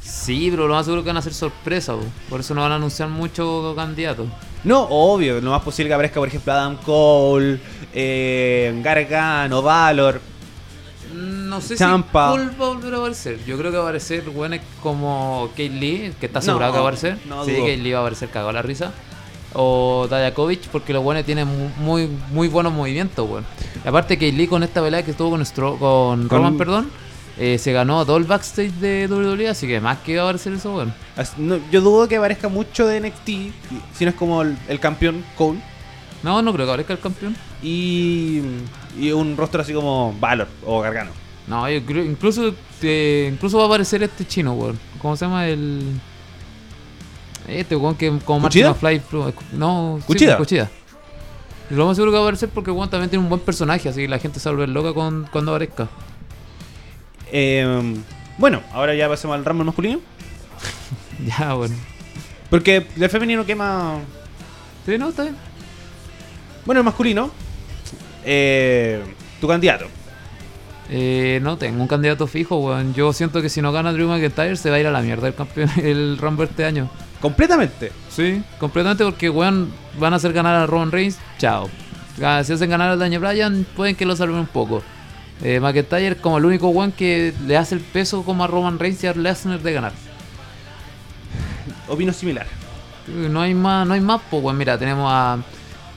Sí, 0.00 0.48
pero 0.50 0.66
lo 0.68 0.74
más 0.74 0.86
seguro 0.86 1.02
que 1.02 1.08
van 1.08 1.16
a 1.18 1.22
ser 1.22 1.34
sorpresa, 1.34 1.92
po. 1.94 2.02
por 2.30 2.40
eso 2.40 2.54
no 2.54 2.62
van 2.62 2.72
a 2.72 2.76
anunciar 2.76 3.08
muchos 3.08 3.74
candidatos. 3.74 4.26
No, 4.64 4.82
obvio, 4.82 5.40
lo 5.40 5.50
más 5.50 5.62
posible 5.62 5.88
que 5.88 5.94
aparezca, 5.94 6.18
por 6.18 6.28
ejemplo, 6.28 6.52
Adam 6.52 6.76
Cole, 6.76 7.60
eh, 7.92 8.80
Gargano, 8.82 9.62
Valor. 9.62 10.20
No 11.14 11.60
sé 11.60 11.76
Champa. 11.76 12.32
si 12.32 12.38
Cole 12.38 12.50
va 12.58 12.66
a 12.66 12.68
volver 12.68 12.94
a 12.94 12.96
aparecer. 12.98 13.44
Yo 13.44 13.56
creo 13.58 13.70
que 13.70 13.76
va 13.76 13.82
a 13.84 13.86
aparecer 13.86 14.28
weones 14.28 14.60
como 14.82 15.48
Kate 15.52 15.68
Lee, 15.70 16.12
que 16.18 16.26
está 16.26 16.38
asegurado 16.40 16.72
No, 16.72 16.76
que 16.76 16.80
va 16.82 16.84
a 16.86 16.88
aparecer. 16.88 17.18
no 17.26 17.44
sí. 17.44 17.52
Kate 17.52 17.76
Lee 17.78 17.92
va 17.92 17.98
a 17.98 18.02
aparecer 18.02 18.28
cagado 18.30 18.52
la 18.52 18.62
risa. 18.62 18.92
O 19.54 20.06
Dayakovic, 20.10 20.68
porque 20.68 20.92
los 20.92 21.02
buenos 21.02 21.24
tienen 21.24 21.48
mu- 21.48 21.68
muy, 21.78 22.08
muy 22.32 22.48
buenos 22.48 22.72
movimientos, 22.72 23.28
weón. 23.28 23.44
Y 23.84 23.88
aparte, 23.88 24.16
Kate 24.16 24.32
Lee 24.32 24.46
con 24.46 24.62
esta 24.62 24.82
pelea 24.82 25.02
que 25.04 25.12
estuvo 25.12 25.30
con, 25.30 25.40
Stro- 25.42 25.78
con, 25.78 26.28
Con- 26.28 26.38
Roman, 26.38 26.56
perdón, 26.58 26.90
eh, 27.38 27.56
se 27.58 27.72
ganó 27.72 28.04
todo 28.04 28.16
el 28.18 28.24
backstage 28.24 28.72
de 28.74 29.06
WWE, 29.10 29.48
así 29.48 29.66
que 29.66 29.80
más 29.80 29.98
que 29.98 30.16
va 30.16 30.22
a 30.22 30.24
aparecer 30.26 30.52
eso, 30.52 30.74
weón. 30.74 30.92
No, 31.38 31.58
yo 31.70 31.80
dudo 31.80 32.06
que 32.08 32.16
aparezca 32.16 32.48
mucho 32.48 32.86
de 32.86 33.00
NXT, 33.00 33.26
si 33.94 34.04
no 34.04 34.10
es 34.10 34.14
como 34.16 34.42
el, 34.42 34.56
el 34.68 34.78
campeón 34.80 35.24
Cole. 35.36 35.60
No, 36.22 36.42
no 36.42 36.52
creo 36.52 36.66
que 36.66 36.70
aparezca 36.72 36.92
el 36.94 36.98
campeón. 37.00 37.36
Y, 37.62 38.42
y 38.98 39.12
un 39.12 39.36
rostro 39.36 39.62
así 39.62 39.72
como 39.72 40.14
Valor 40.20 40.48
o 40.66 40.80
Gargano. 40.80 41.10
No, 41.46 41.68
yo 41.70 41.82
creo, 41.86 42.04
incluso, 42.04 42.52
eh, 42.82 43.30
incluso 43.32 43.56
va 43.56 43.64
a 43.64 43.66
aparecer 43.68 44.02
este 44.02 44.26
chino, 44.26 44.52
weón. 44.52 44.78
¿Cómo 45.00 45.16
se 45.16 45.24
llama 45.24 45.46
el...? 45.48 46.00
Este 47.48 47.76
weón 47.76 47.94
que 47.96 48.12
como. 48.24 48.40
Martin 48.40 48.66
McFly... 48.66 49.02
No, 49.52 49.96
sí, 50.00 50.06
¿Kuchida? 50.06 50.36
Kuchida. 50.36 50.70
Y 51.70 51.74
lo 51.74 51.86
más 51.86 51.96
seguro 51.96 52.12
que 52.12 52.16
va 52.16 52.22
a 52.22 52.26
aparecer 52.26 52.48
porque 52.50 52.70
weón 52.70 52.90
también 52.90 53.10
tiene 53.10 53.22
un 53.22 53.28
buen 53.28 53.40
personaje, 53.40 53.88
así 53.88 54.02
que 54.02 54.08
la 54.08 54.18
gente 54.18 54.38
se 54.40 54.48
va 54.48 54.52
a 54.52 54.54
volver 54.56 54.68
loca 54.70 54.92
con, 54.94 55.28
cuando 55.32 55.52
aparezca. 55.52 55.88
Eh, 57.32 57.94
bueno, 58.38 58.62
ahora 58.72 58.94
ya 58.94 59.08
pasemos 59.08 59.34
al 59.36 59.44
Rumble 59.44 59.64
masculino. 59.64 60.00
Ya, 61.26 61.52
bueno. 61.54 61.74
Porque 62.48 62.86
el 62.96 63.10
femenino 63.10 63.44
quema. 63.44 63.98
Sí, 64.86 64.96
no, 64.98 65.08
está 65.08 65.24
bien. 65.24 65.36
Bueno, 66.64 66.80
el 66.80 66.84
masculino. 66.84 67.30
eh, 68.24 69.02
tu 69.40 69.48
candidato. 69.48 69.86
Eh, 70.90 71.40
no 71.42 71.58
tengo 71.58 71.82
un 71.82 71.88
candidato 71.88 72.26
fijo, 72.28 72.56
weón. 72.58 72.94
Yo 72.94 73.12
siento 73.12 73.42
que 73.42 73.48
si 73.48 73.60
no 73.60 73.72
gana 73.72 73.92
Drew 73.92 74.08
McIntyre 74.08 74.56
se 74.56 74.70
va 74.70 74.76
a 74.76 74.80
ir 74.80 74.86
a 74.86 74.92
la 74.92 75.00
mierda 75.02 75.26
el 75.26 75.34
campeón, 75.34 75.68
el 75.82 76.18
Rumble 76.18 76.44
este 76.46 76.64
año. 76.64 76.88
Completamente. 77.20 77.92
Sí, 78.10 78.42
completamente 78.58 79.04
porque, 79.04 79.28
weón, 79.30 79.72
van 79.98 80.12
a 80.12 80.16
hacer 80.16 80.32
ganar 80.32 80.54
a 80.56 80.66
Roman 80.66 80.92
Reigns, 80.92 81.18
chao. 81.38 81.68
Ah, 82.22 82.42
Si 82.44 82.52
hacen 82.52 82.70
ganar 82.70 82.90
a 82.90 82.96
Daniel 82.96 83.20
Bryan, 83.20 83.66
pueden 83.76 83.94
que 83.96 84.04
lo 84.06 84.14
salven 84.16 84.38
un 84.38 84.46
poco. 84.46 84.82
Eh, 85.42 85.60
McIntyre 85.60 86.16
como 86.16 86.38
el 86.38 86.44
único 86.44 86.68
weón 86.68 86.90
que 86.92 87.32
le 87.46 87.56
hace 87.56 87.74
el 87.76 87.80
peso 87.80 88.22
como 88.24 88.42
a 88.42 88.46
Roman 88.48 88.78
Reigns 88.78 89.04
y 89.04 89.06
a 89.06 89.12
Lesnar 89.14 89.60
de 89.60 89.72
ganar. 89.72 89.92
Opino 91.88 92.12
similar. 92.12 92.46
No 93.06 93.40
hay 93.40 93.54
más, 93.54 93.86
no 93.86 93.94
hay 93.94 94.00
más, 94.00 94.20
pues, 94.30 94.42
weón. 94.42 94.56
Mira, 94.58 94.76
tenemos 94.78 95.08
a, 95.10 95.38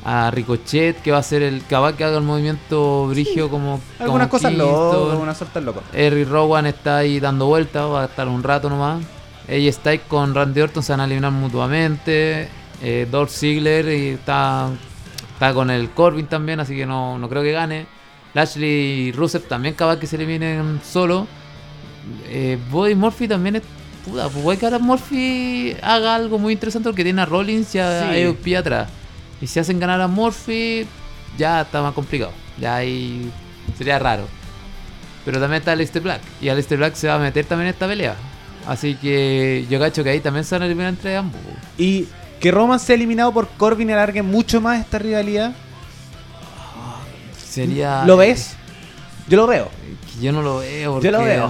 a 0.06 0.32
Ricochet 0.32 1.02
que 1.02 1.12
va 1.12 1.18
a 1.18 1.24
ser 1.24 1.42
el 1.44 1.66
cabal 1.66 1.96
que 1.96 2.04
haga 2.04 2.18
el 2.18 2.24
movimiento 2.24 3.08
brigio 3.08 3.50
como. 3.50 3.82
Algunas 4.00 4.28
como 4.28 4.40
cosas 4.40 4.54
locas, 4.54 5.12
algunas 5.12 5.38
sueltas 5.38 5.64
locas. 5.64 5.84
Eric 5.94 6.30
Rowan 6.30 6.66
está 6.68 6.98
ahí 6.98 7.20
dando 7.20 7.48
vueltas, 7.48 7.84
va 7.90 8.04
a 8.04 8.06
estar 8.06 8.28
un 8.28 8.44
rato 8.44 8.70
nomás. 8.70 9.04
Ella 9.52 9.70
está 9.70 9.98
con 9.98 10.34
Randy 10.34 10.62
Orton, 10.62 10.82
se 10.82 10.94
van 10.94 11.02
a 11.02 11.06
eliminar 11.06 11.32
mutuamente. 11.34 12.48
Eh, 12.82 13.06
Dolph 13.12 13.30
Ziggler 13.30 13.86
y 13.90 14.08
está, 14.12 14.70
está 15.34 15.54
con 15.54 15.70
el 15.70 15.90
Corbin 15.92 16.26
también, 16.28 16.62
así 16.62 16.74
que 16.76 16.86
no, 16.86 17.20
no 17.20 17.28
creo 17.28 17.44
que 17.44 17.52
gane. 17.52 17.86
Lashley 18.34 18.70
y 18.70 19.12
Rusev 19.12 19.44
también 19.50 19.76
capaz 19.76 19.98
que 19.98 20.08
se 20.08 20.16
eliminen 20.16 20.80
solo. 20.90 21.28
Eh, 22.28 22.58
Bobby 22.72 22.96
Murphy 22.96 23.28
también 23.28 23.58
es. 23.58 23.64
Puta, 24.06 24.30
pues 24.30 24.42
puede 24.44 24.58
que 24.58 24.66
ahora 24.66 24.80
Murphy 24.80 25.76
haga 25.84 26.16
algo 26.16 26.40
muy 26.40 26.54
interesante 26.54 26.88
porque 26.90 27.04
tiene 27.04 27.22
a 27.22 27.26
Rollins 27.26 27.76
y 27.76 27.80
a 27.80 28.10
Sí. 28.14 28.24
AOP 28.24 28.56
atrás. 28.58 28.90
Y 29.42 29.48
si 29.48 29.60
hacen 29.60 29.80
ganar 29.80 30.00
a 30.00 30.08
Murphy, 30.08 30.88
ya 31.38 31.62
está 31.62 31.82
más 31.82 31.94
complicado. 31.94 32.32
Ya 32.58 32.78
ahí 32.78 33.30
sería 33.78 34.00
raro. 34.00 34.24
Pero 35.26 35.40
también 35.42 35.60
está 35.60 35.74
Aleister 35.74 36.02
Black. 36.02 36.22
Y 36.42 36.48
Aleister 36.50 36.78
Black 36.78 36.96
se 36.96 37.10
va 37.10 37.16
a 37.16 37.20
meter 37.20 37.46
también 37.46 37.68
en 37.68 37.74
esta 37.74 37.86
pelea. 37.88 38.16
Así 38.68 38.96
que 38.96 39.66
yo 39.70 39.80
cacho 39.80 40.04
que 40.04 40.12
ahí 40.12 40.20
también 40.20 40.46
se 40.46 40.56
van 40.56 40.64
a 40.64 40.66
eliminar 40.66 40.90
entre 40.90 41.16
ambos. 41.18 41.40
Y 41.78 42.08
que 42.40 42.52
Roman 42.52 42.80
sea 42.80 42.96
eliminado 42.96 43.32
por 43.32 43.48
Corbin 43.50 43.90
y 43.90 43.94
alargue 43.94 44.22
mucho 44.22 44.62
más 44.62 44.80
esta 44.80 45.00
rivalidad. 45.00 45.54
Sería. 47.48 48.06
¿Lo 48.06 48.18
ves? 48.18 48.56
Yo 49.28 49.38
lo 49.38 49.48
veo. 49.48 49.70
Yo 50.22 50.32
no 50.32 50.42
lo 50.42 50.60
veo. 50.60 51.02
Yo 51.02 51.12
lo 51.12 51.24
veo. 51.24 51.50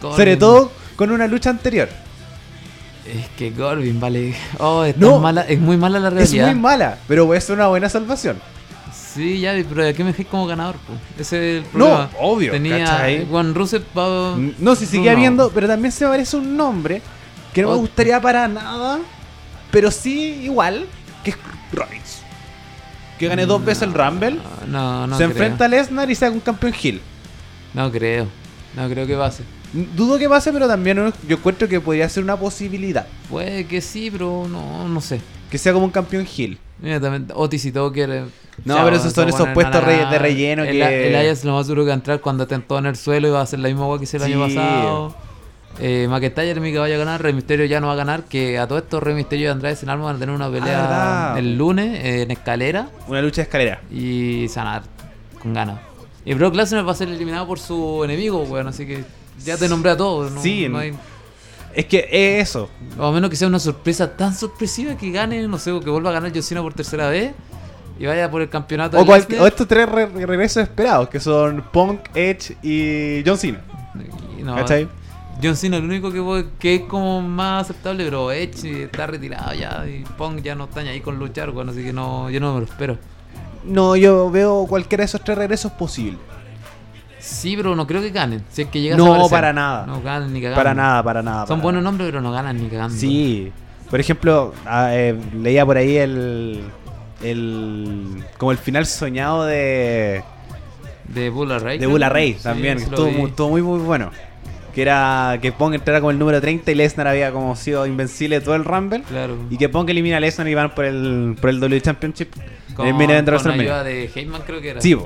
Corbin- 0.00 0.16
Sobre 0.16 0.36
todo 0.36 0.70
con 0.96 1.10
una 1.10 1.26
lucha 1.26 1.50
anterior. 1.50 1.88
Es 3.06 3.28
que 3.36 3.52
Corbin, 3.52 4.00
vale. 4.00 4.34
Oh, 4.58 4.84
es, 4.84 4.94
tan 4.94 5.00
No. 5.02 5.18
mala, 5.18 5.42
es 5.42 5.58
muy 5.60 5.76
mala 5.76 5.98
la 6.00 6.08
Es 6.08 6.14
realidad. 6.14 6.46
muy 6.46 6.54
mala, 6.60 6.98
pero 7.06 7.26
puede 7.26 7.40
ser 7.40 7.56
una 7.56 7.66
buena 7.68 7.88
salvación. 7.88 8.38
Sí, 9.14 9.40
ya, 9.40 9.54
pero 9.68 9.86
¿a 9.86 9.92
qué 9.92 10.02
me 10.02 10.10
dejé 10.10 10.24
como 10.24 10.46
ganador? 10.46 10.74
po? 10.76 10.92
Ese 11.18 11.58
es 11.58 11.64
el 11.64 11.78
No, 11.78 11.86
problema. 11.86 12.10
obvio, 12.20 12.52
Tenía. 12.52 12.78
¿cachai? 12.84 13.26
Juan 13.30 13.54
Rusev. 13.54 13.82
No, 14.58 14.74
si 14.74 14.86
seguía 14.86 15.12
No. 15.12 15.18
viendo, 15.18 15.50
pero 15.50 15.68
también 15.68 15.92
se 15.92 16.04
me 16.04 16.10
parece 16.10 16.36
un 16.36 16.56
nombre 16.56 17.00
que 17.52 17.62
no 17.62 17.70
me 17.70 17.76
gustaría 17.76 18.20
para 18.20 18.48
nada, 18.48 18.98
pero 19.70 19.90
sí 19.92 20.40
igual, 20.42 20.86
que 21.22 21.30
es 21.30 21.36
Rollins. 21.72 22.22
Que 23.18 23.28
gane 23.28 23.46
dos 23.46 23.64
veces 23.64 23.82
el 23.84 23.94
Rumble, 23.94 24.38
No, 24.66 25.06
no 25.06 25.16
se 25.16 25.22
creo. 25.24 25.30
enfrenta 25.30 25.66
a 25.66 25.68
Lesnar 25.68 26.10
y 26.10 26.14
se 26.16 26.24
haga 26.26 26.34
un 26.34 26.40
campeón 26.40 26.74
Hill. 26.82 27.00
No 27.72 27.90
creo. 27.92 28.26
No 28.76 28.88
creo 28.88 29.06
que 29.06 29.14
pase. 29.14 29.44
Dudo 29.72 30.18
que 30.18 30.28
pase, 30.28 30.52
pero 30.52 30.66
también 30.66 31.12
yo 31.28 31.36
encuentro 31.36 31.68
que 31.68 31.80
podría 31.80 32.08
ser 32.08 32.24
una 32.24 32.36
posibilidad. 32.36 33.06
Puede 33.30 33.66
que 33.66 33.80
sí, 33.80 34.10
pero 34.10 34.46
no, 34.48 34.88
no 34.88 35.00
sé. 35.00 35.20
Que 35.50 35.58
sea 35.58 35.72
como 35.72 35.84
un 35.84 35.90
campeón 35.92 36.26
Hill. 36.36 36.58
Mira, 36.80 37.00
también 37.00 37.28
Otis 37.34 37.64
y 37.66 37.70
Tucker. 37.72 38.24
No, 38.64 38.82
pero 38.84 38.96
esos 38.96 39.12
son 39.12 39.28
esos 39.28 39.48
puestos 39.48 39.84
de 39.86 40.18
relleno 40.18 40.62
el, 40.64 40.70
que- 40.72 41.08
El 41.08 41.14
Elias 41.14 41.44
lo 41.44 41.54
más 41.54 41.66
duro 41.66 41.82
que 41.82 41.88
va 41.88 41.94
a 41.94 41.96
entrar 41.96 42.20
cuando 42.20 42.44
estén 42.44 42.62
todos 42.62 42.80
en 42.80 42.86
el 42.86 42.96
suelo 42.96 43.28
y 43.28 43.30
va 43.30 43.40
a 43.40 43.42
hacer 43.42 43.58
la 43.58 43.68
misma 43.68 43.84
agua 43.84 43.98
que 43.98 44.04
hizo 44.04 44.16
el 44.18 44.22
año 44.24 44.40
pasado. 44.46 45.14
Eh, 45.80 46.06
McIntyre 46.08 46.60
mi 46.60 46.70
que 46.70 46.78
vaya 46.78 46.94
a 46.94 46.98
ganar, 46.98 47.20
Rey 47.20 47.32
Misterio 47.32 47.66
ya 47.66 47.80
no 47.80 47.88
va 47.88 47.94
a 47.94 47.96
ganar, 47.96 48.22
que 48.24 48.60
a 48.60 48.68
todo 48.68 48.78
esto 48.78 49.00
Rey 49.00 49.12
Misterio 49.16 49.48
y 49.48 49.50
Andrade 49.50 49.74
Sin 49.74 49.88
Alma 49.88 50.04
van 50.04 50.16
a 50.16 50.18
tener 50.20 50.32
una 50.32 50.48
pelea 50.48 51.32
Ah, 51.34 51.38
el 51.38 51.58
lunes 51.58 51.98
eh, 52.04 52.22
en 52.22 52.30
escalera 52.30 52.90
Una 53.08 53.20
lucha 53.20 53.36
de 53.36 53.42
escalera. 53.42 53.80
y 53.90 54.46
dar 54.46 54.82
con 55.42 55.52
ganas. 55.52 55.80
Y 56.24 56.32
Brock 56.34 56.54
Lesnar 56.54 56.86
va 56.86 56.92
a 56.92 56.94
ser 56.94 57.08
eliminado 57.08 57.46
por 57.48 57.58
su 57.58 58.02
enemigo, 58.04 58.44
weón, 58.44 58.68
así 58.68 58.86
que 58.86 59.04
ya 59.44 59.56
te 59.56 59.68
nombré 59.68 59.90
a 59.90 59.96
todos. 59.96 60.30
¿no? 60.30 60.40
Sí, 60.40 60.68
no 60.68 60.78
hay- 60.78 60.94
Es 61.74 61.86
que 61.86 62.06
es 62.08 62.48
eso. 62.50 62.70
o 62.96 63.04
a 63.06 63.10
menos 63.10 63.28
que 63.28 63.34
sea 63.36 63.48
una 63.48 63.58
sorpresa 63.58 64.16
tan 64.16 64.32
sorpresiva 64.32 64.96
que 64.96 65.10
gane, 65.10 65.46
no 65.48 65.58
sé, 65.58 65.72
o 65.72 65.80
que 65.80 65.90
vuelva 65.90 66.10
a 66.10 66.12
ganar 66.12 66.30
John 66.32 66.44
Cena 66.44 66.62
por 66.62 66.72
tercera 66.72 67.08
vez 67.08 67.32
y 67.98 68.06
vaya 68.06 68.30
por 68.30 68.42
el 68.42 68.48
campeonato. 68.48 68.98
O, 68.98 69.06
cual- 69.06 69.26
o 69.40 69.46
estos 69.46 69.66
tres 69.68 69.88
re- 69.88 70.06
regresos 70.06 70.62
esperados, 70.62 71.08
que 71.08 71.20
son 71.20 71.62
Punk, 71.72 72.00
Edge 72.14 72.56
y 72.62 73.22
John 73.26 73.38
Cena. 73.38 73.60
No, 74.42 74.56
¿Cachai? 74.56 74.88
John 75.42 75.56
Cena, 75.56 75.78
el 75.78 75.84
único 75.84 76.12
que, 76.58 76.74
es 76.74 76.80
como 76.82 77.20
más 77.22 77.62
aceptable, 77.64 78.04
pero 78.04 78.30
Edge 78.30 78.84
está 78.84 79.06
retirado 79.06 79.52
ya 79.54 79.84
y 79.86 80.04
Punk 80.16 80.42
ya 80.42 80.54
no 80.54 80.64
está 80.64 80.80
ahí 80.80 81.00
con 81.00 81.18
luchar, 81.18 81.50
bueno, 81.50 81.72
así 81.72 81.82
que 81.82 81.92
no, 81.92 82.30
yo 82.30 82.40
no 82.40 82.54
me 82.54 82.60
lo 82.60 82.66
espero. 82.66 82.98
No, 83.64 83.96
yo 83.96 84.30
veo 84.30 84.66
cualquiera 84.68 85.02
de 85.02 85.06
esos 85.06 85.22
tres 85.22 85.38
regresos 85.38 85.72
posible. 85.72 86.18
Sí, 87.18 87.56
pero 87.56 87.74
no 87.74 87.86
creo 87.86 88.02
que 88.02 88.10
ganen. 88.10 88.44
Si 88.50 88.62
es 88.62 88.68
que 88.68 88.82
llegas 88.82 88.98
No, 88.98 89.24
a 89.24 89.28
para 89.30 89.52
nada. 89.52 89.86
No 89.86 90.02
ganan 90.02 90.30
ni 90.32 90.40
cagando. 90.40 90.56
Para 90.56 90.74
nada, 90.74 91.02
para 91.02 91.22
nada. 91.22 91.46
Son 91.46 91.62
buenos 91.62 91.82
nombres, 91.82 92.06
pero 92.08 92.20
no 92.20 92.30
ganan 92.30 92.58
ni 92.62 92.68
cagando. 92.68 92.94
Sí. 92.94 93.50
Por 93.90 93.98
ejemplo, 93.98 94.52
ah, 94.66 94.88
eh, 94.92 95.18
leía 95.34 95.64
por 95.64 95.78
ahí 95.78 95.96
el, 95.96 96.62
el 97.24 98.24
como 98.38 98.52
el 98.52 98.58
final 98.58 98.86
soñado 98.86 99.44
de 99.44 100.22
De 101.08 101.30
Bulla 101.30 101.58
Ray. 101.58 101.78
de 101.78 102.08
Rey 102.08 102.34
Sí, 102.34 102.42
también, 102.42 102.78
sí 102.78 102.84
estuvo, 102.84 103.10
muy, 103.10 103.30
estuvo 103.30 103.48
muy 103.50 103.62
muy 103.62 103.80
bueno. 103.80 104.10
Que 104.74 104.82
era 104.82 105.38
que 105.40 105.52
Pong 105.52 105.74
entrara 105.74 106.00
como 106.00 106.10
el 106.10 106.18
número 106.18 106.40
30 106.40 106.70
y 106.72 106.74
Lesnar 106.74 107.06
había 107.06 107.30
como 107.30 107.54
sido 107.54 107.86
invencible 107.86 108.40
todo 108.40 108.56
el 108.56 108.64
Rumble. 108.64 109.02
Claro. 109.02 109.36
Y 109.48 109.56
que 109.56 109.68
Pong 109.68 109.88
elimina 109.88 110.16
a 110.16 110.20
Lesnar 110.20 110.48
y 110.48 110.54
van 110.54 110.74
por 110.74 110.84
el, 110.84 111.36
por 111.40 111.50
el 111.50 111.60
W 111.60 111.80
Championship. 111.80 112.30
Con, 112.74 112.88
el 112.88 112.98
de 112.98 113.24
con 113.24 113.50
ayuda 113.52 113.84
de 113.84 114.10
Heyman 114.12 114.42
creo 114.42 114.60
que 114.60 114.70
era. 114.70 114.80
Sí. 114.80 114.96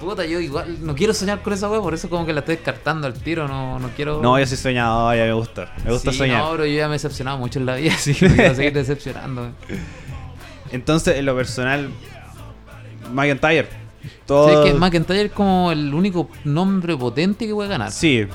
Puta, 0.00 0.24
yo 0.26 0.38
igual 0.38 0.78
no 0.84 0.94
quiero 0.94 1.14
soñar 1.14 1.40
con 1.40 1.52
esa 1.52 1.68
wea, 1.70 1.80
por 1.80 1.94
eso 1.94 2.10
como 2.10 2.26
que 2.26 2.32
la 2.32 2.40
estoy 2.40 2.56
descartando 2.56 3.06
al 3.06 3.14
tiro, 3.14 3.48
no, 3.48 3.78
no 3.78 3.88
quiero... 3.96 4.20
No, 4.20 4.38
yo 4.38 4.46
soy 4.46 4.58
soñador, 4.58 5.16
ya 5.16 5.24
me 5.24 5.32
gusta. 5.32 5.72
Me 5.84 5.92
gusta 5.92 6.12
Sí, 6.12 6.18
soñar. 6.18 6.42
No, 6.42 6.50
pero 6.52 6.66
yo 6.66 6.74
ya 6.76 6.88
me 6.88 6.94
he 6.94 6.96
decepcionado 6.96 7.38
mucho 7.38 7.58
en 7.58 7.66
la 7.66 7.76
vida, 7.76 7.92
así 7.94 8.12
que 8.14 8.28
me 8.28 8.34
quiero 8.36 8.54
seguir 8.54 8.72
decepcionando. 8.74 9.52
Entonces, 10.74 11.16
en 11.18 11.24
lo 11.26 11.36
personal, 11.36 11.88
McIntyre. 13.12 13.68
Todo... 14.26 14.52
¿Sabes 14.52 14.72
que 14.72 14.78
McIntyre 14.78 15.22
es 15.26 15.32
como 15.32 15.70
el 15.72 15.94
único 15.94 16.28
nombre 16.44 16.96
potente 16.96 17.46
que 17.46 17.54
puede 17.54 17.68
ganar? 17.68 17.90
Sí, 17.92 18.26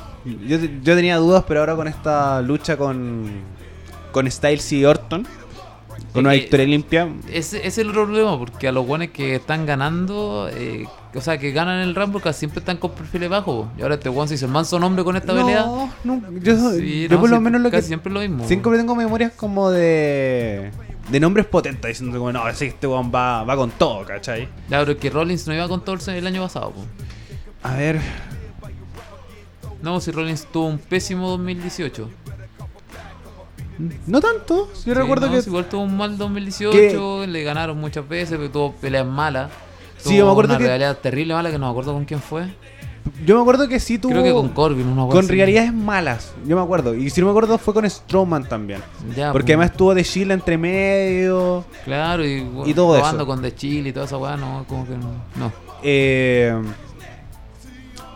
yo, 0.48 0.58
yo 0.84 0.96
tenía 0.96 1.18
dudas, 1.18 1.44
pero 1.48 1.60
ahora 1.60 1.76
con 1.76 1.88
esta 1.88 2.42
lucha 2.42 2.78
con, 2.78 3.28
con 4.12 4.30
Styles 4.32 4.72
y 4.72 4.86
Orton, 4.86 5.28
con 6.14 6.26
una 6.26 6.34
Es 6.34 6.38
que- 6.40 6.42
victoria 6.46 6.66
limpia, 6.66 7.10
Ese, 7.32 7.68
es 7.68 7.78
el 7.78 7.92
problema, 7.92 8.38
porque 8.40 8.68
a 8.68 8.72
los 8.72 8.88
buenos 8.88 9.10
que 9.10 9.36
están 9.36 9.66
ganando, 9.66 10.50
eh, 10.52 10.86
o 11.14 11.22
sea, 11.22 11.38
que 11.38 11.52
ganan 11.52 11.82
el 11.82 11.94
Rumble 11.94 12.22
casi 12.22 12.40
siempre 12.40 12.60
están 12.60 12.78
con 12.78 12.92
perfiles 12.92 13.30
bajos. 13.30 13.68
Y 13.78 13.82
ahora 13.82 13.96
este 13.96 14.10
one 14.10 14.28
se 14.28 14.36
hizo 14.36 14.46
el 14.46 14.52
manso 14.52 14.80
nombre 14.80 15.04
con 15.04 15.16
esta 15.18 15.34
pelea. 15.34 15.66
no, 16.04 16.22
yo, 16.42 16.72
Sí, 16.72 17.04
yo 17.10 17.16
no, 17.16 17.20
por 17.20 17.30
lo 17.30 17.36
sí, 17.38 17.42
menos 17.44 17.62
lo 17.62 17.70
que 17.70 17.78
casi 17.78 17.88
siempre 17.90 18.12
lo 18.14 18.22
mismo. 18.22 18.48
siempre 18.48 18.78
tengo 18.78 18.96
memorias 18.96 19.34
como 19.36 19.70
de 19.70 20.72
de 21.10 21.20
nombres 21.20 21.45
potentes 21.47 21.88
diciendo 21.89 22.18
como 22.18 22.32
no, 22.32 22.47
ese 22.47 22.68
este 22.68 22.86
weón 22.88 23.12
va, 23.14 23.43
va 23.43 23.55
con 23.55 23.72
todo, 23.72 24.05
¿cachai? 24.05 24.43
Ya, 24.70 24.80
pero 24.80 24.91
es 24.93 24.97
que 24.97 25.10
Rollins 25.10 25.47
no 25.47 25.53
iba 25.53 25.68
con 25.68 25.84
todo 25.84 25.95
el- 25.95 26.10
el 26.18 26.28
año 26.28 26.41
pasado. 26.43 26.72
po. 26.72 26.86
A 27.64 27.74
ver, 27.76 27.99
No, 29.82 30.01
si 30.01 30.12
Rollins 30.12 30.45
tuvo 30.51 30.68
un 30.68 30.78
pésimo 30.78 31.30
2018. 31.30 32.10
no 34.07 34.20
tanto, 34.20 34.68
yo 34.74 34.76
Sí, 34.76 34.93
recuerdo 34.93 35.28
no, 35.28 35.32
que 35.34 35.41
si 35.41 35.49
igual 35.49 35.66
tuvo 35.70 35.84
un 35.84 35.95
mal 35.95 36.18
2018, 36.18 37.26
le 37.26 37.43
ganaron 37.43 37.78
muchas 37.80 38.07
veces, 38.07 38.38
pero 38.38 38.51
tuvo 38.51 38.74
peleas 38.74 39.05
malas. 39.05 39.49
Sí, 39.97 40.18
yo 40.18 40.26
me 40.26 40.32
acuerdo 40.32 40.51
una 40.51 40.57
que- 40.57 40.66
rivalidad 40.66 40.97
terrible 40.97 41.34
mala 41.34 41.49
que 41.49 41.57
no 41.57 41.66
me 41.68 41.72
acuerdo 41.72 41.93
con 41.93 42.03
quién 42.05 42.22
fue. 42.22 42.53
Yo 43.26 43.36
me 43.36 43.41
acuerdo 43.41 43.68
que 43.68 43.80
sí 43.80 43.97
tuvo 43.99 44.12
Creo 44.12 44.24
que 44.24 44.32
con 44.34 44.49
Corbin, 44.49 44.88
una 44.88 45.07
con 45.07 45.20
así. 45.20 45.28
rivalidades 45.32 45.74
malas, 45.74 46.34
yo 46.45 46.55
me 46.55 46.62
acuerdo, 46.62 46.93
y 46.95 47.10
si 47.10 47.22
no 47.22 47.28
me 47.28 47.32
acuerdo 47.32 47.57
fue 47.57 47.74
con 47.74 47.89
Strowman 47.89 48.47
también. 48.47 48.82
Ya, 49.16 49.32
Porque 49.32 49.47
pues. 49.53 49.57
además 49.57 49.72
estuvo 49.72 49.93
de 49.95 50.03
Chile 50.03 50.34
entre 50.34 50.57
medio. 50.57 51.64
Claro, 51.86 52.26
y, 52.26 52.47
Y 52.66 52.74
todo 52.74 52.97
eso. 52.97 53.26
con 53.26 53.41
The 53.41 53.53
Chile 53.55 53.89
y 53.89 53.93
toda 53.93 54.05
esa 54.05 54.18
weá, 54.18 54.38
no, 54.38 54.66
como 54.68 54.86
que 54.86 54.95
no. 54.97 55.12
no. 55.36 55.51
Eh, 55.84 56.53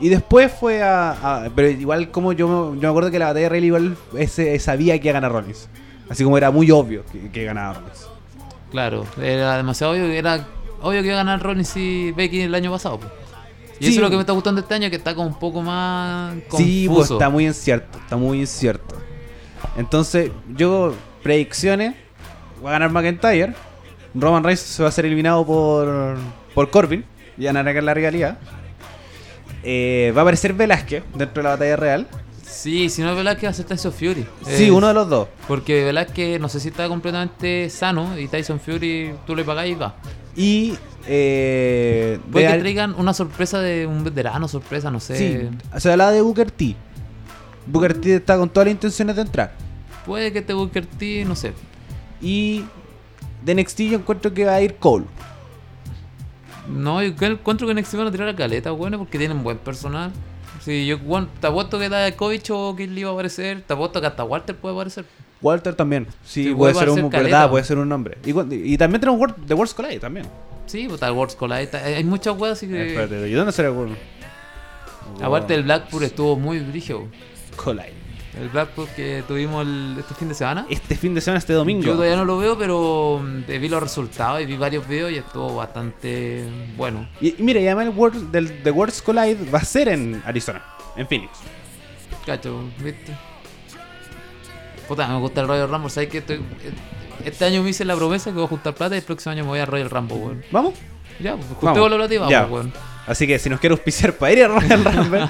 y 0.01 0.09
después 0.09 0.51
fue 0.51 0.81
a, 0.81 1.11
a- 1.45 1.49
Pero 1.55 1.69
igual, 1.69 2.11
como 2.11 2.33
yo, 2.33 2.73
yo 2.75 2.81
me 2.81 2.87
acuerdo 2.87 3.11
que 3.11 3.19
la 3.19 3.27
batalla 3.27 3.49
real 3.49 3.63
igual 3.63 3.97
ese, 4.17 4.57
sabía 4.59 4.99
que 4.99 5.07
iba 5.07 5.17
a 5.17 5.21
ganar 5.21 5.31
Rollins. 5.31 5.69
Así 6.09 6.23
como 6.23 6.37
era 6.37 6.51
muy 6.51 6.69
obvio 6.71 7.03
que, 7.11 7.29
que 7.31 7.43
ganaba 7.45 7.75
Rollins. 7.75 8.07
Claro, 8.71 9.05
era 9.21 9.55
demasiado 9.57 9.93
obvio, 9.93 10.05
era 10.05 10.45
obvio 10.81 11.01
que 11.01 11.07
iba 11.07 11.15
a 11.15 11.23
ganar 11.23 11.41
Rollins 11.41 11.77
y 11.77 12.11
Becky 12.11 12.41
el 12.41 12.55
año 12.55 12.71
pasado. 12.71 12.99
pues. 12.99 13.11
Y 13.79 13.85
Sí. 13.85 13.91
eso 13.91 13.99
es 13.99 14.03
lo 14.03 14.09
que 14.09 14.15
me 14.15 14.21
está 14.21 14.33
gustando 14.33 14.61
este 14.61 14.73
año, 14.75 14.89
que 14.89 14.95
está 14.97 15.15
como 15.15 15.27
un 15.27 15.39
poco 15.39 15.61
más 15.61 16.33
confuso. 16.47 16.57
Sí, 16.63 16.87
pues 16.93 17.11
está 17.11 17.29
muy 17.29 17.45
incierto. 17.47 17.97
Está 17.97 18.15
muy 18.15 18.39
incierto. 18.39 18.95
Entonces, 19.77 20.31
yo, 20.55 20.93
predicciones: 21.23 21.95
va 22.63 22.69
a 22.69 22.73
ganar 22.73 22.91
McIntyre. 22.91 23.53
Roman 24.15 24.43
Reigns 24.43 24.59
se 24.61 24.83
va 24.83 24.89
a 24.89 24.91
ser 24.91 25.05
eliminado 25.05 25.45
por, 25.45 26.17
por 26.53 26.69
Corbin. 26.69 27.03
Y 27.37 27.45
van 27.45 27.57
a 27.57 27.63
ganar 27.63 27.83
la 27.83 27.93
realidad. 27.95 28.37
Eh, 29.63 30.13
va 30.15 30.21
a 30.21 30.23
aparecer 30.23 30.53
Velázquez 30.53 31.03
dentro 31.15 31.41
de 31.41 31.43
la 31.43 31.49
batalla 31.51 31.75
real. 31.75 32.07
Sí, 32.45 32.89
si 32.89 33.01
no 33.01 33.09
es 33.11 33.15
Velázquez 33.17 33.45
va 33.45 33.49
a 33.49 33.53
ser 33.53 33.65
Tyson 33.65 33.91
Fury. 33.91 34.25
Sí, 34.45 34.65
Eh, 34.65 34.71
uno 34.71 34.87
de 34.87 34.93
los 34.93 35.09
dos. 35.09 35.27
Porque 35.47 35.83
Velázquez 35.85 36.39
no 36.39 36.47
sé 36.49 36.59
si 36.59 36.67
está 36.69 36.87
completamente 36.87 37.69
sano 37.69 38.17
y 38.19 38.27
Tyson 38.27 38.59
Fury 38.59 39.13
tú 39.25 39.35
le 39.35 39.43
pagás 39.43 39.67
y 39.67 39.73
va. 39.75 39.95
Y. 40.35 40.73
Eh, 41.07 42.19
Puede 42.31 42.45
de 42.45 42.49
que 42.49 42.53
al- 42.55 42.59
traigan 42.61 42.95
una 42.97 43.13
sorpresa 43.13 43.59
de 43.59 43.85
un 43.87 44.03
veterano, 44.03 44.47
sorpresa, 44.47 44.89
no 44.91 44.99
sé. 44.99 45.17
Sí, 45.17 45.79
se 45.79 45.91
hablaba 45.91 46.11
de 46.11 46.21
Booker 46.21 46.49
T. 46.51 46.75
Booker 47.67 47.93
T 47.99 48.15
está 48.15 48.37
con 48.37 48.49
todas 48.49 48.67
las 48.67 48.73
intenciones 48.73 49.15
de 49.15 49.21
entrar. 49.23 49.53
Puede 50.05 50.31
que 50.33 50.41
te 50.41 50.53
Booker 50.53 50.85
T, 50.85 51.25
no 51.25 51.35
sé. 51.35 51.53
Y 52.21 52.63
de 53.43 53.55
NXT 53.55 53.79
yo 53.81 53.97
encuentro 53.97 54.33
que 54.33 54.45
va 54.45 54.55
a 54.55 54.61
ir 54.61 54.75
Cole. 54.75 55.05
No, 56.69 57.03
yo 57.03 57.13
encuentro 57.27 57.67
que 57.67 57.73
NXT 57.73 57.95
van 57.95 58.07
a 58.07 58.11
tirar 58.11 58.29
a 58.29 58.35
caleta, 58.35 58.71
bueno, 58.71 58.97
porque 58.97 59.17
tienen 59.17 59.43
buen 59.43 59.57
personal. 59.57 60.11
Sí, 60.63 60.85
yo 60.85 60.97
bueno, 60.99 61.27
te 61.41 61.47
apuesto 61.47 61.77
que 61.77 61.89
Dakovic 61.89 62.45
o 62.51 62.73
Kid 62.75 62.89
Lee 62.89 63.03
va 63.03 63.09
a 63.09 63.13
aparecer. 63.13 63.61
Te 63.67 63.73
apuesto 63.73 63.99
que 63.99 64.07
hasta 64.07 64.23
Walter 64.23 64.55
puede 64.55 64.73
aparecer. 64.75 65.03
Walter 65.41 65.75
también. 65.75 66.07
Sí, 66.23 66.45
Sí, 66.45 66.53
puede 66.53 66.73
puede 66.73 66.85
ser 66.85 66.89
un 67.03 67.09
verdad, 67.09 67.11
caleta. 67.19 67.49
puede 67.49 67.63
ser 67.65 67.77
un 67.77 67.89
nombre. 67.89 68.17
Y, 68.25 68.29
y 68.73 68.77
también 68.77 69.01
tenemos 69.01 69.19
The 69.45 69.53
World's 69.53 69.73
Collide 69.73 69.99
también. 69.99 70.25
Sí, 70.65 70.87
pues 70.87 71.01
el 71.01 71.11
Worlds 71.11 71.35
Collide. 71.35 71.69
Hay 71.77 72.03
muchas 72.03 72.37
weas, 72.37 72.57
así 72.57 72.67
que. 72.67 72.87
Espérate, 72.87 73.29
¿y 73.29 73.33
dónde 73.33 73.51
será 73.51 73.71
World? 73.71 73.95
Aparte, 75.21 75.53
el 75.55 75.63
Blackpool 75.63 76.03
estuvo 76.03 76.37
muy 76.37 76.59
brígido. 76.59 77.07
Collide. 77.55 77.93
El 78.39 78.49
Blackpool 78.49 78.87
que 78.95 79.23
tuvimos 79.27 79.61
el- 79.67 79.95
este 79.99 80.15
fin 80.15 80.27
de 80.29 80.33
semana. 80.33 80.65
Este 80.69 80.95
fin 80.95 81.13
de 81.13 81.21
semana, 81.21 81.37
este 81.37 81.53
domingo. 81.53 81.83
Yo 81.83 81.93
todavía 81.93 82.15
no 82.15 82.25
lo 82.25 82.37
veo, 82.39 82.57
pero 82.57 83.21
mm, 83.23 83.43
vi 83.45 83.69
los 83.69 83.83
resultados 83.83 84.41
y 84.41 84.45
vi 84.47 84.57
varios 84.57 84.87
videos 84.87 85.11
y 85.11 85.17
estuvo 85.17 85.55
bastante 85.55 86.43
bueno. 86.75 87.07
Y, 87.21 87.29
y 87.39 87.43
mira, 87.43 87.59
y 87.59 87.67
además 87.67 87.87
el 87.87 87.91
World, 87.91 88.31
del, 88.31 88.63
The 88.63 88.71
World's 88.71 89.03
Collide 89.03 89.51
va 89.51 89.59
a 89.59 89.63
ser 89.65 89.89
en 89.89 90.23
Arizona, 90.25 90.63
en 90.95 91.07
Phoenix. 91.07 91.29
Cacho, 92.25 92.63
¿viste? 92.79 93.13
Puta, 94.87 95.07
me 95.07 95.19
gusta 95.19 95.41
el 95.41 95.47
Royal 95.47 95.69
Rumble. 95.69 95.89
¿Sabes 95.91 96.09
que 96.09 96.17
estoy, 96.19 96.41
Este 97.25 97.45
año 97.45 97.63
me 97.63 97.69
hice 97.69 97.85
la 97.85 97.95
promesa 97.95 98.29
que 98.31 98.35
voy 98.35 98.45
a 98.45 98.47
juntar 98.47 98.73
plata 98.75 98.95
y 98.95 98.99
el 98.99 99.03
próximo 99.03 99.31
año 99.31 99.43
me 99.43 99.49
voy 99.49 99.59
a 99.59 99.65
Royal 99.65 99.89
Rumble, 99.89 100.17
weón. 100.17 100.43
¿Vamos? 100.51 100.73
Ya, 101.19 101.35
pues 101.35 101.47
juntemos 101.59 101.89
la 101.91 101.97
plata 101.97 102.13
y 102.13 102.17
vamos, 102.17 102.31
Ya. 102.31 102.45
weón. 102.45 102.73
Así 103.07 103.27
que 103.27 103.37
si 103.39 103.49
nos 103.49 103.59
quiere 103.59 103.73
auspiciar 103.73 104.13
para 104.13 104.31
ir 104.33 104.43
a 104.43 104.47
Royal 104.47 104.83
Rumble, 104.95 105.27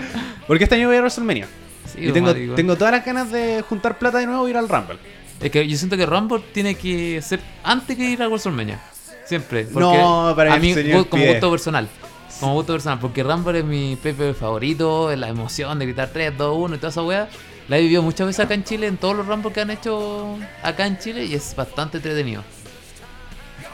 porque 0.47 0.63
este 0.65 0.75
año 0.75 0.87
voy 0.87 0.97
a 0.97 1.01
WrestleMania. 1.01 1.47
Sí, 1.93 2.07
y 2.07 2.11
tengo, 2.11 2.27
marico. 2.27 2.55
tengo 2.55 2.75
todas 2.75 2.93
las 2.93 3.05
ganas 3.05 3.31
de 3.31 3.63
juntar 3.67 3.97
plata 3.99 4.17
de 4.19 4.25
nuevo 4.25 4.47
y 4.47 4.51
ir 4.51 4.57
al 4.57 4.69
Rumble. 4.69 4.97
Es 5.41 5.51
que 5.51 5.67
yo 5.67 5.77
siento 5.77 5.97
que 5.97 6.05
Rumble 6.05 6.41
tiene 6.53 6.75
que 6.75 7.21
ser 7.21 7.39
antes 7.63 7.97
que 7.97 8.09
ir 8.09 8.21
a 8.23 8.27
WrestleMania. 8.27 8.79
Siempre. 9.25 9.67
No, 9.71 10.33
para 10.35 10.53
a 10.53 10.57
mí, 10.59 10.73
como 10.73 11.23
pide. 11.23 11.31
gusto 11.31 11.51
personal. 11.51 11.87
Como 12.39 12.53
gusto 12.55 12.73
personal. 12.73 12.99
Porque 12.99 13.23
Rumble 13.23 13.59
es 13.59 13.65
mi 13.65 13.95
PP 14.01 14.33
favorito, 14.33 15.11
es 15.11 15.19
la 15.19 15.27
emoción 15.29 15.77
de 15.79 15.85
gritar 15.85 16.09
3, 16.13 16.37
2, 16.37 16.57
1 16.57 16.75
y 16.75 16.77
toda 16.77 16.89
esa 16.89 17.01
weá. 17.03 17.29
La 17.69 17.77
he 17.77 17.81
vivido 17.81 18.01
muchas 18.01 18.27
veces 18.27 18.43
acá 18.43 18.53
en 18.53 18.63
Chile, 18.63 18.87
en 18.87 18.97
todos 18.97 19.15
los 19.15 19.25
Rumble 19.25 19.53
que 19.53 19.61
han 19.61 19.71
hecho 19.71 20.37
acá 20.61 20.85
en 20.85 20.97
Chile, 20.97 21.25
y 21.25 21.33
es 21.33 21.55
bastante 21.55 21.97
entretenido. 21.97 22.43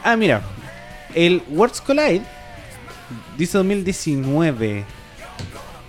Ah, 0.04 0.16
mira. 0.16 0.42
El 1.14 1.42
Worlds 1.48 1.80
Collide 1.80 2.22
dice 3.36 3.58
2019. 3.58 4.84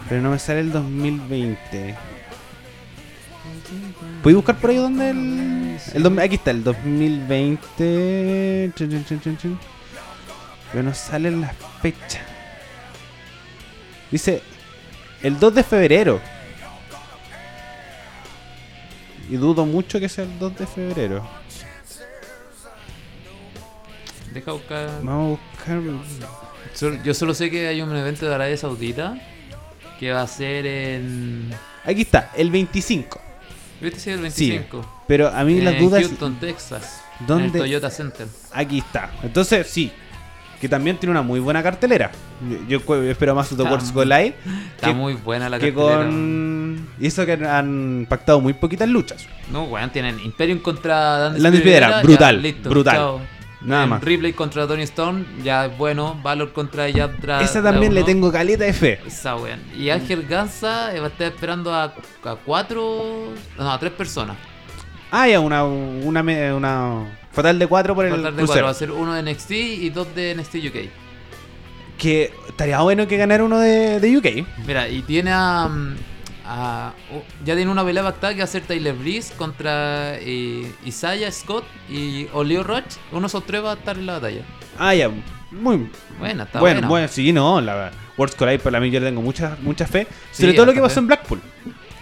Pero 0.10 0.22
no 0.22 0.32
me 0.32 0.40
sale 0.40 0.62
el 0.62 0.72
2020. 0.72 1.96
¿Puedes 4.24 4.36
buscar 4.36 4.58
por 4.58 4.72
ahí 4.72 4.78
donde 4.78 5.12
el, 5.12 5.78
el 5.94 6.20
Aquí 6.20 6.36
está, 6.36 6.52
el 6.52 6.64
2020. 6.64 8.72
Chun, 8.76 8.90
chun, 8.90 9.06
chun, 9.06 9.22
chun, 9.22 9.38
chun. 9.38 9.60
Pero 10.72 10.84
no 10.84 10.94
sale 10.94 11.32
la 11.32 11.54
fecha. 11.82 12.22
Dice 14.10 14.42
el 15.24 15.40
2 15.40 15.56
de 15.56 15.64
febrero. 15.64 16.20
Y 19.32 19.38
dudo 19.38 19.66
mucho 19.66 20.00
que 20.00 20.10
sea 20.10 20.26
el 20.26 20.38
2 20.38 20.58
de 20.58 20.68
febrero. 20.68 21.28
Deja 24.34 24.52
buscar. 24.52 24.90
Vamos 25.04 25.40
a 25.68 25.76
buscar. 25.76 27.04
Yo 27.04 27.14
solo 27.14 27.34
sé 27.34 27.50
que 27.50 27.68
hay 27.68 27.82
un 27.82 27.96
evento 27.96 28.28
de 28.28 28.34
Arabia 28.36 28.58
Saudita 28.58 29.18
que 30.00 30.12
va 30.12 30.22
a 30.22 30.28
ser 30.28 30.66
en. 30.66 31.50
Aquí 31.86 32.02
está, 32.02 32.32
el 32.36 32.52
25. 32.52 33.20
¿Viste 33.82 34.00
si 34.00 34.10
el 34.12 34.32
Sí, 34.32 34.50
25? 34.52 35.04
Pero 35.08 35.30
a 35.30 35.44
mí 35.44 35.60
las 35.62 35.80
dudas. 35.80 36.02
Houston, 36.04 36.40
Texas. 36.40 37.02
¿Dónde? 37.28 37.48
En 37.48 37.54
el 37.56 37.62
Toyota 37.62 37.90
Center. 37.90 38.28
Aquí 38.52 38.80
está. 38.80 39.12
Entonces, 39.24 39.68
sí. 39.68 39.92
Que 40.60 40.70
también 40.70 40.98
tiene 40.98 41.12
una 41.12 41.24
muy 41.24 41.40
buena 41.40 41.64
cartelera. 41.64 42.12
Yo, 42.68 42.78
espero 43.10 43.34
más 43.34 43.52
World's 43.54 43.86
muy- 43.86 43.94
Collide 43.94 44.36
Está 44.76 44.88
que, 44.90 44.94
muy 44.94 45.14
buena 45.16 45.50
la 45.50 45.58
que 45.58 45.74
cartelera. 45.74 45.98
con. 46.06 46.61
Y 47.00 47.08
eso 47.08 47.26
que 47.26 47.34
han 47.34 48.06
pactado 48.10 48.40
muy 48.42 48.54
poquitas 48.54 48.88
luchas. 48.90 49.26
No, 49.52 49.64
weón, 49.64 49.90
tienen 49.92 50.20
Imperium 50.20 50.60
contra 50.60 51.20
Landis 51.20 51.44
Landis 51.44 51.62
Piedra, 51.62 51.88
Piedra, 51.88 52.02
ya, 52.02 52.08
brutal, 52.08 52.42
listo, 52.42 52.70
brutal. 52.70 52.96
chao. 52.96 53.22
Nada 53.64 53.86
más. 53.86 54.04
Ripley 54.04 54.34
contra 54.34 54.66
Tony 54.68 54.82
Stone, 54.84 55.24
ya 55.44 55.68
es 55.68 55.78
bueno. 55.78 56.20
Valor 56.24 56.52
contra 56.52 56.90
Yadra. 56.90 57.42
Esa 57.42 57.62
también 57.62 57.94
le 57.94 58.04
tengo 58.04 58.32
caleta 58.32 58.64
de 58.64 58.74
fe. 58.74 59.00
Esa 59.06 59.36
weón. 59.36 59.60
Y 59.78 59.90
Ángel 59.92 60.26
Ganza 60.28 60.96
eh, 60.96 61.00
va 61.00 61.06
a 61.08 61.10
estar 61.10 61.28
esperando 61.28 61.72
a, 61.74 61.84
a 62.24 62.36
cuatro. 62.44 63.28
No, 63.60 63.72
a 63.72 63.78
tres 63.80 63.92
personas. 63.92 64.36
Ah, 65.12 65.28
ya, 65.28 65.40
una. 65.40 65.64
Una. 65.64 66.22
una 66.56 67.18
Fatal 67.32 67.58
de 67.60 67.66
4 67.68 67.96
por 67.96 68.06
el 68.06 68.12
Fatal 68.12 68.26
de 68.26 68.38
crucero. 68.38 68.48
cuatro, 68.48 68.66
va 68.66 68.72
a 68.72 68.74
ser 68.74 68.92
uno 68.92 69.14
de 69.14 69.24
NXT 69.32 69.52
y 69.52 69.90
dos 69.92 70.14
de 70.14 70.36
NXT 70.36 70.56
UK. 70.56 70.90
Que 71.98 72.34
estaría 72.50 72.80
bueno 72.82 73.08
que 73.08 73.16
ganara 73.16 73.44
uno 73.44 73.60
de, 73.60 74.00
de 74.00 74.18
UK. 74.18 74.48
Mira, 74.66 74.90
y 74.90 75.02
tiene 75.04 75.32
a. 75.32 75.68
mm, 75.70 75.96
a- 76.54 76.94
oh, 77.14 77.24
ya 77.46 77.56
tiene 77.56 77.72
una 77.72 77.84
pelea 77.86 78.04
pactada 78.04 78.34
que 78.34 78.40
va 78.40 78.44
a 78.46 78.48
ser 78.48 78.64
Tyler 78.64 78.94
Breeze 78.94 79.34
contra 79.36 80.16
eh, 80.20 80.72
Isaiah 80.86 81.32
Scott 81.32 81.64
y 81.90 82.28
Olio 82.34 82.64
Roach. 82.64 82.96
Uno 83.12 83.22
de 83.22 83.28
esos 83.28 83.46
tres 83.46 83.64
va 83.64 83.72
a 83.72 83.76
estar 83.76 83.98
en 83.98 84.06
la 84.06 84.14
batalla. 84.14 84.42
Ah, 84.78 84.94
ya. 84.94 85.10
Muy 85.52 85.90
Buena, 86.20 86.44
está 86.44 86.60
bueno, 86.60 86.76
buena. 86.76 86.88
bueno, 86.88 87.08
sí, 87.10 87.34
no. 87.34 87.60
La 87.62 87.92
Worlds 88.18 88.36
Collide 88.36 88.60
para 88.60 88.80
mí 88.80 88.90
yo 88.90 89.00
le 89.00 89.08
tengo 89.08 89.22
mucha, 89.22 89.58
mucha 89.62 89.86
fe. 89.86 90.08
Sí, 90.32 90.44
Sobre 90.44 90.54
todo 90.54 90.66
lo 90.68 90.74
que 90.74 90.80
pasó 90.82 90.96
fe. 90.96 91.00
en 91.02 91.08
Blackpool. 91.08 91.42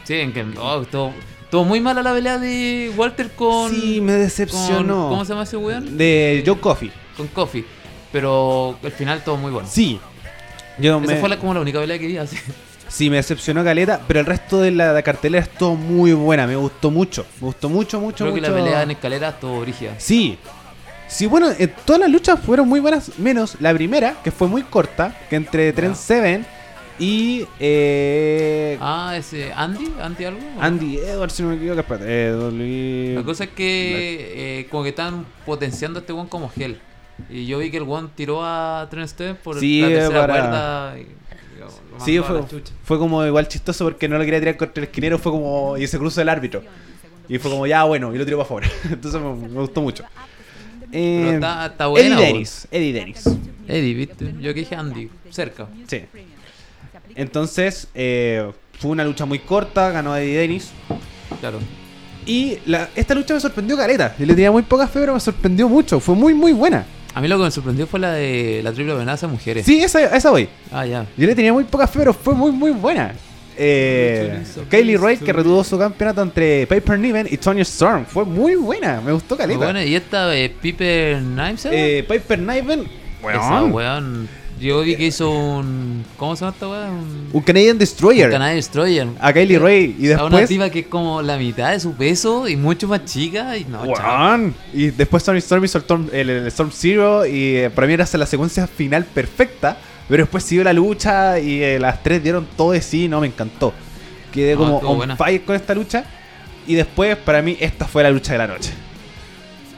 Sí, 0.03 0.13
en 0.15 0.33
que. 0.33 0.45
Oh, 0.59 0.81
estuvo, 0.83 1.13
estuvo 1.43 1.65
muy 1.65 1.79
mala 1.81 2.01
la 2.03 2.13
pelea 2.13 2.37
de 2.37 2.91
Walter 2.95 3.31
con. 3.35 3.71
sí, 3.71 4.01
me 4.01 4.13
con- 4.13 4.21
decepcionó. 4.21 5.09
¿Cómo 5.09 5.25
se 5.25 5.29
llama 5.33 5.43
ese 5.43 5.57
weón? 5.57 5.97
De 5.97 6.43
Joe 6.45 6.59
Coffey. 6.59 6.91
Con 7.17 7.27
Kofi. 7.27 7.65
Pero 8.11 8.77
el 8.83 8.91
final 8.91 9.19
estuvo 9.19 9.37
muy 9.37 9.51
bueno. 9.51 9.67
Sí. 9.71 9.99
Yo 10.79 10.97
Esa 10.99 11.07
me, 11.13 11.19
fue 11.19 11.29
la- 11.29 11.37
como 11.37 11.53
la 11.53 11.59
única 11.61 11.79
pelea 11.79 11.97
que 11.99 12.07
vi 12.07 12.17
así. 12.17 12.37
Sí, 12.89 13.09
me 13.09 13.15
decepcionó 13.17 13.63
Caleta, 13.63 14.01
pero 14.07 14.19
el 14.19 14.25
resto 14.25 14.59
de 14.59 14.71
la, 14.71 14.93
de 14.93 15.03
cartelera 15.03 15.43
estuvo 15.43 15.75
muy 15.75 16.11
buena. 16.13 16.45
Me 16.47 16.55
gustó 16.55 16.91
mucho. 16.91 17.25
Me 17.39 17.45
gustó 17.47 17.69
mucho, 17.69 17.99
mucho, 18.01 18.25
Creo 18.25 18.33
que 18.35 18.41
la 18.41 18.53
pelea 18.53 18.83
en 18.83 18.91
escalera 18.91 19.29
estuvo 19.29 19.61
brígida. 19.61 19.93
Sí. 19.99 20.37
Sí, 21.07 21.25
bueno, 21.27 21.49
eh, 21.57 21.67
todas 21.85 21.99
las 22.01 22.09
luchas 22.11 22.39
fueron 22.39 22.67
muy 22.67 22.79
buenas, 22.79 23.17
menos 23.17 23.55
la 23.59 23.73
primera, 23.73 24.15
que 24.23 24.29
fue 24.31 24.47
muy 24.47 24.61
corta, 24.63 25.15
que 25.29 25.35
entre 25.37 25.71
Trent 25.73 25.95
Seven 25.95 26.45
y 26.99 27.45
eh, 27.59 28.77
Ah, 28.81 29.13
ese. 29.17 29.51
¿Andy? 29.53 29.91
¿Andy 30.01 30.25
algo? 30.25 30.39
Andy 30.59 30.97
Edwards, 30.97 31.33
si 31.33 31.43
no 31.43 31.49
me 31.49 31.55
equivoco. 31.55 31.79
espérate, 31.79 32.05
eh, 32.07 32.31
W- 32.31 33.15
La 33.15 33.23
cosa 33.23 33.45
es 33.45 33.49
que 33.51 34.67
como 34.69 34.83
que 34.83 34.89
están 34.89 35.25
potenciando 35.45 35.99
a 35.99 36.01
este 36.01 36.13
one 36.13 36.29
como 36.29 36.49
gel. 36.49 36.79
Y 37.29 37.45
yo 37.47 37.57
vi 37.59 37.69
que 37.71 37.77
el 37.77 37.83
one 37.83 38.09
tiró 38.15 38.43
a 38.45 38.87
Trent 38.89 39.09
Steven 39.09 39.35
por 39.43 39.59
Sí, 39.59 39.81
la 39.81 39.87
tercera 39.87 40.21
para- 40.21 40.33
cuerda 40.33 40.95
y- 40.99 41.07
Sí, 42.03 42.19
fue, 42.19 42.41
fue 42.83 42.97
como 42.99 43.25
igual 43.25 43.47
chistoso 43.47 43.85
porque 43.85 44.07
no 44.07 44.17
lo 44.17 44.23
quería 44.25 44.39
tirar 44.39 44.57
contra 44.57 44.81
el 44.81 44.89
esquinero, 44.89 45.17
fue 45.19 45.31
como. 45.31 45.77
Y 45.77 45.87
se 45.87 45.97
cruzó 45.97 46.21
el 46.21 46.29
árbitro. 46.29 46.63
Y 47.27 47.37
fue 47.37 47.51
como, 47.51 47.67
ya 47.67 47.83
bueno, 47.83 48.13
y 48.13 48.17
lo 48.17 48.25
tiró 48.25 48.37
para 48.37 48.45
afuera. 48.45 48.67
Entonces 48.91 49.21
me, 49.21 49.33
me 49.35 49.59
gustó 49.61 49.81
mucho. 49.81 50.03
Eh, 50.91 51.31
está, 51.35 51.67
está 51.67 51.87
buena. 51.87 52.15
Eddie. 52.15 52.25
Dennis. 52.25 52.67
Eddie 52.71 52.93
Dennis. 52.93 53.23
Eddie, 53.67 53.93
¿viste? 53.93 54.33
Yo 54.39 54.53
que 54.53 54.61
dije 54.61 54.75
Andy, 54.75 55.09
cerca. 55.29 55.67
Sí. 55.87 56.03
Entonces, 57.15 57.87
eh, 57.93 58.51
fue 58.79 58.91
una 58.91 59.03
lucha 59.03 59.25
muy 59.25 59.39
corta, 59.39 59.91
ganó 59.91 60.15
Eddie 60.15 60.37
Dennis. 60.37 60.71
Claro. 61.39 61.59
Y 62.25 62.57
la- 62.65 62.89
esta 62.95 63.13
lucha 63.15 63.33
me 63.33 63.39
sorprendió 63.39 63.75
careta. 63.77 64.15
Yo 64.17 64.25
le 64.25 64.33
tenía 64.33 64.51
muy 64.51 64.63
poca 64.63 64.87
fe, 64.87 64.99
pero 64.99 65.13
me 65.13 65.19
sorprendió 65.19 65.67
mucho. 65.69 65.99
Fue 65.99 66.15
muy, 66.15 66.33
muy 66.33 66.53
buena. 66.53 66.85
A 67.13 67.21
mí 67.21 67.27
lo 67.27 67.37
que 67.37 67.43
me 67.45 67.51
sorprendió 67.51 67.87
fue 67.87 67.99
la 67.99 68.13
de 68.13 68.61
la 68.63 68.71
triple 68.71 68.93
amenaza 68.93 69.25
de 69.27 69.33
mujeres. 69.33 69.65
Sí, 69.65 69.81
esa, 69.81 70.15
esa 70.15 70.29
voy. 70.29 70.47
Ah, 70.71 70.85
ya. 70.85 71.05
Yo 71.17 71.27
le 71.27 71.35
tenía 71.35 71.51
muy 71.53 71.63
poca 71.63 71.87
fe, 71.87 71.99
pero 71.99 72.13
fue 72.13 72.33
muy, 72.35 72.51
muy 72.51 72.71
buena. 72.71 73.13
Eh, 73.61 74.41
Kaylee 74.69 74.95
Ray, 74.97 75.17
que 75.17 75.33
retuvo 75.33 75.63
su 75.65 75.77
campeonato 75.77 76.21
entre 76.21 76.65
Piper 76.67 76.97
Niven 76.97 77.27
y 77.29 77.35
Tony 77.37 77.61
Storm. 77.61 78.05
Fue 78.05 78.23
muy 78.23 78.55
buena. 78.55 79.01
Me 79.01 79.11
gustó 79.11 79.35
caleta. 79.35 79.59
buena. 79.65 79.83
Y 79.83 79.95
esta 79.95 80.33
eh, 80.35 80.49
Piper 80.49 81.17
Knives, 81.19 81.67
Eh, 81.69 82.05
Piper 82.07 82.39
Niven, 82.39 82.87
Esa 83.21 83.63
weón, 83.63 83.71
weón. 83.73 84.29
Yo 84.59 84.81
vi 84.81 84.95
que 84.95 85.05
hizo 85.05 85.29
un. 85.31 86.03
¿Cómo 86.17 86.35
se 86.35 86.41
llama 86.43 86.53
esta 86.53 86.67
weón? 86.67 86.89
Un, 86.89 87.29
un 87.31 87.41
Canadian 87.41 87.73
un 87.75 87.79
Destroyer. 87.79 88.29
Canadian 88.29 88.57
Destroyer. 88.57 89.07
a 89.19 89.31
Kaylee 89.33 89.57
Ray. 89.59 89.95
Y 89.97 90.11
A 90.11 90.15
una 90.25 90.37
después. 90.39 90.49
tipa 90.49 90.69
que 90.69 90.79
es 90.79 90.87
como 90.87 91.21
la 91.21 91.37
mitad 91.37 91.71
de 91.71 91.79
su 91.79 91.93
peso 91.93 92.47
y 92.47 92.55
mucho 92.57 92.87
más 92.87 93.05
chica. 93.05 93.55
Y 93.57 93.65
no. 93.65 93.83
Weón. 93.83 94.53
Y 94.73 94.89
después 94.89 95.23
Tony 95.23 95.37
Storm 95.37 95.63
hizo 95.63 95.77
el, 95.77 95.83
Storm- 95.85 96.09
el- 96.11 96.29
el 96.29 96.47
Storm 96.47 96.71
Zero. 96.73 97.25
Y 97.25 97.55
eh, 97.55 97.69
para 97.69 97.87
mí 97.87 97.93
era 97.93 98.05
la 98.11 98.25
secuencia 98.25 98.67
final 98.67 99.05
perfecta. 99.05 99.77
Pero 100.09 100.23
después 100.23 100.43
siguió 100.43 100.63
la 100.63 100.73
lucha. 100.73 101.39
Y 101.39 101.63
eh, 101.63 101.79
las 101.79 102.03
tres 102.03 102.21
dieron 102.21 102.47
todo 102.57 102.71
de 102.71 102.81
sí. 102.81 103.07
No, 103.07 103.21
me 103.21 103.27
encantó. 103.27 103.73
Quedé 104.33 104.53
No, 104.53 104.59
como 104.59 104.77
on 104.79 104.97
buena. 104.97 105.15
fire 105.15 105.41
con 105.43 105.55
esta 105.55 105.73
lucha. 105.73 106.03
Y 106.67 106.75
después, 106.75 107.15
para 107.15 107.41
mí, 107.41 107.55
esta 107.59 107.85
fue 107.85 108.03
la 108.03 108.09
lucha 108.11 108.33
de 108.33 108.37
la 108.39 108.47
noche. 108.47 108.71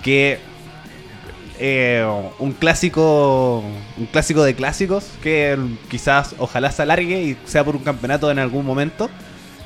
Que. 0.03 0.39
Eh, 1.63 2.03
un 2.39 2.53
clásico. 2.53 3.63
Un 3.95 4.05
clásico 4.07 4.43
de 4.43 4.55
clásicos. 4.55 5.05
Que 5.21 5.57
quizás, 5.89 6.35
ojalá 6.39 6.71
se 6.71 6.81
alargue 6.81 7.21
y 7.21 7.37
sea 7.45 7.63
por 7.63 7.75
un 7.75 7.83
campeonato 7.83 8.31
en 8.31 8.39
algún 8.39 8.65
momento. 8.65 9.09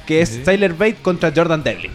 Que 0.06 0.22
es. 0.22 0.44
Tyler 0.44 0.74
Bate 0.74 0.98
contra 1.02 1.32
Jordan 1.34 1.64
Devlin. 1.64 1.92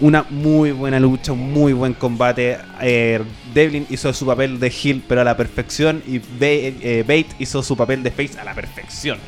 Una 0.00 0.26
muy 0.28 0.72
buena 0.72 0.98
lucha, 0.98 1.32
un 1.32 1.52
muy 1.52 1.72
buen 1.72 1.94
combate. 1.94 2.58
Eh, 2.82 3.22
Devlin 3.54 3.86
hizo 3.88 4.12
su 4.12 4.26
papel 4.26 4.58
de 4.58 4.66
heel, 4.66 5.02
pero 5.06 5.20
a 5.20 5.24
la 5.24 5.36
perfección. 5.36 6.02
Y 6.06 6.20
eh, 6.40 7.04
Bate 7.06 7.36
hizo 7.38 7.62
su 7.62 7.76
papel 7.76 8.02
de 8.02 8.10
face 8.10 8.38
a 8.38 8.44
la 8.44 8.52
perfección. 8.52 9.18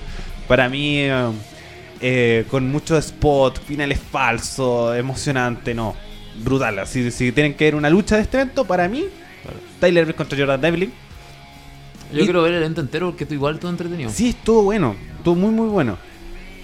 Para 0.48 0.68
mí, 0.68 1.06
eh, 2.00 2.44
con 2.50 2.68
mucho 2.70 2.98
spot, 2.98 3.62
finales 3.64 4.00
falsos, 4.00 4.96
emocionante, 4.96 5.74
no. 5.74 5.94
Brutal. 6.42 6.86
Si, 6.88 7.10
si 7.12 7.30
tienen 7.30 7.54
que 7.54 7.64
ver 7.66 7.76
una 7.76 7.88
lucha 7.88 8.16
de 8.16 8.22
este 8.22 8.40
evento, 8.40 8.64
para 8.64 8.88
mí, 8.88 9.04
Tyler 9.80 10.04
Bate 10.06 10.16
contra 10.16 10.38
Jordan 10.38 10.60
Devlin. 10.60 10.92
Yo 12.12 12.20
Y- 12.20 12.24
quiero 12.24 12.42
ver 12.42 12.52
el 12.54 12.58
evento 12.62 12.80
entero 12.80 13.10
porque 13.10 13.26
tú 13.26 13.34
igual 13.34 13.54
estuvo 13.54 13.70
entretenido. 13.70 14.10
Sí, 14.10 14.30
estuvo 14.30 14.62
bueno. 14.62 14.94
Estuvo 15.18 15.34
muy, 15.34 15.50
muy 15.50 15.68
bueno. 15.68 15.98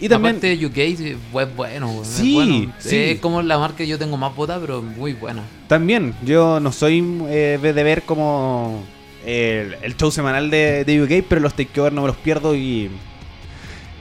Y 0.00 0.08
también. 0.08 0.36
Aparte 0.36 0.56
de 0.56 0.66
UK 0.66 0.96
sí, 0.96 1.16
fue 1.32 1.44
bueno. 1.44 1.88
weón, 1.90 2.02
es 2.02 2.08
Sí, 2.08 2.34
bueno. 2.34 2.72
sí. 2.78 2.96
Es 2.96 3.20
como 3.20 3.42
la 3.42 3.58
marca 3.58 3.78
que 3.78 3.86
yo 3.86 3.98
tengo 3.98 4.16
más 4.16 4.34
vota, 4.34 4.58
pero 4.60 4.82
muy 4.82 5.12
buena. 5.12 5.42
También, 5.68 6.14
yo 6.24 6.60
no 6.60 6.72
soy 6.72 7.04
eh, 7.28 7.58
de 7.62 7.72
ver 7.82 8.02
como 8.02 8.82
el, 9.24 9.76
el 9.82 9.96
show 9.96 10.10
semanal 10.10 10.50
de, 10.50 10.84
de 10.84 11.02
UK, 11.02 11.26
pero 11.28 11.40
los 11.40 11.54
takeover 11.54 11.92
no 11.92 12.02
me 12.02 12.08
los 12.08 12.16
pierdo 12.16 12.54
y. 12.56 12.90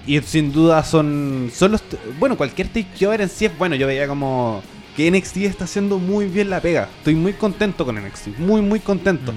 Y 0.06 0.20
sin 0.22 0.52
duda 0.52 0.84
son. 0.84 1.50
son 1.54 1.74
los 1.74 1.84
Bueno, 2.20 2.36
cualquier 2.38 2.68
takeover 2.70 3.22
en 3.22 3.30
sí 3.30 3.46
es 3.46 3.58
bueno. 3.58 3.76
Yo 3.76 3.88
veía 3.88 4.08
como 4.08 4.62
que 4.96 5.10
NXT 5.10 5.38
está 5.38 5.64
haciendo 5.66 5.98
muy 6.00 6.26
bien 6.28 6.50
la 6.50 6.60
pega. 6.62 6.90
Estoy 7.00 7.16
muy 7.16 7.34
contento 7.34 7.86
con 7.86 7.96
NXT. 7.96 8.38
Muy, 8.40 8.62
muy 8.62 8.80
contento. 8.80 9.32
Mm. 9.32 9.36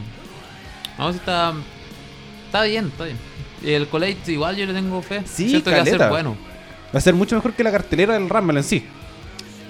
Vamos, 0.98 1.16
está. 1.16 1.52
Está 2.46 2.62
bien, 2.64 2.86
está 2.86 3.04
bien. 3.04 3.16
Y 3.62 3.70
el 3.72 3.88
Collate 3.88 4.16
igual 4.32 4.56
yo 4.56 4.66
le 4.66 4.72
tengo 4.74 5.00
fe. 5.02 5.22
Sí, 5.24 5.48
Siento 5.50 5.70
que 5.70 5.76
va 5.76 5.82
a 5.82 5.86
ser 5.86 6.08
bueno. 6.08 6.36
Va 6.94 6.98
a 6.98 7.00
ser 7.00 7.14
mucho 7.14 7.34
mejor 7.36 7.52
que 7.54 7.64
la 7.64 7.72
cartelera 7.72 8.14
del 8.14 8.28
Rumble 8.28 8.58
en 8.58 8.64
sí. 8.64 8.84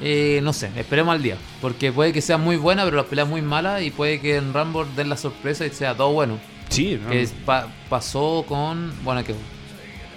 Eh, 0.02 0.40
no 0.42 0.52
sé, 0.52 0.70
esperemos 0.76 1.14
al 1.14 1.22
día. 1.22 1.36
Porque 1.60 1.90
puede 1.90 2.12
que 2.12 2.20
sea 2.20 2.36
muy 2.36 2.56
buena, 2.56 2.84
pero 2.84 2.96
las 2.98 3.06
peleas 3.06 3.26
muy 3.28 3.40
malas. 3.42 3.82
Y 3.82 3.90
puede 3.90 4.20
que 4.20 4.36
en 4.36 4.52
Rumble 4.52 4.84
den 4.94 5.08
la 5.08 5.16
sorpresa 5.16 5.64
y 5.66 5.70
sea 5.70 5.94
todo 5.96 6.12
bueno. 6.12 6.38
Sí, 6.68 7.00
Que 7.10 7.22
es- 7.22 7.30
pa- 7.44 7.68
pasó 7.88 8.44
con. 8.46 8.92
Bueno, 9.04 9.24
que. 9.24 9.34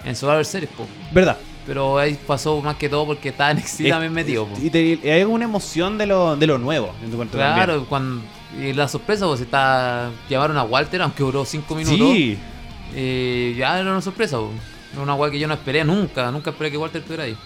En 0.04 0.16
Survivor 0.16 0.44
Series, 0.44 0.70
po. 0.72 0.86
verdad. 1.12 1.36
Pero 1.66 1.98
ahí 1.98 2.18
pasó 2.26 2.60
más 2.62 2.76
que 2.76 2.88
todo 2.88 3.06
porque 3.06 3.28
estaba 3.28 3.52
NXT 3.54 3.88
también 3.88 4.12
metido, 4.12 4.46
po. 4.46 4.56
Y, 4.60 4.70
te- 4.70 4.98
y 5.02 5.08
hay 5.08 5.22
una 5.24 5.44
emoción 5.44 5.98
de 5.98 6.06
lo, 6.06 6.34
de 6.36 6.46
lo 6.46 6.58
nuevo. 6.58 6.92
en 7.04 7.10
tu 7.10 7.16
también. 7.18 7.52
Claro, 7.54 7.86
cuando. 7.88 8.22
Y 8.58 8.72
la 8.72 8.88
sorpresa, 8.88 9.26
pues 9.26 9.40
está. 9.40 10.10
Llamaron 10.28 10.56
a 10.56 10.62
Walter, 10.64 11.02
aunque 11.02 11.22
duró 11.22 11.44
5 11.44 11.74
minutos. 11.74 11.98
Sí, 11.98 12.38
Eh, 12.94 13.54
ya 13.56 13.78
era 13.78 13.90
una 13.90 14.00
sorpresa, 14.00 14.38
po. 14.38 14.50
Una 15.00 15.14
weá 15.14 15.30
que 15.30 15.38
yo 15.38 15.46
no 15.46 15.54
esperé 15.54 15.84
nunca. 15.84 16.32
Nunca 16.32 16.50
esperé 16.50 16.70
que 16.72 16.76
Walter 16.76 17.00
estuviera 17.00 17.24
ahí. 17.24 17.36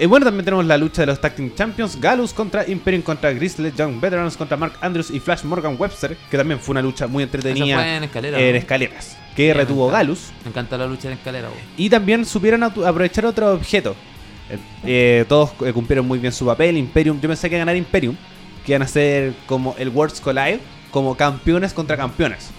Eh, 0.00 0.06
bueno, 0.06 0.24
también 0.24 0.44
tenemos 0.44 0.64
la 0.64 0.78
lucha 0.78 1.02
de 1.02 1.06
los 1.06 1.20
Tag 1.20 1.34
Team 1.34 1.52
Champions, 1.56 2.00
Galus 2.00 2.32
contra 2.32 2.68
Imperium 2.68 3.02
contra 3.02 3.32
Grizzly, 3.32 3.72
Young 3.76 4.00
Veterans 4.00 4.36
contra 4.36 4.56
Mark 4.56 4.74
Andrews 4.80 5.10
y 5.10 5.18
Flash 5.18 5.42
Morgan 5.42 5.74
Webster, 5.76 6.16
que 6.30 6.36
también 6.36 6.60
fue 6.60 6.72
una 6.72 6.82
lucha 6.82 7.08
muy 7.08 7.24
entretenida 7.24 7.96
en 7.96 8.04
escalera. 8.04 8.38
en 8.38 8.54
escaleras, 8.54 9.16
que 9.34 9.48
Sí, 9.48 9.52
retuvo 9.52 9.86
me. 9.88 9.92
Galus. 9.92 10.30
Me 10.44 10.50
encanta 10.50 10.78
la 10.78 10.86
lucha 10.86 11.08
en 11.08 11.14
escalera. 11.14 11.48
Y 11.76 11.90
también 11.90 12.24
supieron 12.24 12.62
aprovechar 12.62 13.26
otro 13.26 13.52
objeto. 13.54 13.96
Eh, 14.50 14.58
eh, 14.84 15.24
todos 15.28 15.50
eh, 15.66 15.72
cumplieron 15.72 16.06
muy 16.06 16.20
bien 16.20 16.32
su 16.32 16.46
papel. 16.46 16.76
Imperium, 16.76 17.20
yo 17.20 17.28
pensé 17.28 17.50
que 17.50 17.58
ganar 17.58 17.76
Imperium, 17.76 18.14
que 18.64 18.72
iban 18.72 18.82
a 18.82 18.86
ser 18.86 19.34
como 19.46 19.74
el 19.78 19.88
Worlds 19.88 20.20
Collide, 20.20 20.60
como 20.92 21.16
campeones 21.16 21.72
contra 21.74 21.96
campeones. 21.96 22.50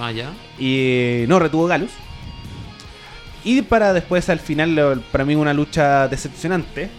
Allá. 0.00 0.30
Y 0.58 1.24
no 1.28 1.38
retuvo 1.38 1.66
Galus. 1.68 1.90
Y 3.44 3.62
para 3.62 3.92
después 3.92 4.28
al 4.28 4.40
final, 4.40 5.02
para 5.12 5.24
mí 5.24 5.34
una 5.34 5.52
lucha 5.54 6.08
decepcionante. 6.08 6.90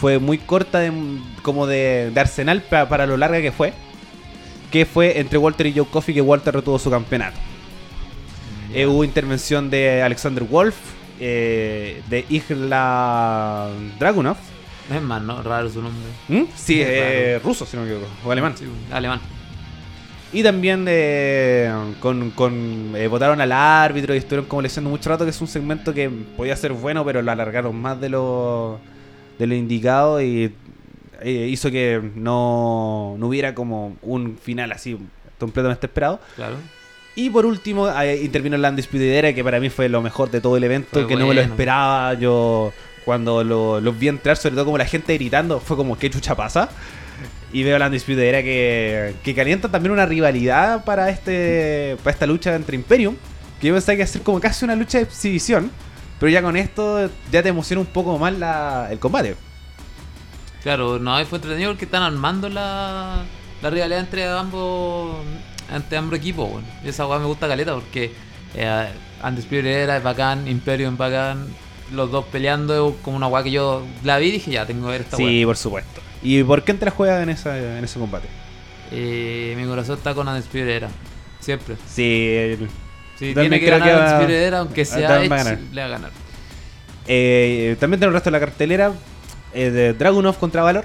Fue 0.00 0.18
muy 0.18 0.38
corta 0.38 0.80
de, 0.80 0.92
como 1.42 1.66
de, 1.66 2.10
de 2.12 2.20
arsenal 2.20 2.62
pa- 2.62 2.88
para 2.88 3.06
lo 3.06 3.16
larga 3.16 3.40
que 3.40 3.52
fue. 3.52 3.72
Que 4.70 4.84
fue 4.86 5.18
entre 5.20 5.38
Walter 5.38 5.66
y 5.66 5.72
Joe 5.74 5.86
Coffey 5.90 6.14
que 6.14 6.20
Walter 6.20 6.54
retuvo 6.54 6.78
su 6.78 6.90
campeonato. 6.90 7.38
Eh, 8.72 8.86
hubo 8.86 9.04
intervención 9.04 9.68
de 9.70 10.02
Alexander 10.02 10.44
Wolf, 10.44 10.74
eh, 11.20 12.02
de 12.08 12.24
Isla 12.30 13.68
Dragunov. 13.98 14.36
Es 14.94 15.02
más, 15.02 15.22
¿no? 15.22 15.42
Raro 15.42 15.68
su 15.70 15.82
nombre. 15.82 16.08
¿Mm? 16.28 16.44
Sí, 16.56 16.80
Es 16.80 16.88
eh, 16.90 17.40
ruso, 17.44 17.66
si 17.66 17.76
no 17.76 17.82
me 17.84 17.90
equivoco, 17.90 18.10
o 18.24 18.32
alemán. 18.32 18.54
Sí, 18.56 18.64
alemán. 18.90 19.20
Y 20.32 20.42
también 20.42 20.86
eh, 20.88 21.70
con, 22.00 22.30
con, 22.30 22.92
eh, 22.96 23.06
votaron 23.06 23.40
al 23.40 23.52
árbitro 23.52 24.14
y 24.14 24.18
estuvieron 24.18 24.46
como 24.46 24.62
leyendo 24.62 24.88
mucho 24.88 25.10
rato, 25.10 25.24
que 25.24 25.30
es 25.30 25.40
un 25.40 25.46
segmento 25.48 25.92
que 25.92 26.08
podía 26.36 26.56
ser 26.56 26.72
bueno, 26.72 27.04
pero 27.04 27.20
lo 27.20 27.30
alargaron 27.30 27.76
más 27.76 28.00
de 28.00 28.08
lo, 28.08 28.78
de 29.38 29.46
lo 29.46 29.54
indicado 29.54 30.22
y 30.22 30.54
eh, 31.20 31.48
hizo 31.50 31.70
que 31.70 32.00
no, 32.14 33.14
no 33.18 33.26
hubiera 33.28 33.54
como 33.54 33.96
un 34.02 34.38
final 34.42 34.72
así 34.72 34.96
completamente 35.38 35.86
esperado. 35.86 36.18
Claro. 36.36 36.56
Y 37.14 37.28
por 37.28 37.44
último, 37.44 37.88
intervino 38.22 38.56
el 38.56 38.64
Undisputed 38.64 39.12
Era, 39.12 39.34
que 39.34 39.44
para 39.44 39.60
mí 39.60 39.68
fue 39.68 39.90
lo 39.90 40.00
mejor 40.00 40.30
de 40.30 40.40
todo 40.40 40.56
el 40.56 40.64
evento, 40.64 40.88
Fue 40.92 41.06
que 41.06 41.14
no 41.14 41.26
me 41.26 41.34
lo 41.34 41.42
esperaba. 41.42 42.14
Yo, 42.14 42.72
cuando 43.04 43.44
lo- 43.44 43.82
los 43.82 43.98
vi 43.98 44.08
entrar, 44.08 44.38
sobre 44.38 44.54
todo 44.54 44.64
como 44.64 44.78
la 44.78 44.86
gente 44.86 45.12
gritando, 45.18 45.60
fue 45.60 45.76
como, 45.76 45.98
¿qué 45.98 46.08
chucha 46.08 46.34
pasa? 46.34 46.70
Y 47.52 47.62
veo 47.64 47.76
al 47.76 47.82
Undisputed 47.82 48.22
Era 48.22 48.42
que, 48.42 49.14
que 49.22 49.34
calienta 49.34 49.68
también 49.70 49.92
una 49.92 50.06
rivalidad 50.06 50.84
para, 50.84 51.10
este, 51.10 51.96
para 52.02 52.12
esta 52.12 52.26
lucha 52.26 52.54
entre 52.54 52.76
Imperium, 52.76 53.16
que 53.60 53.68
yo 53.68 53.74
pensaba 53.74 53.94
que 53.94 54.00
iba 54.02 54.04
a 54.04 54.08
ser 54.08 54.22
como 54.22 54.40
casi 54.40 54.64
una 54.64 54.74
lucha 54.74 54.98
de 54.98 55.04
exhibición, 55.04 55.70
pero 56.18 56.30
ya 56.30 56.40
con 56.42 56.56
esto 56.56 57.10
ya 57.30 57.42
te 57.42 57.50
emociona 57.50 57.80
un 57.80 57.86
poco 57.86 58.16
más 58.18 58.32
la, 58.38 58.88
el 58.90 58.98
combate. 58.98 59.36
Claro, 60.62 60.98
no, 60.98 61.22
fue 61.26 61.38
entretenido 61.38 61.72
porque 61.72 61.84
están 61.84 62.02
armando 62.02 62.48
la, 62.48 63.24
la 63.60 63.70
rivalidad 63.70 64.00
entre 64.00 64.26
ambos 64.28 65.16
entre 65.74 65.98
ambos 65.98 66.18
equipos, 66.18 66.48
weón. 66.50 66.64
Y 66.84 66.88
esa 66.88 67.06
weá 67.06 67.18
me 67.18 67.26
gusta 67.26 67.48
caleta 67.48 67.74
porque 67.74 68.12
eh, 68.54 68.88
Undisputed 69.24 69.66
Era 69.66 69.96
es 69.96 70.02
bacán, 70.02 70.46
Imperium 70.46 70.94
es 70.94 70.98
bacán, 70.98 71.48
los 71.92 72.10
dos 72.10 72.24
peleando 72.26 72.90
es 72.90 72.94
como 73.02 73.16
una 73.16 73.26
weá 73.26 73.42
que 73.42 73.50
yo 73.50 73.84
la 74.04 74.18
vi 74.18 74.28
y 74.28 74.32
dije 74.32 74.50
ya, 74.52 74.64
tengo 74.66 74.86
que 74.86 74.92
ver 74.92 75.00
esta 75.02 75.16
Sí, 75.16 75.24
weá. 75.24 75.46
por 75.46 75.56
supuesto. 75.56 76.00
¿Y 76.22 76.42
por 76.44 76.62
qué 76.64 76.76
la 76.80 76.90
juegas 76.90 77.22
en, 77.22 77.28
esa, 77.30 77.58
en 77.78 77.84
ese 77.84 77.98
combate? 77.98 78.28
Eh, 78.90 79.54
mi 79.58 79.66
corazón 79.66 79.96
está 79.96 80.14
con 80.14 80.28
Undisputed 80.28 80.68
Era, 80.68 80.88
siempre. 81.40 81.76
Sí, 81.88 82.56
Si 83.18 83.34
También 83.34 83.50
tiene 83.50 83.60
que 83.60 83.70
ganar 83.70 83.88
que 83.88 83.94
va- 83.94 84.04
Undisputed 84.14 84.42
Era, 84.42 84.58
aunque 84.60 84.84
sea 84.84 85.08
va 85.10 85.24
Edge, 85.24 85.58
le 85.72 85.80
va 85.80 85.86
a 85.86 85.90
ganar. 85.90 86.10
Eh, 87.06 87.76
también 87.80 87.98
tengo 88.00 88.08
el 88.10 88.14
resto 88.14 88.30
de 88.30 88.32
la 88.32 88.40
cartelera 88.40 88.92
eh, 89.52 89.70
de 89.70 89.92
Dragunov 89.94 90.38
contra 90.38 90.62
Valor. 90.62 90.84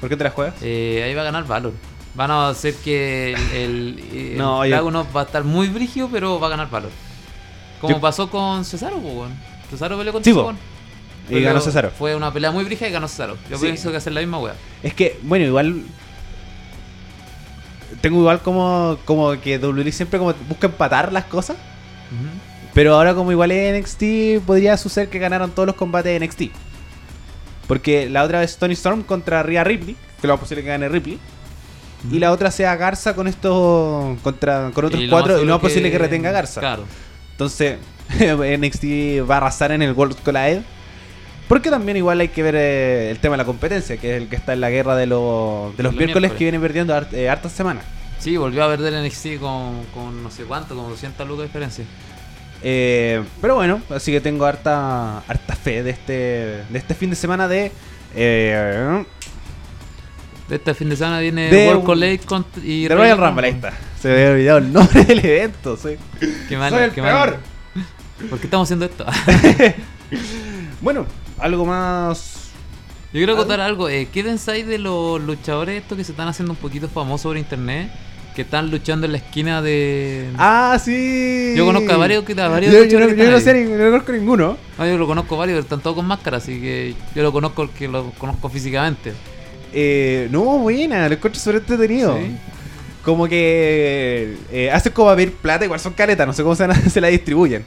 ¿Por 0.00 0.08
qué 0.08 0.16
te 0.16 0.24
la 0.24 0.30
juegas? 0.30 0.54
Eh, 0.62 1.02
ahí 1.04 1.14
va 1.14 1.22
a 1.22 1.24
ganar 1.24 1.46
Valor. 1.46 1.72
Van 2.14 2.30
a 2.30 2.48
hacer 2.48 2.74
que 2.76 3.32
el, 3.32 3.38
el, 3.54 4.04
el 4.32 4.38
No, 4.38 4.62
Dragunov 4.64 5.06
va 5.14 5.22
a 5.22 5.24
estar 5.24 5.44
muy 5.44 5.68
brígido, 5.68 6.08
pero 6.10 6.40
va 6.40 6.46
a 6.46 6.50
ganar 6.50 6.70
Valor. 6.70 6.90
Como 7.80 7.94
Yo- 7.96 8.00
pasó 8.00 8.30
con 8.30 8.64
Cesaro, 8.64 8.96
weón. 8.96 9.34
Cesaro 9.70 9.98
peleó 9.98 10.12
contra 10.12 10.32
Sí. 10.32 10.38
Y 11.30 11.40
ganó 11.42 11.60
Cesaro. 11.60 11.90
Fue 11.90 12.14
una 12.14 12.32
pelea 12.32 12.50
muy 12.50 12.64
brígida 12.64 12.88
y 12.88 12.92
ganó 12.92 13.08
Cesaro. 13.08 13.36
Yo 13.50 13.58
Sí. 13.58 13.66
pienso 13.66 13.90
que 13.90 13.96
hacer 13.98 14.12
la 14.12 14.20
misma 14.20 14.38
weá. 14.38 14.54
Es 14.82 14.94
que, 14.94 15.18
bueno, 15.22 15.44
igual. 15.44 15.82
Tengo 18.00 18.18
igual 18.20 18.40
como, 18.40 18.98
como 19.04 19.38
que 19.40 19.58
WWE 19.58 19.90
siempre 19.92 20.18
como 20.18 20.32
busca 20.48 20.66
empatar 20.68 21.12
las 21.12 21.24
cosas. 21.24 21.56
Pero 22.74 22.94
ahora 22.94 23.14
como 23.14 23.32
igual 23.32 23.50
es 23.50 23.74
NXT, 23.78 24.44
podría 24.46 24.76
suceder 24.76 25.08
que 25.08 25.18
ganaron 25.18 25.50
todos 25.50 25.66
los 25.66 25.74
combates 25.76 26.12
de 26.18 26.24
NXT. 26.26 26.42
Porque 27.66 28.08
la 28.08 28.22
otra 28.22 28.40
vez 28.40 28.56
Tony 28.56 28.74
Storm 28.74 29.02
contra 29.02 29.42
Rhea 29.42 29.64
Ripley, 29.64 29.96
que 30.20 30.26
lo 30.26 30.34
más 30.34 30.40
posible 30.40 30.62
que 30.62 30.68
gane 30.68 30.88
Ripley. 30.88 31.18
Y 32.12 32.18
la 32.20 32.30
otra 32.30 32.50
sea 32.52 32.76
Garza 32.76 33.14
con 33.14 33.26
estos 33.26 34.18
contra 34.20 34.70
con 34.72 34.84
otros 34.84 35.02
Y 35.02 35.08
cuatro 35.08 35.42
y 35.42 35.44
lo 35.44 35.54
más 35.54 35.60
posible 35.60 35.90
que 35.90 35.98
retenga 35.98 36.30
Garza. 36.30 36.60
Claro. 36.60 36.84
Entonces, 37.32 37.78
NXT 38.20 39.28
va 39.28 39.34
a 39.34 39.36
arrasar 39.38 39.72
en 39.72 39.82
el 39.82 39.92
World 39.92 40.16
Collide. 40.22 40.62
Porque 41.48 41.70
también 41.70 41.96
igual 41.96 42.20
hay 42.20 42.28
que 42.28 42.42
ver 42.42 42.54
eh, 42.56 43.10
el 43.10 43.18
tema 43.18 43.32
de 43.34 43.38
la 43.38 43.44
competencia, 43.46 43.96
que 43.96 44.16
es 44.16 44.22
el 44.22 44.28
que 44.28 44.36
está 44.36 44.52
en 44.52 44.60
la 44.60 44.68
guerra 44.70 44.94
de, 44.96 45.06
los- 45.06 45.74
de 45.76 45.82
los 45.82 45.92
Los 45.92 45.98
miércoles 45.98 46.30
miércoles. 46.30 46.32
que 46.32 46.44
vienen 46.44 46.60
perdiendo 46.60 46.94
hart- 46.94 47.12
eh, 47.14 47.28
hartas 47.30 47.52
semanas. 47.52 47.84
Sí, 48.18 48.36
volvió 48.36 48.64
a 48.64 48.68
perder 48.68 48.92
NXT 49.04 49.38
con, 49.40 49.84
con 49.94 50.22
no 50.22 50.30
sé 50.30 50.42
cuánto, 50.44 50.74
como 50.74 50.90
200 50.90 51.26
lucas 51.26 51.42
de 51.42 51.46
diferencia. 51.46 51.84
Eh, 52.62 53.22
pero 53.40 53.54
bueno, 53.54 53.80
así 53.90 54.10
que 54.12 54.20
tengo 54.20 54.44
harta, 54.44 55.18
harta 55.20 55.54
fe 55.56 55.82
de 55.82 55.90
este, 55.90 56.12
de 56.12 56.78
este 56.78 56.94
fin 56.94 57.08
de 57.10 57.16
semana 57.16 57.46
de... 57.48 57.70
eh, 58.16 59.04
De 60.48 60.56
este 60.56 60.74
fin 60.74 60.88
de 60.90 60.96
semana 60.96 61.20
viene 61.20 61.48
De- 61.50 61.68
World 61.68 61.84
College 61.84 62.24
con, 62.26 62.44
y 62.62 62.88
de 62.88 62.94
Royal 62.94 63.16
Rumble, 63.18 63.46
ahí 63.46 63.52
está. 63.54 63.72
Se 64.02 64.08
me 64.08 64.14
había 64.14 64.30
olvidado 64.32 64.58
el 64.58 64.72
nombre 64.72 65.04
del 65.04 65.24
evento. 65.24 65.76
Soy, 65.76 65.96
Qué 66.20 66.56
soy 66.56 66.82
el 66.82 66.90
qué 66.90 67.00
peor. 67.02 67.30
mal. 67.30 68.28
¿Por 68.28 68.38
qué 68.40 68.46
estamos 68.48 68.66
haciendo 68.66 68.84
esto? 68.84 69.06
Bueno, 70.80 71.06
algo 71.40 71.64
más... 71.64 72.34
Yo 73.12 73.20
quiero 73.20 73.36
contar 73.36 73.60
algo. 73.60 73.88
Eh, 73.88 74.08
¿Qué 74.12 74.22
pensáis 74.22 74.66
de 74.66 74.76
los 74.78 75.18
luchadores 75.20 75.80
estos 75.80 75.96
que 75.96 76.04
se 76.04 76.12
están 76.12 76.28
haciendo 76.28 76.52
un 76.52 76.58
poquito 76.58 76.88
famosos 76.88 77.30
por 77.30 77.38
internet? 77.38 77.90
Que 78.34 78.42
están 78.42 78.70
luchando 78.70 79.06
en 79.06 79.12
la 79.12 79.18
esquina 79.18 79.62
de. 79.62 80.28
Ah, 80.36 80.78
sí. 80.82 81.54
Yo 81.56 81.64
conozco 81.64 81.90
a 81.90 81.96
varios 81.96 82.22
que- 82.24 82.38
a 82.38 82.48
varios 82.48 82.70
Yo, 82.72 82.80
no, 82.80 82.84
que 83.08 83.16
yo 83.16 83.30
no 83.30 83.40
sé 83.40 83.64
no 83.64 83.90
conozco 83.90 84.12
ninguno. 84.12 84.58
Ah, 84.76 84.86
yo 84.86 84.98
lo 84.98 85.06
conozco 85.06 85.36
varios, 85.38 85.54
pero 85.56 85.62
están 85.64 85.80
todos 85.80 85.96
con 85.96 86.06
máscara, 86.06 86.36
así 86.36 86.60
que 86.60 86.94
yo 87.14 87.22
lo 87.22 87.32
conozco 87.32 87.64
porque 87.66 87.88
lo 87.88 88.10
conozco 88.12 88.48
físicamente. 88.50 89.14
Eh, 89.72 90.28
no, 90.30 90.42
buena, 90.58 91.08
lo 91.08 91.14
encuentro 91.14 91.40
súper 91.40 91.62
entretenido. 91.62 92.16
Sí. 92.16 92.36
Como 93.04 93.26
que 93.26 94.36
eh, 94.52 94.70
hacen 94.70 94.92
como 94.92 95.08
a 95.08 95.16
pedir 95.16 95.32
plata, 95.32 95.64
igual 95.64 95.80
son 95.80 95.94
caretas, 95.94 96.26
no 96.26 96.32
sé 96.34 96.42
cómo 96.42 96.54
se, 96.54 96.68
se 96.90 97.00
la 97.00 97.08
distribuyen. 97.08 97.64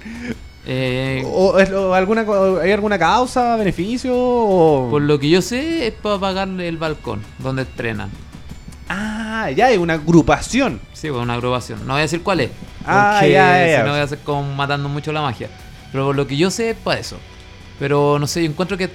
Eh, 0.65 1.23
O, 1.25 1.55
alguna, 1.93 2.25
¿Hay 2.61 2.71
alguna 2.71 2.99
causa, 2.99 3.55
beneficio? 3.55 4.13
O... 4.15 4.89
por 4.91 5.01
lo 5.01 5.19
que 5.19 5.29
yo 5.29 5.41
sé, 5.41 5.87
es 5.87 5.93
para 5.93 6.19
pagarle 6.19 6.67
el 6.67 6.77
balcón 6.77 7.21
donde 7.39 7.63
entrenan. 7.63 8.09
Ah, 8.87 9.49
ya, 9.51 9.71
es 9.71 9.77
una 9.77 9.93
agrupación. 9.93 10.81
Sí, 10.93 11.09
pues 11.09 11.21
una 11.21 11.35
agrupación. 11.35 11.79
No 11.87 11.93
voy 11.93 11.99
a 11.99 12.03
decir 12.03 12.21
cuál 12.21 12.41
es. 12.41 12.51
Ah, 12.85 13.17
porque 13.19 13.31
ya, 13.31 13.57
ya, 13.59 13.67
ya. 13.67 13.77
Si 13.77 13.83
no 13.85 13.91
voy 13.91 13.99
a 13.99 14.03
hacer 14.03 14.19
como 14.19 14.43
matando 14.53 14.89
mucho 14.89 15.11
la 15.11 15.21
magia. 15.21 15.49
Pero 15.91 16.07
por 16.07 16.15
lo 16.15 16.27
que 16.27 16.37
yo 16.37 16.51
sé 16.51 16.71
es 16.71 16.77
para 16.77 16.99
eso. 16.99 17.17
Pero 17.79 18.19
no 18.19 18.27
sé, 18.27 18.43
yo 18.43 18.49
encuentro 18.49 18.77
que 18.77 18.89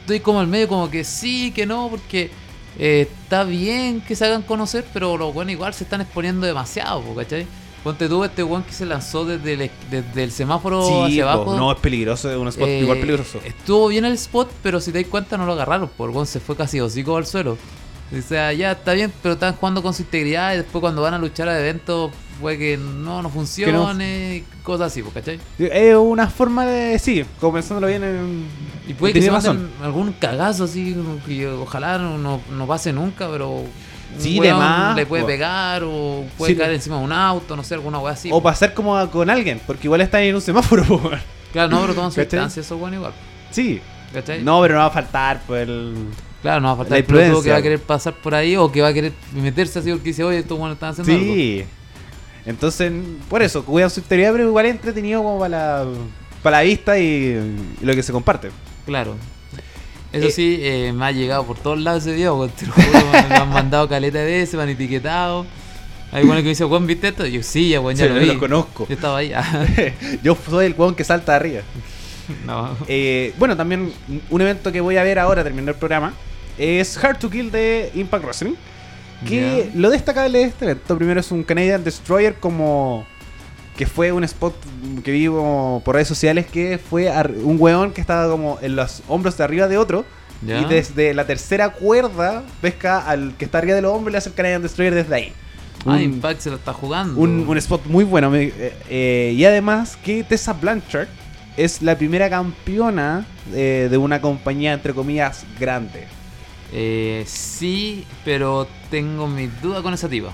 estoy 0.00 0.20
como 0.20 0.40
al 0.40 0.46
medio, 0.46 0.68
como 0.68 0.88
que 0.88 1.02
sí, 1.04 1.50
que 1.50 1.66
no, 1.66 1.88
porque 1.88 2.30
eh, 2.78 3.08
está 3.10 3.44
bien 3.44 4.00
que 4.00 4.14
se 4.14 4.24
hagan 4.24 4.42
conocer, 4.42 4.84
pero 4.92 5.16
los 5.16 5.34
buenos 5.34 5.52
igual 5.52 5.74
se 5.74 5.84
están 5.84 6.00
exponiendo 6.00 6.46
demasiado, 6.46 7.02
¿cachai? 7.14 7.46
Ponte 7.86 8.08
tú 8.08 8.24
este 8.24 8.42
weón 8.42 8.64
que 8.64 8.72
se 8.72 8.84
lanzó 8.84 9.24
desde 9.24 9.52
el, 9.52 9.70
desde 9.88 10.24
el 10.24 10.32
semáforo 10.32 10.84
sí, 10.88 10.92
hacia 11.04 11.22
po, 11.22 11.30
abajo. 11.30 11.56
no, 11.56 11.70
es 11.70 11.78
peligroso, 11.78 12.28
es 12.28 12.36
un 12.36 12.48
spot 12.48 12.66
Eh, 12.66 12.80
igual 12.80 12.98
peligroso. 12.98 13.38
Estuvo 13.44 13.86
bien 13.86 14.04
el 14.04 14.14
spot, 14.14 14.50
pero 14.60 14.80
si 14.80 14.90
te 14.90 15.00
das 15.00 15.08
cuenta 15.08 15.36
no 15.36 15.46
lo 15.46 15.52
agarraron, 15.52 15.88
por 15.96 16.10
weón 16.10 16.26
se 16.26 16.40
fue 16.40 16.56
casi 16.56 16.80
hocico 16.80 17.16
al 17.16 17.26
suelo. 17.26 17.56
O 18.12 18.22
sea, 18.22 18.52
ya 18.52 18.72
está 18.72 18.92
bien, 18.92 19.12
pero 19.22 19.34
están 19.34 19.54
jugando 19.54 19.84
con 19.84 19.94
su 19.94 20.02
integridad 20.02 20.54
y 20.54 20.56
después 20.56 20.80
cuando 20.80 21.00
van 21.00 21.14
a 21.14 21.18
luchar 21.18 21.48
a 21.48 21.60
eventos 21.60 22.10
fue 22.40 22.58
que 22.58 22.76
no, 22.76 23.22
no 23.22 23.30
funcione, 23.30 24.38
y 24.38 24.62
cosas 24.64 24.88
así, 24.88 25.04
¿cachai? 25.14 25.38
Es 25.56 25.94
una 25.94 26.28
forma 26.28 26.66
de. 26.66 26.98
Sí, 26.98 27.24
comenzándolo 27.38 27.86
bien. 27.86 28.02
En, 28.02 28.46
Y 28.88 28.94
puede 28.94 29.12
que 29.12 29.22
se 29.22 29.30
razón. 29.30 29.70
algún 29.80 30.12
cagazo 30.12 30.64
así, 30.64 30.96
que 31.24 31.46
ojalá 31.48 31.98
no, 31.98 32.18
no, 32.18 32.40
no 32.50 32.66
pase 32.66 32.92
nunca, 32.92 33.28
pero 33.30 33.62
Sí, 34.18 34.38
weón 34.38 34.42
de 34.58 34.64
más, 34.64 34.96
le 34.96 35.06
puede 35.06 35.24
pegar 35.24 35.82
o 35.84 36.24
puede 36.38 36.52
Sí, 36.52 36.58
caer 36.58 36.72
encima 36.72 36.96
de 36.98 37.04
un 37.04 37.12
auto, 37.12 37.54
no 37.56 37.62
sé, 37.62 37.74
alguna 37.74 37.98
weá 37.98 38.12
así. 38.14 38.30
O 38.32 38.42
pasar 38.42 38.72
como 38.74 38.96
a- 38.96 39.10
con 39.10 39.28
alguien, 39.28 39.60
porque 39.66 39.86
igual 39.86 40.00
están 40.00 40.22
en 40.22 40.34
un 40.34 40.40
semáforo. 40.40 40.84
Claro, 41.52 41.70
no, 41.70 41.80
pero 41.82 41.94
toman 41.94 42.10
su 42.10 42.16
¿Cachai? 42.16 42.38
distancia, 42.38 42.60
eso 42.60 42.76
bueno 42.76 42.96
igual. 42.96 43.12
sí. 43.50 43.80
¿Cachai? 44.12 44.42
No, 44.42 44.60
pero 44.60 44.74
no 44.74 44.80
va 44.80 44.86
a 44.86 44.90
faltar 44.90 45.42
pues, 45.46 45.66
el. 45.68 45.94
Claro, 46.42 46.60
no 46.60 46.68
va 46.68 46.72
a 46.74 46.76
faltar 46.76 46.92
La 46.92 46.98
el 46.98 47.04
pelotudo 47.04 47.42
que 47.42 47.50
va 47.50 47.56
a 47.56 47.62
querer 47.62 47.80
pasar 47.80 48.14
por 48.14 48.34
ahí 48.34 48.56
o 48.56 48.70
que 48.70 48.80
va 48.82 48.88
a 48.88 48.92
querer 48.92 49.12
meterse 49.34 49.78
así 49.78 49.90
porque 49.90 50.04
dice, 50.10 50.22
oye, 50.22 50.38
estos 50.38 50.58
buenos 50.58 50.76
están 50.76 50.90
haciendo 50.90 51.12
algo. 51.12 51.34
Sí. 51.34 51.64
Entonces, 52.44 52.92
por 53.28 53.42
eso, 53.42 53.64
cuidan 53.64 53.90
su 53.90 54.00
integridad, 54.00 54.32
pero 54.32 54.44
igual 54.48 54.66
es 54.66 54.72
entretenido 54.72 55.22
como 55.22 55.38
para 55.40 55.48
la, 55.84 55.86
para 56.42 56.58
la 56.58 56.62
vista 56.62 56.98
y, 56.98 57.56
y 57.80 57.84
lo 57.84 57.94
que 57.94 58.02
se 58.02 58.12
comparte. 58.12 58.50
Claro. 58.84 59.16
Eso 60.16 60.26
Eh, 60.28 60.30
sí, 60.30 60.58
eh, 60.62 60.92
me 60.94 61.04
ha 61.06 61.12
llegado 61.12 61.44
por 61.44 61.58
todos 61.58 61.78
lados 61.80 62.04
ese 62.06 62.14
video, 62.16 62.48
te 62.48 62.66
lo 62.66 62.72
juro, 62.72 62.88
me 63.28 63.34
han 63.36 63.48
mandado 63.50 63.88
caleta 63.88 64.18
de 64.18 64.24
veces, 64.24 64.54
me 64.54 64.62
han 64.62 64.68
etiquetado. 64.70 65.46
Hay 66.12 66.24
bueno 66.24 66.38
que 66.38 66.44
me 66.44 66.48
dice, 66.50 66.64
Juan, 66.64 66.86
¿viste 66.86 67.08
esto? 67.08 67.26
Yo, 67.26 67.42
sí, 67.42 67.70
ya, 67.70 67.80
weón, 67.80 67.96
ya 67.96 68.04
Sí, 68.04 68.08
lo 68.10 68.14
yo 68.16 68.20
vi. 68.22 68.26
lo 68.34 68.38
conozco. 68.38 68.86
Yo 68.88 68.94
estaba 68.94 69.18
ahí. 69.18 69.32
ah, 69.34 69.66
Yo 70.22 70.36
soy 70.48 70.66
el 70.66 70.74
weón 70.78 70.94
que 70.94 71.04
salta 71.04 71.32
de 71.32 71.36
arriba. 71.36 71.62
no. 72.46 72.76
Eh, 72.88 73.34
bueno, 73.38 73.56
también 73.56 73.92
un 74.30 74.40
evento 74.40 74.70
que 74.72 74.80
voy 74.80 74.96
a 74.96 75.02
ver 75.02 75.18
ahora, 75.18 75.42
terminando 75.42 75.72
el 75.72 75.78
programa, 75.78 76.14
es 76.58 76.96
Hard 77.02 77.18
to 77.18 77.28
Kill 77.30 77.50
de 77.50 77.90
Impact 77.94 78.24
Wrestling. 78.24 78.54
Que 79.26 79.70
lo 79.74 79.88
destacable 79.90 80.38
de 80.38 80.44
este 80.44 80.66
evento, 80.66 80.96
primero 80.96 81.20
es 81.20 81.30
un 81.32 81.42
Canadian 81.42 81.82
Destroyer 81.82 82.34
como... 82.36 83.06
Que 83.76 83.86
fue 83.86 84.12
un 84.12 84.24
spot 84.24 84.54
que 85.04 85.10
vi 85.10 85.26
como 85.26 85.82
por 85.84 85.94
redes 85.94 86.08
sociales 86.08 86.46
que 86.46 86.78
fue 86.78 87.10
un 87.42 87.56
weón 87.60 87.92
que 87.92 88.00
estaba 88.00 88.30
como 88.30 88.58
en 88.62 88.74
los 88.76 89.02
hombros 89.08 89.36
de 89.36 89.44
arriba 89.44 89.68
de 89.68 89.76
otro. 89.78 90.04
Ya. 90.46 90.60
Y 90.60 90.64
desde 90.66 91.14
la 91.14 91.26
tercera 91.26 91.70
cuerda 91.70 92.42
pesca 92.60 92.98
al 92.98 93.34
que 93.38 93.44
está 93.46 93.58
arriba 93.58 93.74
de 93.74 93.82
los 93.82 93.92
hombros 93.92 94.10
y 94.10 94.12
le 94.12 94.18
hace 94.18 94.28
el 94.30 94.34
Canadian 94.34 94.62
Destroyer 94.62 94.94
desde 94.94 95.14
ahí. 95.14 95.32
Ah, 95.86 96.00
Impact 96.00 96.40
se 96.40 96.50
lo 96.50 96.56
está 96.56 96.72
jugando. 96.72 97.20
un, 97.20 97.46
un 97.46 97.58
spot 97.58 97.86
muy 97.86 98.04
bueno. 98.04 98.34
eh, 98.34 98.52
eh, 98.88 99.34
y 99.36 99.44
además 99.44 99.96
que 100.02 100.24
Tessa 100.24 100.52
Blanchard 100.52 101.08
es 101.56 101.80
la 101.80 101.96
primera 101.96 102.28
campeona 102.28 103.24
eh, 103.54 103.88
de 103.90 103.96
una 103.96 104.20
compañía, 104.20 104.72
entre 104.72 104.92
comillas, 104.92 105.44
grande. 105.60 106.06
Eh, 106.72 107.24
sí, 107.26 108.04
pero 108.24 108.66
tengo 108.90 109.26
mis 109.28 109.48
dudas 109.62 109.82
con 109.82 109.94
esa 109.94 110.08
tipa. 110.08 110.32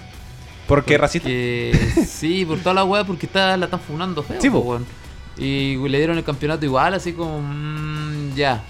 ¿Por 0.67 0.85
qué 0.85 0.97
racista? 0.99 1.27
Porque- 1.29 1.73
sí, 2.09 2.45
por 2.45 2.59
toda 2.59 2.75
la 2.75 2.85
weá, 2.85 3.05
porque 3.05 3.27
está, 3.27 3.57
la 3.57 3.65
están 3.67 3.81
funando 3.81 4.23
feo. 4.23 4.41
Sí, 4.41 4.49
po, 4.51 4.59
weón. 4.61 4.87
Y 5.37 5.77
le 5.89 5.99
dieron 5.99 6.19
el 6.19 6.25
campeonato 6.25 6.65
igual, 6.65 6.95
así 6.95 7.13
como. 7.13 7.41
mm, 7.41 8.35
ya. 8.35 8.63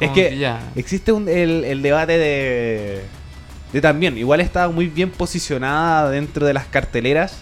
Es 0.00 0.10
que 0.10 0.36
ya. 0.38 0.60
existe 0.76 1.12
un- 1.12 1.28
el, 1.28 1.64
el 1.64 1.82
debate 1.82 2.16
de, 2.18 3.02
de 3.72 3.80
también, 3.80 4.16
igual 4.16 4.40
estaba 4.40 4.72
muy 4.72 4.86
bien 4.86 5.10
posicionada 5.10 6.10
dentro 6.10 6.46
de 6.46 6.54
las 6.54 6.66
carteleras. 6.66 7.38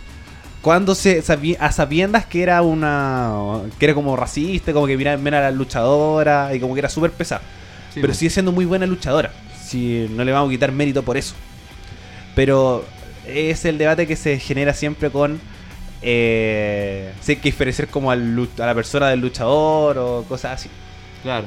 Cuando 0.63 0.95
se 0.95 1.23
sabi- 1.23 1.57
a 1.61 1.71
sabiendas 1.73 2.25
que 2.27 2.43
era 2.43 2.63
una. 2.63 3.33
que 3.79 3.85
era 3.87 3.95
como 3.95 4.17
racista, 4.17 4.73
como 4.73 4.87
que 4.87 4.97
mira 4.97 5.15
a 5.15 5.17
la 5.43 5.51
luchadora 5.51 6.55
y 6.55 6.61
como 6.61 6.75
que 6.75 6.81
era 6.81 6.89
súper 6.89 7.11
pesada. 7.13 7.43
Sí, 7.93 8.01
pero 8.01 8.15
sigue 8.15 8.31
siendo 8.31 8.53
muy 8.53 8.65
buena 8.65 8.87
luchadora. 8.87 9.33
Si 9.67 10.07
no 10.11 10.25
le 10.25 10.33
vamos 10.33 10.49
a 10.49 10.51
quitar 10.53 10.71
mérito 10.73 11.03
por 11.03 11.17
eso. 11.17 11.35
Pero 12.35 12.85
es 13.27 13.65
el 13.65 13.79
debate 13.79 14.07
que 14.07 14.17
se 14.17 14.39
genera 14.39 14.75
siempre 14.75 15.11
con. 15.11 15.41
Eh, 16.03 17.13
si 17.21 17.33
hay 17.33 17.37
que 17.37 17.45
diferenciar 17.45 17.89
como 17.89 18.11
al 18.11 18.49
a 18.59 18.67
la 18.67 18.75
persona 18.75 19.09
del 19.09 19.21
luchador 19.21 19.99
o 19.99 20.25
cosas 20.29 20.61
así. 20.61 20.71
Claro. 21.23 21.47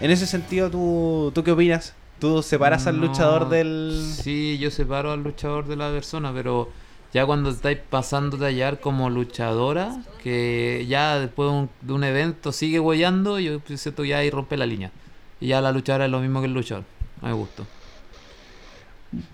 En 0.00 0.10
ese 0.10 0.26
sentido, 0.26 0.70
¿tú, 0.70 1.30
¿tú 1.34 1.44
qué 1.44 1.52
opinas? 1.52 1.94
¿Tú 2.18 2.42
separas 2.42 2.86
al 2.86 2.98
luchador 2.98 3.48
del...? 3.48 4.02
Sí, 4.22 4.58
yo 4.58 4.70
separo 4.70 5.12
al 5.12 5.22
luchador 5.22 5.66
de 5.66 5.76
la 5.76 5.90
persona, 5.90 6.32
pero 6.34 6.70
ya 7.14 7.24
cuando 7.24 7.50
estáis 7.50 7.78
pasando 7.78 8.36
de 8.36 8.46
hallar 8.46 8.78
como 8.80 9.08
luchadora, 9.08 10.02
que 10.22 10.86
ya 10.88 11.18
después 11.18 11.50
de 11.50 11.56
un, 11.56 11.70
de 11.80 11.92
un 11.92 12.04
evento 12.04 12.52
sigue 12.52 12.78
huellando, 12.78 13.38
yo 13.38 13.60
siento 13.74 14.02
que 14.02 14.08
ya 14.10 14.18
ahí 14.18 14.30
rompe 14.30 14.56
la 14.56 14.66
línea. 14.66 14.90
Y 15.40 15.48
ya 15.48 15.60
la 15.62 15.72
luchadora 15.72 16.04
es 16.04 16.10
lo 16.10 16.20
mismo 16.20 16.40
que 16.40 16.46
el 16.46 16.52
luchador. 16.52 16.84
A 17.22 17.28
mi 17.28 17.32
gusto. 17.32 17.66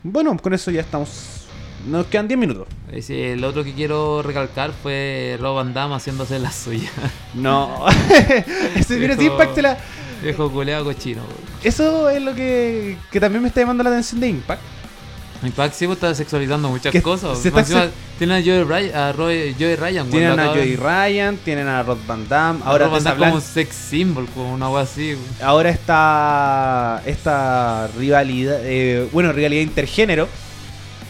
Bueno, 0.03 0.37
con 0.39 0.55
eso 0.55 0.71
ya 0.71 0.81
estamos... 0.81 1.36
Nos 1.87 2.07
quedan 2.07 2.27
10 2.29 2.39
minutos. 2.39 2.67
Sí, 3.01 3.21
el 3.21 3.45
otro 3.45 3.63
que 3.63 3.73
quiero 3.73 4.23
recalcar 4.23 4.73
fue 4.83 5.37
Rob 5.41 5.57
Van 5.57 5.73
Damme 5.73 5.95
haciéndose 5.95 6.39
la 6.39 6.51
suya. 6.51 6.91
No. 7.35 7.87
Ese, 8.75 8.97
Viejo- 8.97 9.23
Impact 9.23 9.59
la- 9.59 9.79
Viejo 10.23 10.51
culeado 10.51 10.85
cochino. 10.85 11.23
Eso 11.63 12.09
es 12.09 12.23
lo 12.23 12.35
que, 12.35 12.97
que 13.13 13.21
también 13.21 13.43
me 13.43 13.49
está 13.49 13.61
llamando 13.61 13.85
la 13.85 13.91
atención 13.91 14.21
de 14.21 14.29
Impact. 14.29 14.63
Impact 15.43 15.75
sí 15.75 15.85
pues, 15.87 15.99
está 15.99 16.15
sexualizando 16.15 16.69
muchas 16.71 16.91
Que 16.91 17.03
cosas. 17.03 17.39
se 17.39 17.51
tienen 18.19 18.39
a 18.39 18.43
Joey 18.43 18.65
Ryan, 18.65 18.97
a 18.97 19.13
Roy- 19.13 19.55
Joey 19.59 19.77
Ryan. 19.77 20.09
Tienen 20.11 20.41
a 20.41 20.47
Joey 20.49 20.77
Ryan, 20.77 21.37
tienen 21.37 21.69
a 21.69 21.83
Rod 21.83 21.99
Van 22.07 22.27
Damme. 22.27 22.61
Ahora 22.65 22.87
Rob 22.87 22.95
Van 22.95 23.05
Damme 23.05 23.21
como 23.21 23.35
un 23.35 23.41
sex 23.43 23.77
symbol, 23.77 24.27
como 24.35 24.55
una 24.55 24.67
agua 24.67 24.81
así. 24.81 25.15
ahora 25.43 25.69
está 25.71 27.03
esta 27.05 27.89
rivalidad, 27.99 28.59
eh, 28.65 29.09
bueno, 29.13 29.31
rivalidad 29.33 29.63
intergénero. 29.63 30.27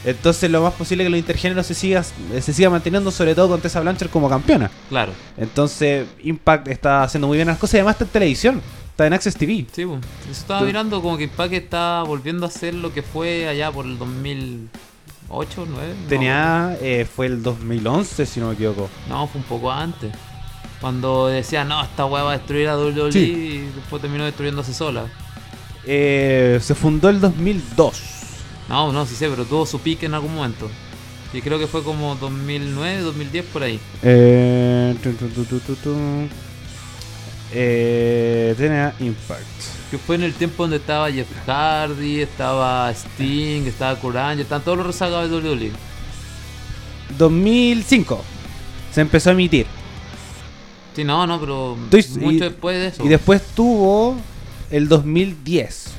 Entonces 0.07 0.49
lo 0.51 0.63
más 0.63 0.73
posible 0.75 1.03
es 1.03 1.07
que 1.07 1.11
los 1.11 1.19
intergéneros 1.19 1.67
se 1.67 1.75
siga, 1.75 2.03
se 2.03 2.53
siga 2.53 2.71
manteniendo, 2.71 3.11
sobre 3.11 3.35
todo 3.35 3.49
con 3.49 3.61
Tessa 3.61 3.81
Blanchard 3.81 4.09
como 4.09 4.29
campeona. 4.31 4.71
Claro. 4.89 5.13
Entonces 5.37 6.07
Impact 6.23 6.69
está 6.69 7.03
haciendo 7.03 7.27
muy 7.27 7.37
bien 7.37 7.49
las 7.49 7.59
cosas 7.59 7.75
y 7.75 7.77
además 7.79 7.95
está 7.97 8.05
en 8.05 8.11
televisión, 8.11 8.63
está 8.89 9.07
en 9.07 9.13
Access 9.13 9.37
TV. 9.37 9.67
Sí, 9.73 9.85
pues. 9.85 10.01
Eso 10.23 10.31
estaba 10.31 10.61
Tú- 10.61 10.67
mirando 10.67 11.03
como 11.03 11.19
que 11.19 11.25
Impact 11.25 11.53
está 11.55 12.03
volviendo 12.07 12.47
a 12.47 12.51
ser 12.51 12.75
lo 12.75 12.95
que 12.95 13.03
fue 13.03 13.49
allá 13.49 13.73
por 13.73 13.85
el 13.85 13.99
2008, 13.99 15.67
9. 15.69 15.95
Tenía, 16.09 16.77
eh, 16.81 17.05
fue 17.13 17.27
el 17.27 17.43
2011 17.43 18.27
si 18.27 18.39
no 18.41 18.49
me 18.49 18.55
equivoco. 18.55 18.89
No, 19.09 19.19
no, 19.23 19.27
fue 19.27 19.41
un 19.41 19.47
poco 19.47 19.73
antes. 19.73 20.13
Cuando 20.81 21.27
decía, 21.29 21.65
no, 21.65 21.83
esta 21.83 22.05
weá 22.07 22.23
va 22.23 22.33
a 22.35 22.37
destruir 22.39 22.69
a 22.69 22.77
WWE 22.77 23.11
Sí. 23.11 23.19
y 23.19 23.59
después 23.75 24.01
terminó 24.01 24.25
destruyéndose 24.25 24.73
sola. 24.73 25.05
Eh, 25.85 26.59
se 26.63 26.75
fundó 26.75 27.09
el 27.09 27.21
2002. 27.21 28.16
No, 28.69 28.93
no, 28.93 29.07
sí 29.07 29.15
sé, 29.15 29.29
pero 29.29 29.45
tuvo 29.45 29.65
su 29.67 29.79
pique 29.81 30.07
en 30.07 30.15
algún 30.15 30.35
momento. 30.35 30.69
Y 31.33 31.41
creo 31.43 31.59
que 31.59 31.67
fue 31.67 31.83
como 31.83 32.15
2009, 32.17 33.01
2010 33.03 33.45
por 33.47 33.63
ahí. 33.63 33.79
Eh, 34.03 34.95
tu, 35.03 35.13
tu, 35.13 35.75
tu. 35.77 35.97
Eh, 37.53 38.55
tenía 38.57 38.95
Impact. 39.01 39.43
Que 39.91 39.99
fue 39.99 40.17
en 40.17 40.25
el 40.25 40.35
tiempo 40.35 40.65
donde 40.65 40.77
estaba 40.79 41.11
Jeff 41.13 41.29
Hardy, 41.47 42.21
estaba 42.21 42.91
Sting, 42.91 43.67
estaba 43.67 43.93
Angle, 44.31 44.43
estaban 44.43 44.65
todos 44.65 44.79
los 44.79 44.87
rezagados 44.87 45.31
de 45.31 45.37
WWE. 45.37 45.73
2005 47.19 48.23
se 48.93 49.01
empezó 49.01 49.31
a 49.31 49.33
emitir. 49.35 49.67
Sí, 50.95 51.05
no, 51.05 51.27
no, 51.27 51.39
pero 51.39 51.77
Estoy- 51.93 52.21
mucho 52.23 52.37
y- 52.37 52.49
después 52.49 52.77
de 52.79 52.87
eso. 52.89 53.05
Y 53.05 53.09
después 53.09 53.43
tuvo 53.55 54.17
el 54.71 54.89
2010. 54.89 55.93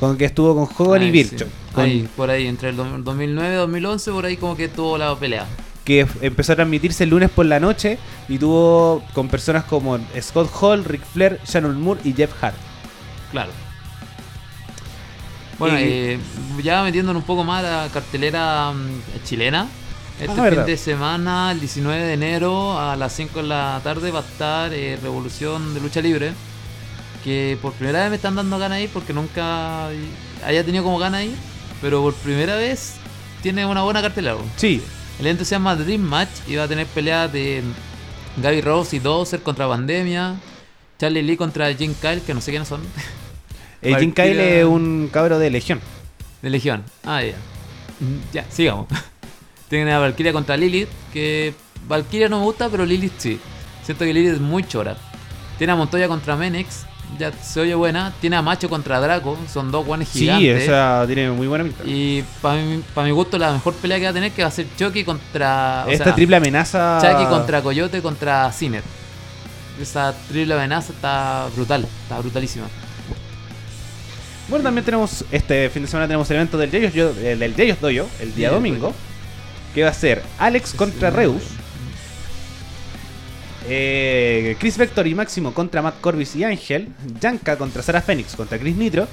Con 0.00 0.16
que 0.16 0.26
estuvo 0.26 0.54
con 0.54 0.86
Hogan 0.86 1.02
y 1.02 1.10
Vircho. 1.10 1.46
sí. 1.46 1.50
con- 1.74 2.08
por 2.16 2.30
ahí, 2.30 2.46
entre 2.46 2.68
el 2.70 2.76
do- 2.76 2.84
2009 2.98 3.52
y 3.54 3.56
2011, 3.56 4.10
por 4.12 4.24
ahí 4.26 4.36
como 4.36 4.56
que 4.56 4.68
tuvo 4.68 4.96
la 4.98 5.14
pelea. 5.16 5.46
Que 5.84 6.06
empezó 6.20 6.52
a 6.52 6.56
transmitirse 6.56 7.04
el 7.04 7.10
lunes 7.10 7.30
por 7.30 7.46
la 7.46 7.58
noche. 7.60 7.98
Y 8.28 8.38
tuvo 8.38 9.02
con 9.14 9.28
personas 9.28 9.64
como 9.64 9.98
Scott 10.20 10.50
Hall, 10.60 10.84
Ric 10.84 11.02
Flair, 11.02 11.40
Shannon 11.46 11.80
Moore 11.80 12.00
y 12.04 12.12
Jeff 12.12 12.30
Hart. 12.42 12.56
Claro. 13.32 13.50
Bueno, 15.58 15.78
Y- 15.80 15.82
eh, 15.84 16.18
ya 16.62 16.82
metiéndonos 16.82 17.22
un 17.22 17.26
poco 17.26 17.42
más 17.42 17.64
a 17.64 17.84
la 17.86 17.88
cartelera 17.92 18.70
mm, 18.72 19.24
chilena. 19.24 19.66
Este 20.20 20.30
Ah, 20.32 20.34
fin 20.34 20.44
verdad. 20.44 20.66
de 20.66 20.76
semana, 20.76 21.52
el 21.52 21.60
19 21.60 22.02
de 22.04 22.12
enero, 22.14 22.78
a 22.78 22.96
las 22.96 23.12
5 23.14 23.40
de 23.42 23.48
la 23.48 23.80
tarde, 23.82 24.10
va 24.10 24.20
a 24.20 24.22
estar 24.22 24.72
eh, 24.74 24.98
Revolución 25.02 25.74
de 25.74 25.80
Lucha 25.80 26.00
Libre. 26.00 26.32
Que 27.24 27.58
por 27.60 27.72
primera 27.72 28.00
vez 28.00 28.10
me 28.10 28.16
están 28.16 28.34
dando 28.36 28.58
ganas 28.58 28.78
de 28.78 28.84
ir 28.84 28.90
porque 28.90 29.12
nunca 29.12 29.88
haya 30.44 30.64
tenido 30.64 30.84
como 30.84 30.98
ganas 30.98 31.20
de 31.20 31.26
ir. 31.26 31.36
Pero 31.80 32.02
por 32.02 32.14
primera 32.14 32.56
vez 32.56 32.94
tiene 33.42 33.64
una 33.66 33.82
buena 33.82 34.00
cartelera. 34.02 34.36
Sí, 34.56 34.82
El 35.20 35.26
evento 35.26 35.44
se 35.44 35.52
llama 35.54 35.74
Dream 35.76 36.00
Match 36.00 36.30
y 36.46 36.56
va 36.56 36.64
a 36.64 36.68
tener 36.68 36.86
peleas 36.86 37.32
de 37.32 37.62
Gaby 38.36 38.60
Rose 38.60 38.96
y 38.96 38.98
Dozer 38.98 39.42
contra 39.42 39.68
Pandemia, 39.68 40.36
Charlie 40.98 41.22
Lee 41.22 41.36
contra 41.36 41.72
Jim 41.74 41.94
Kyle, 42.00 42.20
que 42.20 42.34
no 42.34 42.40
sé 42.40 42.50
quiénes 42.52 42.68
son, 42.68 42.80
eh, 43.82 43.94
Jim 43.98 44.12
Kyle 44.12 44.38
es 44.40 44.64
un 44.64 45.08
cabro 45.12 45.38
de 45.38 45.50
Legión. 45.50 45.80
de 46.42 46.50
Legión. 46.50 46.84
Ah, 47.04 47.22
ya. 47.22 47.34
Ya, 48.32 48.44
sigamos. 48.50 48.86
Tienen 49.68 49.92
a 49.92 49.98
Valkyria 49.98 50.32
contra 50.32 50.56
Lilith, 50.56 50.88
que 51.12 51.52
Valkyria 51.88 52.28
no 52.28 52.38
me 52.38 52.44
gusta, 52.44 52.68
pero 52.68 52.86
Lilith 52.86 53.18
sí. 53.18 53.40
Siento 53.84 54.04
que 54.04 54.14
Lilith 54.14 54.34
es 54.34 54.40
muy 54.40 54.62
chora. 54.64 54.96
Tiene 55.58 55.72
a 55.72 55.76
Montoya 55.76 56.06
contra 56.08 56.36
Menex, 56.36 56.86
ya 57.18 57.32
se 57.32 57.60
oye 57.60 57.74
buena. 57.74 58.12
Tiene 58.20 58.36
a 58.36 58.42
Macho 58.42 58.68
contra 58.68 59.00
Draco, 59.00 59.38
son 59.52 59.70
dos 59.70 59.86
guanes 59.86 60.08
Sí, 60.08 60.20
gigantes. 60.20 60.64
esa 60.64 61.04
tiene 61.06 61.30
muy 61.30 61.46
buena 61.46 61.64
pinta. 61.64 61.84
Y 61.86 62.24
para 62.42 62.60
mi, 62.60 62.82
pa' 62.94 63.04
mi 63.04 63.10
gusto, 63.12 63.38
la 63.38 63.52
mejor 63.52 63.74
pelea 63.74 63.98
que 63.98 64.04
va 64.04 64.10
a 64.10 64.14
tener 64.14 64.32
que 64.32 64.42
va 64.42 64.48
a 64.48 64.52
ser 64.52 64.66
Chucky 64.78 65.04
contra. 65.04 65.84
o 65.86 65.90
Esta 65.90 66.04
sea, 66.04 66.14
triple 66.14 66.36
amenaza. 66.36 66.98
Chucky 67.00 67.24
contra 67.26 67.62
Coyote 67.62 68.02
contra 68.02 68.50
Ciner. 68.52 68.82
Esa 69.80 70.12
triple 70.28 70.54
amenaza 70.54 70.92
está 70.92 71.46
brutal, 71.54 71.86
está 72.02 72.18
brutalísima. 72.18 72.66
Bueno, 74.48 74.62
también 74.64 74.84
tenemos 74.84 75.24
este 75.30 75.68
fin 75.70 75.82
de 75.82 75.88
semana 75.88 76.06
tenemos 76.06 76.28
el 76.30 76.36
evento 76.36 76.56
del 76.56 76.70
Yeyos, 76.70 76.94
yo- 76.94 77.10
el 77.22 77.38
del 77.38 77.54
Yeyos 77.54 77.80
Doyo, 77.80 78.06
el 78.20 78.34
día 78.34 78.48
Sí, 78.48 78.54
domingo, 78.54 78.94
que 79.74 79.82
va 79.84 79.90
a 79.90 79.94
ser 79.94 80.22
Alex 80.38 80.72
contra 80.72 81.10
Reus, 81.10 81.42
eh, 83.68 84.56
Chris 84.58 84.78
Vector 84.78 85.06
y 85.06 85.14
Máximo 85.14 85.52
contra 85.52 85.82
Matt 85.82 86.00
Corbis 86.00 86.34
y 86.36 86.44
Ángel, 86.44 86.88
Yanka 87.20 87.56
contra 87.56 87.82
Sarah 87.82 88.00
Phoenix 88.00 88.34
contra 88.34 88.58
Chris 88.58 88.76
Nitro, 88.76 89.06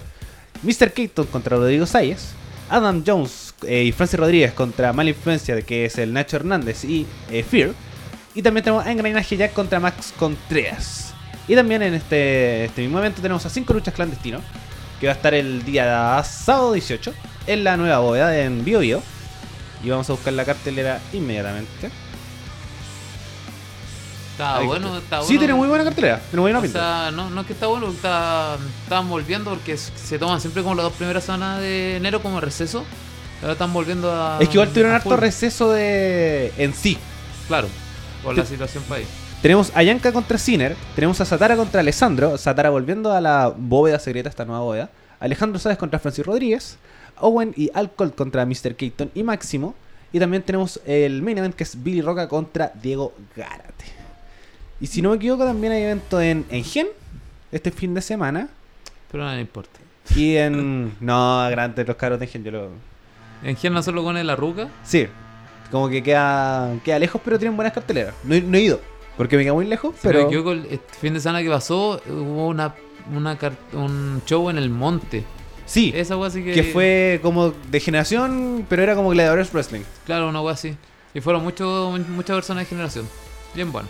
Mr. 0.63 0.91
Keaton 0.93 1.27
contra 1.27 1.57
Rodrigo 1.57 1.85
Sayes, 1.85 2.29
Adam 2.69 3.03
Jones 3.05 3.53
eh, 3.63 3.83
y 3.83 3.91
Francis 3.91 4.19
Rodríguez 4.19 4.53
contra 4.53 4.93
Mala 4.93 5.09
Influencia, 5.09 5.61
que 5.61 5.85
es 5.85 5.97
el 5.97 6.13
Nacho 6.13 6.37
Hernández 6.37 6.85
y 6.85 7.05
eh, 7.29 7.43
Fear, 7.43 7.73
y 8.33 8.41
también 8.41 8.63
tenemos 8.63 8.85
Engranaje 8.85 9.37
Jack 9.37 9.53
contra 9.53 9.79
Max 9.79 10.13
Contreras. 10.17 11.13
Y 11.47 11.55
también 11.55 11.81
en 11.83 11.93
este, 11.93 12.65
este 12.65 12.81
mismo 12.81 12.97
evento 12.99 13.21
tenemos 13.21 13.45
a 13.45 13.49
5 13.49 13.73
luchas 13.73 13.93
clandestinos 13.93 14.41
que 14.99 15.07
va 15.07 15.13
a 15.13 15.15
estar 15.15 15.33
el 15.33 15.63
día 15.63 16.23
sábado 16.23 16.73
18 16.73 17.13
en 17.47 17.63
la 17.63 17.77
nueva 17.77 17.99
bóveda 17.99 18.41
en 18.41 18.63
Bio 18.65 18.79
Bio. 18.79 19.01
Y 19.83 19.89
vamos 19.89 20.09
a 20.09 20.13
buscar 20.13 20.33
la 20.33 20.45
cartelera 20.45 20.99
inmediatamente. 21.13 21.91
Está 24.35 24.57
Ahí 24.57 24.67
bueno, 24.67 24.97
está. 24.97 25.19
bueno. 25.19 25.29
Sí, 25.31 25.37
tiene 25.37 25.53
muy 25.53 25.69
buena 25.69 25.85
cartelera. 25.85 26.19
Tiene 26.19 26.41
muy 26.41 26.51
buena 26.51 26.59
O 26.59 26.61
pinta. 26.61 26.79
sea, 26.79 27.11
no, 27.11 27.29
no 27.29 27.41
es 27.41 27.47
que 27.47 27.53
está 27.53 27.67
bueno, 27.67 27.89
está, 27.89 28.57
están 28.83 29.07
volviendo 29.07 29.49
porque 29.51 29.77
se 29.77 30.19
toman 30.19 30.41
siempre 30.41 30.61
como 30.61 30.75
las 30.75 30.83
dos 30.83 30.93
primeras 30.93 31.23
semanas 31.23 31.61
de 31.61 31.95
enero 31.95 32.21
como 32.21 32.41
receso. 32.41 32.83
Ahora 33.41 33.53
están 33.53 33.71
volviendo 33.71 34.11
a. 34.11 34.37
es 34.41 34.49
que 34.49 34.55
igual 34.55 34.69
tuvieron 34.69 34.91
harto 34.93 35.09
full. 35.11 35.19
receso 35.19 35.71
de 35.71 36.51
en 36.57 36.73
sí. 36.73 36.97
Claro, 37.47 37.67
por 38.23 38.35
la 38.37 38.45
situación 38.45 38.83
país. 38.83 39.07
Tenemos 39.41 39.71
a 39.75 39.83
Yanka 39.83 40.11
contra 40.11 40.37
Sinner, 40.37 40.75
tenemos 40.95 41.21
a 41.21 41.25
Satara 41.25 41.55
contra 41.55 41.79
Alessandro, 41.81 42.37
Satara 42.37 42.71
volviendo 42.71 43.13
a 43.13 43.21
la 43.21 43.53
bóveda 43.55 43.99
secreta, 43.99 44.27
esta 44.27 44.43
nueva 44.43 44.61
bóveda, 44.61 44.89
Alejandro 45.19 45.59
Sáez 45.59 45.77
contra 45.77 45.99
Francis 45.99 46.25
Rodríguez, 46.25 46.77
Owen 47.19 47.53
y 47.55 47.69
Alcohol 47.73 48.13
contra 48.15 48.45
Mr. 48.45 48.75
Keaton 48.75 49.11
y 49.13 49.23
Máximo, 49.23 49.75
y 50.11 50.19
también 50.19 50.41
tenemos 50.43 50.79
el 50.87 51.21
main 51.21 51.37
event 51.37 51.55
que 51.55 51.63
es 51.63 51.81
Billy 51.83 52.01
Roca 52.01 52.27
contra 52.27 52.71
Diego 52.81 53.13
Gárate. 53.35 53.85
Y 54.79 54.87
si 54.87 55.01
no 55.01 55.11
me 55.11 55.15
equivoco 55.17 55.45
también 55.45 55.73
hay 55.73 55.83
evento 55.83 56.19
en, 56.21 56.45
en 56.49 56.63
Gen, 56.63 56.87
este 57.51 57.71
fin 57.71 57.93
de 57.93 58.01
semana, 58.01 58.49
Pero 59.11 59.23
no 59.23 59.39
importa. 59.39 59.79
y 60.15 60.35
en... 60.35 60.95
no, 60.99 61.47
grande 61.49 61.83
los 61.85 61.95
caros 61.95 62.19
de 62.19 62.27
Gen, 62.27 62.43
yo 62.43 62.51
lo... 62.51 62.69
En 63.43 63.55
Gen 63.55 63.73
no 63.73 63.81
solo 63.83 64.03
con 64.03 64.25
la 64.25 64.35
ruca. 64.35 64.67
Sí, 64.83 65.07
como 65.71 65.89
que 65.89 66.01
queda, 66.03 66.73
queda 66.83 66.99
lejos, 66.99 67.21
pero 67.23 67.37
tienen 67.39 67.55
buenas 67.55 67.73
carteleras. 67.73 68.13
No, 68.23 68.35
he- 68.35 68.41
no 68.41 68.57
he 68.57 68.61
ido, 68.61 68.79
porque 69.17 69.37
me 69.37 69.43
queda 69.43 69.53
muy 69.53 69.65
lejos, 69.65 69.95
Si 69.95 70.07
pero... 70.07 70.21
me 70.21 70.25
equivoco, 70.27 70.51
el 70.51 70.65
este 70.65 70.93
fin 70.99 71.13
de 71.13 71.19
semana 71.19 71.41
que 71.43 71.49
pasó 71.49 72.01
hubo 72.07 72.47
una 72.47 72.73
una 73.13 73.37
un 73.73 74.21
show 74.25 74.49
en 74.49 74.57
el 74.57 74.69
monte. 74.71 75.23
Sí, 75.67 75.91
Esa 75.95 76.15
así 76.25 76.43
que. 76.43 76.53
que 76.53 76.63
fue 76.63 77.19
como 77.21 77.51
de 77.69 77.79
generación, 77.79 78.65
pero 78.69 78.81
era 78.83 78.95
como 78.95 79.09
Gladiadores 79.09 79.51
Wrestling. 79.53 79.81
Claro, 80.05 80.29
una 80.29 80.41
wea 80.41 80.53
así. 80.53 80.75
Y 81.13 81.21
fueron 81.21 81.43
muchos 81.43 81.99
muchas 82.09 82.35
personas 82.35 82.63
de 82.63 82.69
generación. 82.69 83.07
Bien 83.53 83.71
bueno. 83.71 83.87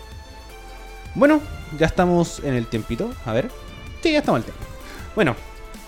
Bueno, 1.16 1.40
ya 1.78 1.86
estamos 1.86 2.40
en 2.44 2.54
el 2.54 2.66
tiempito. 2.66 3.10
A 3.24 3.32
ver. 3.32 3.50
Sí, 4.02 4.12
ya 4.12 4.18
estamos 4.18 4.40
al 4.40 4.44
tiempo. 4.44 4.62
Bueno, 5.14 5.34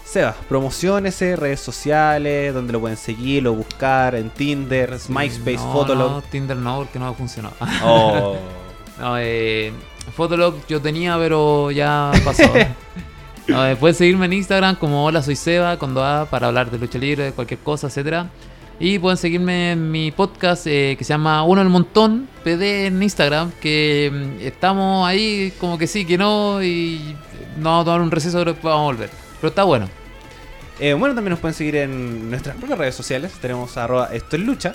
Seba, 0.04 0.34
promociones, 0.48 1.20
redes 1.20 1.60
sociales, 1.60 2.54
donde 2.54 2.72
lo 2.72 2.80
pueden 2.80 2.96
seguir 2.96 3.46
o 3.46 3.52
buscar 3.52 4.14
en 4.14 4.30
Tinder, 4.30 4.96
MySpace, 5.08 5.58
no, 5.58 5.72
Fotolog. 5.72 6.10
No, 6.12 6.22
Tinder 6.22 6.56
no, 6.56 6.78
porque 6.78 6.98
no 6.98 7.08
ha 7.08 7.14
funcionado. 7.14 7.54
Oh. 7.84 8.36
No, 8.98 9.16
eh, 9.16 9.72
Fotolog 10.16 10.66
yo 10.66 10.82
tenía, 10.82 11.16
pero 11.18 11.70
ya 11.70 12.10
pasó. 12.24 12.42
No, 13.46 13.66
eh, 13.66 13.76
pueden 13.76 13.94
seguirme 13.94 14.26
en 14.26 14.34
Instagram 14.34 14.76
como 14.76 15.06
Hola 15.06 15.22
Soy 15.22 15.34
Seba, 15.34 15.78
con 15.78 15.96
A 15.96 16.26
para 16.28 16.48
hablar 16.48 16.70
de 16.70 16.78
lucha 16.78 16.98
libre, 16.98 17.24
de 17.24 17.32
cualquier 17.32 17.60
cosa, 17.60 17.86
etcétera. 17.86 18.28
Y 18.80 18.98
pueden 19.00 19.16
seguirme 19.16 19.72
en 19.72 19.90
mi 19.90 20.12
podcast 20.12 20.66
eh, 20.68 20.94
que 20.96 21.04
se 21.04 21.08
llama 21.08 21.42
Uno 21.42 21.62
el 21.62 21.68
Montón, 21.68 22.28
PD 22.44 22.86
en 22.86 23.02
Instagram, 23.02 23.50
que 23.60 24.10
mm, 24.12 24.42
estamos 24.46 25.06
ahí 25.06 25.52
como 25.58 25.78
que 25.78 25.88
sí, 25.88 26.04
que 26.04 26.16
no, 26.16 26.62
y 26.62 27.16
nos 27.56 27.64
vamos 27.64 27.82
a 27.82 27.84
tomar 27.86 28.00
un 28.02 28.10
receso, 28.10 28.38
pero 28.38 28.56
vamos 28.62 28.80
a 28.80 28.84
volver. 28.84 29.10
Pero 29.40 29.48
está 29.48 29.64
bueno. 29.64 29.88
Eh, 30.78 30.94
bueno, 30.94 31.14
también 31.14 31.30
nos 31.30 31.40
pueden 31.40 31.54
seguir 31.54 31.74
en 31.74 32.30
nuestras 32.30 32.56
propias 32.56 32.78
redes 32.78 32.94
sociales. 32.94 33.32
Tenemos 33.40 33.76
arroba 33.76 34.10
esto 34.12 34.36
es 34.36 34.42
lucha. 34.42 34.74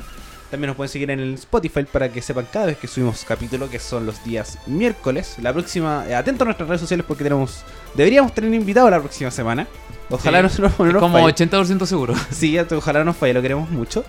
También 0.54 0.68
nos 0.68 0.78
pueden 0.78 0.89
seguir 0.91 1.10
en 1.10 1.20
el 1.20 1.34
Spotify 1.34 1.84
para 1.84 2.10
que 2.10 2.22
sepan 2.22 2.45
cada 2.54 2.68
vez 2.68 2.78
que 2.78 2.88
subimos 2.88 3.26
capítulo, 3.28 3.72
que 3.72 3.80
son 3.80 4.06
los 4.06 4.24
días 4.24 4.60
miércoles. 4.68 5.38
La 5.41 5.51
próxima, 5.51 6.06
eh, 6.08 6.14
atento 6.14 6.43
a 6.43 6.45
nuestras 6.45 6.70
redes 6.70 6.80
sociales 6.80 7.04
porque 7.08 7.24
tenemos, 7.24 7.64
deberíamos 7.95 8.36
tener 8.36 8.54
invitado 8.54 8.88
la 8.88 8.99
próxima 8.99 9.32
semana. 9.32 9.66
Ojalá 10.12 10.47
Sí. 10.47 10.62
no, 10.62 10.70
no, 10.70 10.86
no 10.86 10.91
nos 10.91 11.01
como 11.01 11.18
falle. 11.18 11.34
80% 11.47 11.88
seguro. 11.88 12.14
Sí, 12.32 12.56
ojalá 12.60 12.99
no 12.99 13.06
nos 13.06 13.18
falle, 13.18 13.34
lo 13.34 13.41
queremos 13.41 13.68
mucho. 13.72 14.06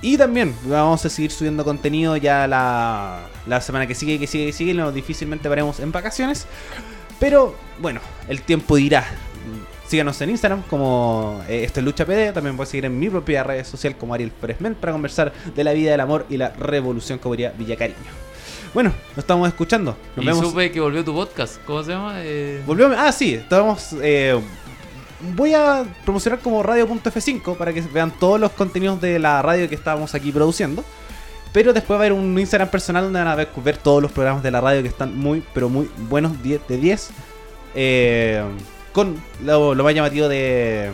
Y 0.00 0.16
también 0.16 0.54
vamos 0.64 1.04
a 1.04 1.10
seguir 1.10 1.30
subiendo 1.30 1.64
contenido 1.66 2.16
ya 2.16 2.46
la, 2.46 3.20
la 3.46 3.60
semana 3.60 3.86
que 3.86 3.94
sigue, 3.94 4.18
que 4.18 4.26
sigue, 4.26 4.46
que 4.46 4.52
sigue. 4.54 4.72
No, 4.72 4.90
difícilmente 4.90 5.50
veremos 5.50 5.80
en 5.80 5.92
vacaciones. 5.92 6.46
Pero 7.20 7.54
bueno, 7.78 8.00
el 8.26 8.40
tiempo 8.40 8.76
dirá. 8.76 9.04
Síganos 9.92 10.18
en 10.22 10.30
Instagram 10.30 10.62
como 10.70 11.42
eh, 11.50 11.64
esto 11.64 11.80
es 11.80 11.84
Lucha 11.84 12.06
PD. 12.06 12.32
También 12.32 12.56
pueden 12.56 12.70
seguir 12.70 12.86
en 12.86 12.98
mi 12.98 13.10
propia 13.10 13.44
red 13.44 13.62
social 13.62 13.94
como 13.94 14.14
Ariel 14.14 14.32
Fresmen 14.40 14.74
para 14.74 14.90
conversar 14.90 15.34
de 15.54 15.62
la 15.64 15.74
vida, 15.74 15.90
del 15.90 16.00
amor 16.00 16.24
y 16.30 16.38
la 16.38 16.48
revolución 16.48 17.18
como 17.18 17.34
diría 17.34 17.52
Villacariño. 17.58 17.98
Bueno, 18.72 18.90
nos 19.10 19.18
estamos 19.18 19.46
escuchando. 19.48 19.94
Nos 20.16 20.24
y 20.24 20.26
vemos. 20.28 20.48
supe 20.48 20.72
que 20.72 20.80
volvió 20.80 21.04
tu 21.04 21.12
podcast. 21.12 21.62
¿Cómo 21.66 21.84
se 21.84 21.90
llama? 21.90 22.14
Eh, 22.22 22.62
Volvió. 22.66 22.90
Ah, 22.96 23.12
sí, 23.12 23.34
estábamos. 23.34 23.88
eh, 24.00 24.40
voy 25.36 25.52
a 25.52 25.84
promocionar 26.06 26.40
como 26.40 26.62
radio.f5 26.62 27.58
para 27.58 27.74
que 27.74 27.82
vean 27.82 28.12
todos 28.18 28.40
los 28.40 28.52
contenidos 28.52 28.98
de 28.98 29.18
la 29.18 29.42
radio 29.42 29.68
que 29.68 29.74
estábamos 29.74 30.14
aquí 30.14 30.32
produciendo. 30.32 30.82
Pero 31.52 31.74
después 31.74 31.98
va 32.00 32.04
a 32.04 32.06
haber 32.06 32.14
un 32.14 32.38
Instagram 32.38 32.70
personal 32.70 33.04
donde 33.04 33.18
van 33.18 33.28
a 33.28 33.34
ver, 33.34 33.50
ver 33.62 33.76
todos 33.76 34.00
los 34.00 34.10
programas 34.10 34.42
de 34.42 34.50
la 34.52 34.62
radio 34.62 34.80
que 34.80 34.88
están 34.88 35.14
muy, 35.18 35.44
pero 35.52 35.68
muy 35.68 35.90
buenos, 36.08 36.42
10 36.42 36.66
de 36.66 36.76
10. 36.78 37.10
eh, 37.74 38.42
con 38.92 39.22
lo, 39.42 39.74
lo 39.74 39.84
más 39.84 39.94
llamativo 39.94 40.28
de, 40.28 40.90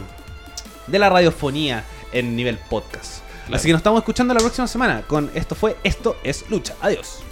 de 0.86 0.98
la 0.98 1.08
radiofonía 1.08 1.84
en 2.12 2.36
nivel 2.36 2.58
podcast. 2.58 3.22
Claro. 3.46 3.56
Así 3.56 3.66
que 3.68 3.72
nos 3.72 3.80
estamos 3.80 4.00
escuchando 4.00 4.34
la 4.34 4.40
próxima 4.40 4.66
semana 4.66 5.02
con 5.02 5.30
esto 5.34 5.54
fue 5.54 5.76
Esto 5.82 6.16
es 6.22 6.44
Lucha. 6.50 6.74
Adiós. 6.80 7.22